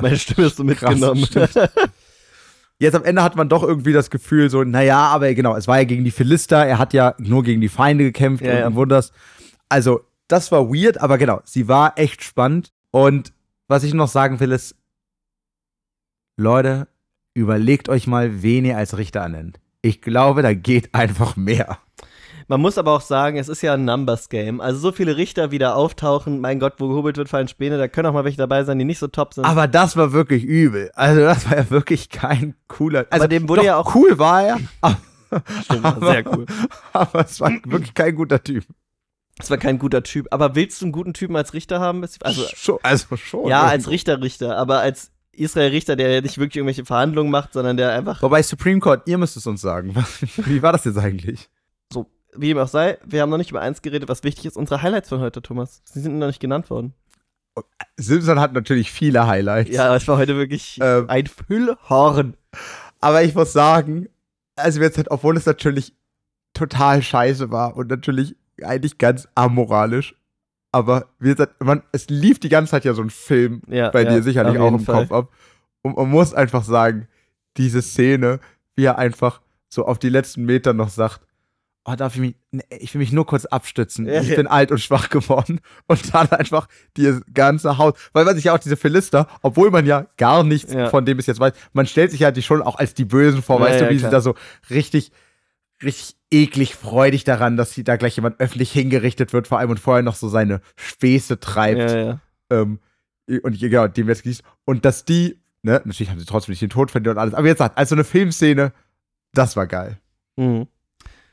[0.00, 1.26] Meine Stimme ist so Krass, mitgenommen.
[1.26, 1.50] stimmt.
[2.80, 5.78] Jetzt am Ende hat man doch irgendwie das Gefühl, so, naja, aber genau, es war
[5.78, 8.74] ja gegen die Philister, er hat ja nur gegen die Feinde gekämpft Ja, und ja.
[8.76, 9.12] Wunders.
[9.68, 12.72] Also, das war weird, aber genau, sie war echt spannend.
[12.92, 13.32] Und
[13.66, 14.76] was ich noch sagen will, ist,
[16.36, 16.86] Leute,
[17.38, 19.58] überlegt euch mal, wen ihr als Richter ernennt.
[19.80, 21.78] Ich glaube, da geht einfach mehr.
[22.50, 24.60] Man muss aber auch sagen, es ist ja ein Numbers-Game.
[24.62, 28.06] Also so viele Richter wieder auftauchen, mein Gott, wo gehobelt wird, fallen Späne, da können
[28.06, 29.44] auch mal welche dabei sein, die nicht so top sind.
[29.44, 30.90] Aber das war wirklich übel.
[30.94, 33.06] Also, das war ja wirklich kein cooler.
[33.10, 34.96] Also, dem wurde doch, ja auch- cool war er, aber,
[35.62, 36.46] Stimmt, war sehr cool.
[36.94, 38.64] aber es war wirklich kein guter Typ.
[39.36, 40.26] Das war kein guter Typ.
[40.30, 42.02] Aber willst du einen guten Typen als Richter haben?
[42.22, 43.48] Also, schon, also schon.
[43.48, 47.92] ja, als Richter-Richter, aber als Israel-Richter, der ja nicht wirklich irgendwelche Verhandlungen macht, sondern der
[47.92, 49.94] einfach, Wobei Supreme Court, ihr müsst es uns sagen.
[50.36, 51.48] Wie war das jetzt eigentlich?
[51.92, 54.56] so, wie ihm auch sei, wir haben noch nicht über eins geredet, was wichtig ist.
[54.56, 55.80] Unsere Highlights von heute, Thomas.
[55.84, 56.94] Sie sind noch nicht genannt worden.
[57.96, 59.70] Simpson hat natürlich viele Highlights.
[59.70, 61.06] Ja, aber es war heute wirklich Ähm.
[61.08, 62.36] ein Füllhorn.
[63.00, 64.08] Aber ich muss sagen,
[64.56, 65.94] also jetzt halt, obwohl es natürlich
[66.54, 70.14] total scheiße war und natürlich eigentlich ganz amoralisch,
[70.72, 74.02] aber wie gesagt, man, es lief die ganze Zeit ja so ein Film Ja, bei
[74.02, 75.06] ja, dir sicherlich auch im Fall.
[75.06, 75.32] Kopf ab.
[75.82, 77.08] Und man muss einfach sagen,
[77.56, 78.40] diese Szene,
[78.76, 81.20] wie er einfach so auf die letzten Meter noch sagt,
[81.84, 84.06] oh, darf ich mich, nee, ich will mich nur kurz abstützen.
[84.06, 85.60] Ja, ich bin alt und schwach geworden.
[85.86, 89.86] Und dann einfach dieses ganze Haus, weil man sich ja auch diese Philister, obwohl man
[89.86, 92.76] ja gar nichts von dem bis jetzt weiß, man stellt sich ja die schon auch
[92.76, 94.10] als die Bösen vor, weißt du, wie klar.
[94.10, 94.34] sie da so
[94.68, 95.12] richtig,
[95.82, 99.80] richtig eklig freudig daran, dass sie da gleich jemand öffentlich hingerichtet wird, vor allem und
[99.80, 102.20] vorher noch so seine Späße treibt Ja, ja.
[102.50, 102.80] ähm,
[103.42, 104.42] und genau, dem jetzt gießt.
[104.64, 107.46] Und dass die, ne, natürlich haben sie trotzdem nicht den Tod verdient und alles, aber
[107.46, 108.72] jetzt sagt, als so eine Filmszene,
[109.32, 109.98] das war geil.
[110.36, 110.66] Mhm.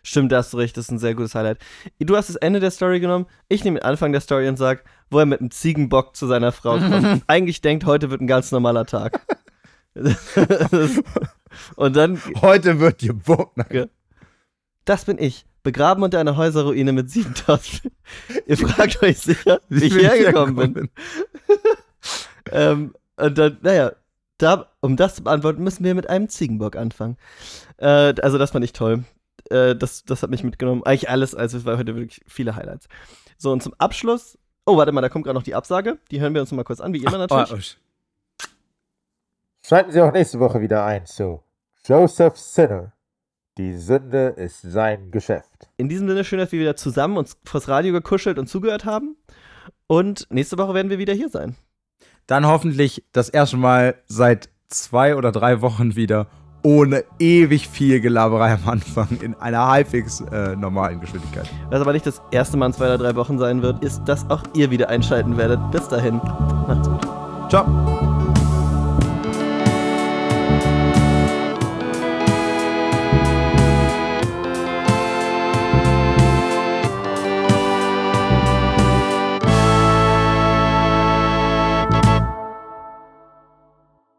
[0.04, 1.58] Stimmt, da hast du recht, das ist ein sehr gutes Highlight.
[2.00, 4.84] Du hast das Ende der Story genommen, ich nehme den Anfang der Story und sag,
[5.10, 7.24] wo er mit einem Ziegenbock zu seiner Frau kommt.
[7.28, 9.20] eigentlich denkt, heute wird ein ganz normaler Tag.
[11.76, 13.58] und dann, Heute wird gebucht.
[14.86, 17.92] Das bin ich, begraben unter einer Häuserruine mit 7000.
[18.48, 20.90] Ihr fragt euch sicher, wie ich hergekommen bin.
[22.52, 23.92] ähm, und dann, naja,
[24.38, 27.18] da, um das zu beantworten, müssen wir mit einem Ziegenbock anfangen.
[27.78, 29.04] Äh, also, das fand ich toll.
[29.50, 30.84] Äh, das, das hat mich mitgenommen.
[30.84, 32.88] Eigentlich alles, also es war heute wirklich viele Highlights.
[33.38, 34.38] So, und zum Abschluss.
[34.66, 36.00] Oh, warte mal, da kommt gerade noch die Absage.
[36.12, 37.78] Die hören wir uns mal kurz an, wie immer natürlich.
[37.78, 38.48] Oh,
[39.62, 41.42] Schalten Sie auch nächste Woche wieder ein zu
[41.86, 42.95] Joseph Sinner.
[43.58, 45.70] Die Sünde ist sein Geschäft.
[45.78, 49.16] In diesem Sinne, schön, dass wir wieder zusammen uns vors Radio gekuschelt und zugehört haben.
[49.88, 51.56] Und nächste Woche werden wir wieder hier sein.
[52.28, 56.28] Dann hoffentlich das erste Mal seit zwei oder drei Wochen wieder
[56.64, 61.48] ohne ewig viel Gelaberei am Anfang in einer halbwegs äh, normalen Geschwindigkeit.
[61.70, 64.30] Was aber nicht das erste Mal in zwei oder drei Wochen sein wird, ist, dass
[64.30, 65.60] auch ihr wieder einschalten werdet.
[65.72, 66.16] Bis dahin.
[66.68, 67.08] Macht's gut.
[67.50, 68.15] Ciao.